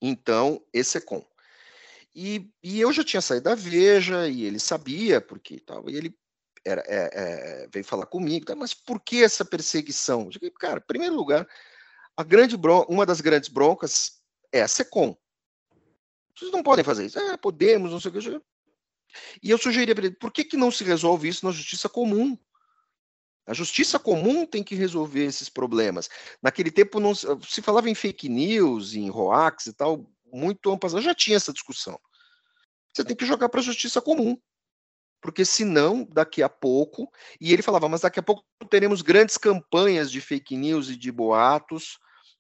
Então, 0.02 0.66
esse 0.74 0.92
SECOM. 0.92 1.26
E, 2.16 2.52
e 2.62 2.80
eu 2.82 2.92
já 2.92 3.04
tinha 3.04 3.22
saído 3.22 3.46
da 3.46 3.56
Veja, 3.56 4.28
e 4.28 4.44
ele 4.44 4.60
sabia, 4.60 5.22
porque 5.22 5.60
tal, 5.60 5.90
e 5.90 5.96
ele 5.96 6.18
era, 6.66 6.82
é, 6.88 7.10
é, 7.14 7.68
veio 7.72 7.86
falar 7.86 8.06
comigo, 8.06 8.46
tá, 8.46 8.56
mas 8.56 8.74
por 8.74 9.00
que 9.00 9.24
essa 9.24 9.44
perseguição? 9.44 10.24
Eu 10.24 10.30
digo, 10.30 10.52
cara, 10.52 10.80
em 10.80 10.88
primeiro 10.88 11.16
lugar, 11.16 11.48
a 12.16 12.24
grande 12.24 12.56
uma 12.88 13.06
das 13.06 13.22
grandes 13.22 13.50
broncas 13.50 14.22
é 14.52 14.62
a 14.62 14.68
SECOM. 14.68 15.16
Vocês 16.36 16.52
não 16.52 16.64
podem 16.64 16.84
fazer 16.84 17.06
isso. 17.06 17.20
Ah, 17.20 17.38
podemos, 17.38 17.92
não 17.92 18.00
sei 18.00 18.12
o 18.12 18.14
que. 18.14 18.42
E 19.42 19.50
eu 19.50 19.58
sugeri 19.58 19.94
para 19.94 20.06
ele, 20.06 20.16
por 20.16 20.32
que, 20.32 20.44
que 20.44 20.58
não 20.58 20.72
se 20.72 20.84
resolve 20.84 21.28
isso 21.28 21.46
na 21.46 21.52
justiça 21.52 21.88
comum? 21.88 22.38
A 23.46 23.54
justiça 23.54 24.00
comum 24.00 24.46
tem 24.46 24.64
que 24.64 24.74
resolver 24.74 25.26
esses 25.26 25.50
problemas. 25.50 26.10
Naquele 26.42 26.72
tempo 26.72 27.00
não 27.00 27.14
se 27.14 27.62
falava 27.62 27.90
em 27.90 27.96
fake 27.96 28.30
news, 28.30 28.96
em 28.96 29.12
hoax 29.12 29.68
e 29.68 29.74
tal, 29.74 30.10
muito 30.32 30.72
amplo. 30.72 31.02
Já 31.02 31.14
tinha 31.14 31.36
essa 31.36 31.52
discussão. 31.52 32.00
Você 32.94 33.04
tem 33.04 33.16
que 33.16 33.26
jogar 33.26 33.50
para 33.50 33.60
a 33.60 33.64
justiça 33.64 34.02
comum. 34.02 34.38
Porque 35.24 35.46
senão, 35.46 36.04
daqui 36.12 36.44
a 36.44 36.50
pouco, 36.50 37.10
e 37.40 37.54
ele 37.54 37.62
falava, 37.62 37.88
mas 37.88 38.02
daqui 38.02 38.20
a 38.20 38.24
pouco 38.24 38.44
teremos 38.70 39.02
grandes 39.02 39.38
campanhas 39.38 40.12
de 40.12 40.20
fake 40.20 40.58
news 40.58 40.90
e 40.90 40.98
de 40.98 41.10
boatos 41.14 41.98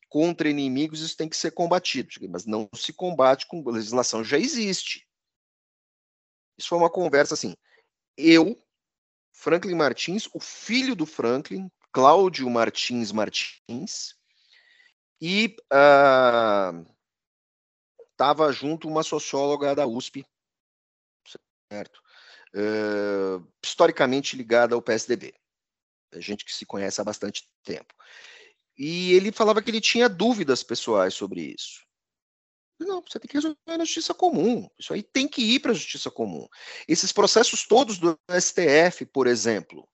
contra 0.09 0.49
inimigos, 0.49 0.99
isso 0.99 1.15
tem 1.15 1.29
que 1.29 1.37
ser 1.37 1.51
combatido. 1.51 2.09
Mas 2.29 2.45
não 2.45 2.69
se 2.75 2.91
combate 2.91 3.47
com 3.47 3.63
legislação, 3.69 4.21
já 4.21 4.37
existe. 4.37 5.07
Isso 6.57 6.67
foi 6.67 6.77
uma 6.77 6.89
conversa 6.89 7.35
assim. 7.35 7.55
Eu, 8.17 8.61
Franklin 9.31 9.75
Martins, 9.75 10.27
o 10.33 10.39
filho 10.41 10.93
do 10.93 11.05
Franklin, 11.05 11.71
Cláudio 11.93 12.49
Martins 12.49 13.13
Martins, 13.13 14.15
e 15.21 15.55
estava 18.11 18.49
uh, 18.49 18.51
junto 18.51 18.89
uma 18.89 19.03
socióloga 19.03 19.73
da 19.73 19.87
USP, 19.87 20.25
certo? 21.71 22.03
Uh, 22.55 23.45
historicamente 23.63 24.35
ligada 24.35 24.75
ao 24.75 24.81
PSDB. 24.81 25.33
É 26.11 26.21
gente 26.21 26.45
que 26.45 26.53
se 26.53 26.65
conhece 26.65 27.01
há 27.01 27.03
bastante 27.03 27.47
tempo. 27.63 27.93
E 28.77 29.13
ele 29.13 29.31
falava 29.31 29.61
que 29.61 29.69
ele 29.69 29.81
tinha 29.81 30.09
dúvidas 30.09 30.63
pessoais 30.63 31.13
sobre 31.13 31.41
isso. 31.41 31.83
Não, 32.79 33.01
você 33.01 33.19
tem 33.19 33.27
que 33.27 33.37
resolver 33.37 33.57
na 33.67 33.85
justiça 33.85 34.13
comum. 34.13 34.67
Isso 34.77 34.93
aí 34.93 35.03
tem 35.03 35.27
que 35.27 35.41
ir 35.41 35.59
para 35.59 35.71
a 35.71 35.75
justiça 35.75 36.09
comum. 36.11 36.47
Esses 36.87 37.11
processos 37.11 37.65
todos 37.65 37.97
do 37.97 38.17
STF, 38.29 39.05
por 39.05 39.27
exemplo, 39.27 39.87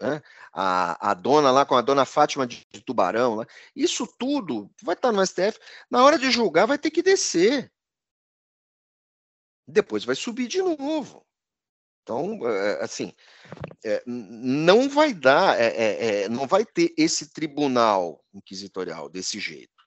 né? 0.00 0.22
a, 0.52 1.10
a 1.10 1.14
dona 1.14 1.50
lá 1.50 1.66
com 1.66 1.74
a 1.74 1.82
dona 1.82 2.04
Fátima 2.04 2.46
de, 2.46 2.66
de 2.70 2.80
Tubarão, 2.80 3.34
lá, 3.36 3.46
isso 3.74 4.06
tudo 4.18 4.70
vai 4.82 4.94
estar 4.94 5.12
no 5.12 5.24
STF. 5.24 5.58
Na 5.90 6.02
hora 6.04 6.18
de 6.18 6.30
julgar, 6.30 6.66
vai 6.66 6.78
ter 6.78 6.90
que 6.90 7.02
descer. 7.02 7.70
Depois 9.66 10.04
vai 10.04 10.16
subir 10.16 10.48
de 10.48 10.62
novo. 10.62 11.24
Então, 12.10 12.40
é, 12.44 12.82
assim, 12.82 13.12
é, 13.84 14.02
não 14.04 14.88
vai 14.88 15.14
dar, 15.14 15.56
não 16.28 16.44
vai 16.44 16.66
ter 16.66 16.92
esse 16.98 17.30
tribunal 17.30 18.24
inquisitorial 18.34 19.08
desse 19.08 19.38
jeito. 19.38 19.86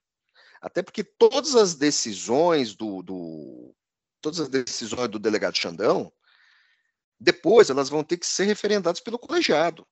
Até 0.61 0.81
porque 0.81 1.03
todas 1.03 1.53
as 1.53 1.75
decisões 1.75 2.75
do, 2.75 3.03
do 3.03 3.75
todas 4.21 4.39
as 4.39 4.47
decisões 4.47 5.09
do 5.09 5.19
delegado 5.19 5.57
Xandão, 5.57 6.13
depois 7.19 7.69
elas 7.69 7.89
vão 7.89 8.05
ter 8.05 8.15
que 8.15 8.25
ser 8.25 8.45
referendadas 8.45 9.01
pelo 9.01 9.19
colegiado, 9.19 9.85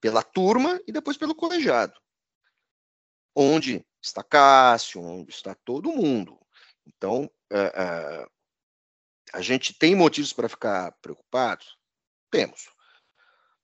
pela 0.00 0.22
turma 0.22 0.80
e 0.86 0.92
depois 0.92 1.16
pelo 1.16 1.34
colegiado. 1.34 2.00
Onde 3.34 3.84
está 4.00 4.22
Cássio, 4.22 5.02
onde 5.02 5.32
está 5.32 5.52
todo 5.52 5.90
mundo. 5.90 6.38
Então, 6.86 7.28
a 9.32 9.40
gente 9.40 9.74
tem 9.74 9.94
motivos 9.94 10.32
para 10.32 10.48
ficar 10.48 10.92
preocupados? 11.00 11.76
Temos. 12.30 12.68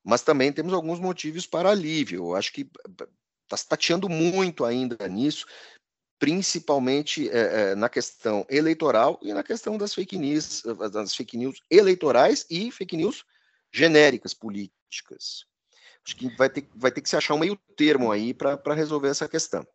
Mas 0.05 0.23
também 0.23 0.53
temos 0.53 0.73
alguns 0.73 0.99
motivos 0.99 1.47
para 1.47 1.71
alívio. 1.71 2.31
Eu 2.31 2.37
acho 2.37 2.53
que 2.53 2.71
está 3.45 3.57
se 3.57 3.69
tateando 3.69 4.09
muito 4.09 4.65
ainda 4.65 5.09
nisso, 5.09 5.47
principalmente 6.19 7.29
é, 7.31 7.39
é, 7.71 7.75
na 7.75 7.89
questão 7.89 8.47
eleitoral 8.49 9.19
e 9.23 9.33
na 9.33 9.43
questão 9.43 9.77
das 9.79 9.95
fake 9.95 10.17
news, 10.17 10.63
das 10.93 11.15
fake 11.15 11.37
news 11.37 11.63
eleitorais 11.71 12.47
e 12.51 12.71
fake 12.71 12.97
news 12.97 13.25
genéricas 13.73 14.35
políticas. 14.35 15.47
Acho 16.05 16.17
que 16.17 16.35
vai 16.37 16.49
ter, 16.49 16.67
vai 16.75 16.91
ter 16.91 17.03
que 17.03 17.09
se 17.09 17.17
achar 17.17 17.35
um 17.35 17.39
meio 17.39 17.57
termo 17.77 18.11
aí 18.11 18.33
para 18.33 18.75
resolver 18.75 19.09
essa 19.09 19.29
questão. 19.29 19.67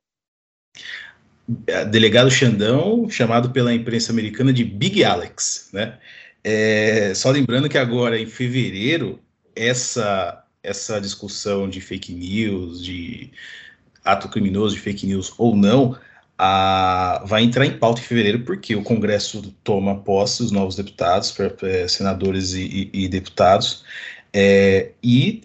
É, 1.67 1.83
delegado 1.83 2.31
Xandão, 2.31 3.09
chamado 3.09 3.49
pela 3.49 3.73
imprensa 3.73 4.11
americana 4.11 4.53
de 4.53 4.63
Big 4.63 5.03
Alex, 5.03 5.69
né? 5.73 5.97
É, 6.43 7.13
só 7.13 7.31
lembrando 7.31 7.69
que 7.69 7.77
agora, 7.77 8.19
em 8.19 8.25
fevereiro, 8.25 9.19
essa, 9.55 10.43
essa 10.61 10.99
discussão 10.99 11.69
de 11.69 11.81
fake 11.81 12.13
news, 12.13 12.83
de 12.83 13.31
ato 14.03 14.29
criminoso 14.29 14.75
de 14.75 14.81
fake 14.81 15.05
news 15.05 15.33
ou 15.37 15.55
não, 15.55 15.97
a, 16.37 17.23
vai 17.25 17.43
entrar 17.43 17.65
em 17.65 17.77
pauta 17.77 18.01
em 18.01 18.03
fevereiro, 18.03 18.43
porque 18.43 18.75
o 18.75 18.83
Congresso 18.83 19.53
toma 19.63 19.99
posse, 19.99 20.43
os 20.43 20.51
novos 20.51 20.75
deputados, 20.75 21.35
senadores 21.89 22.53
e, 22.53 22.89
e, 22.93 23.03
e 23.03 23.07
deputados, 23.07 23.83
é, 24.33 24.91
e 25.03 25.43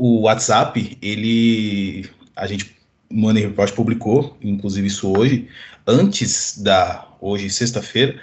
o 0.00 0.22
WhatsApp, 0.22 0.98
ele, 1.02 2.08
a 2.34 2.46
gente 2.46 2.79
Money 3.10 3.46
Report 3.46 3.72
publicou, 3.74 4.36
inclusive 4.40 4.86
isso 4.86 5.12
hoje, 5.16 5.48
antes 5.86 6.58
da, 6.58 7.08
hoje, 7.20 7.50
sexta-feira, 7.50 8.20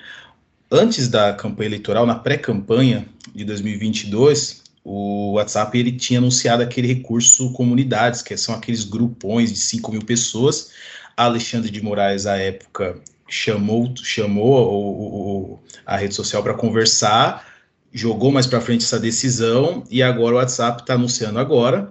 antes 0.71 1.09
da 1.09 1.33
campanha 1.33 1.67
eleitoral, 1.67 2.05
na 2.05 2.15
pré-campanha 2.15 3.05
de 3.35 3.43
2022, 3.43 4.63
o 4.83 5.33
WhatsApp 5.33 5.77
ele 5.77 5.91
tinha 5.91 6.19
anunciado 6.19 6.63
aquele 6.63 6.87
recurso 6.87 7.51
comunidades, 7.51 8.21
que 8.21 8.37
são 8.37 8.55
aqueles 8.55 8.85
grupões 8.85 9.51
de 9.51 9.59
5 9.59 9.91
mil 9.91 10.01
pessoas. 10.01 10.71
Alexandre 11.17 11.69
de 11.69 11.81
Moraes, 11.81 12.25
à 12.25 12.37
época, 12.37 12.97
chamou, 13.27 13.93
chamou 14.01 14.71
o, 14.71 15.53
o, 15.53 15.59
a 15.85 15.97
rede 15.97 16.15
social 16.15 16.41
para 16.41 16.53
conversar, 16.53 17.45
jogou 17.91 18.31
mais 18.31 18.47
para 18.47 18.61
frente 18.61 18.85
essa 18.85 18.99
decisão 18.99 19.83
e 19.91 20.01
agora 20.01 20.35
o 20.35 20.37
WhatsApp 20.37 20.81
está 20.81 20.93
anunciando 20.93 21.39
agora 21.39 21.89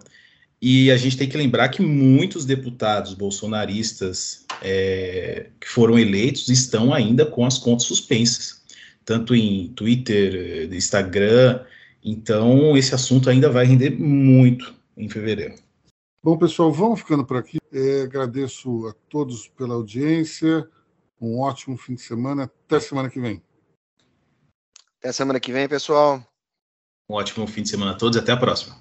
e 0.60 0.90
a 0.90 0.96
gente 0.96 1.16
tem 1.16 1.28
que 1.28 1.36
lembrar 1.36 1.68
que 1.68 1.82
muitos 1.82 2.44
deputados 2.44 3.14
bolsonaristas 3.14 4.46
é, 4.62 5.50
que 5.60 5.68
foram 5.68 5.98
eleitos 5.98 6.48
estão 6.48 6.94
ainda 6.94 7.26
com 7.26 7.44
as 7.44 7.58
contas 7.58 7.86
suspensas, 7.86 8.62
tanto 9.04 9.34
em 9.34 9.68
Twitter, 9.68 10.72
Instagram. 10.72 11.60
Então, 12.02 12.76
esse 12.76 12.94
assunto 12.94 13.28
ainda 13.28 13.50
vai 13.50 13.66
render 13.66 13.90
muito 13.90 14.74
em 14.96 15.08
fevereiro. 15.08 15.54
Bom, 16.22 16.36
pessoal, 16.38 16.72
vamos 16.72 17.00
ficando 17.00 17.24
por 17.24 17.36
aqui. 17.36 17.58
É, 17.72 18.02
agradeço 18.02 18.88
a 18.88 18.94
todos 19.08 19.48
pela 19.48 19.74
audiência. 19.74 20.66
Um 21.20 21.38
ótimo 21.38 21.76
fim 21.76 21.94
de 21.94 22.02
semana. 22.02 22.44
Até 22.44 22.80
semana 22.80 23.10
que 23.10 23.20
vem. 23.20 23.42
Até 24.98 25.12
semana 25.12 25.38
que 25.38 25.52
vem, 25.52 25.68
pessoal. 25.68 26.24
Um 27.08 27.14
ótimo 27.14 27.46
fim 27.46 27.62
de 27.62 27.68
semana 27.68 27.92
a 27.92 27.94
todos 27.94 28.16
e 28.16 28.20
até 28.20 28.32
a 28.32 28.36
próxima. 28.36 28.76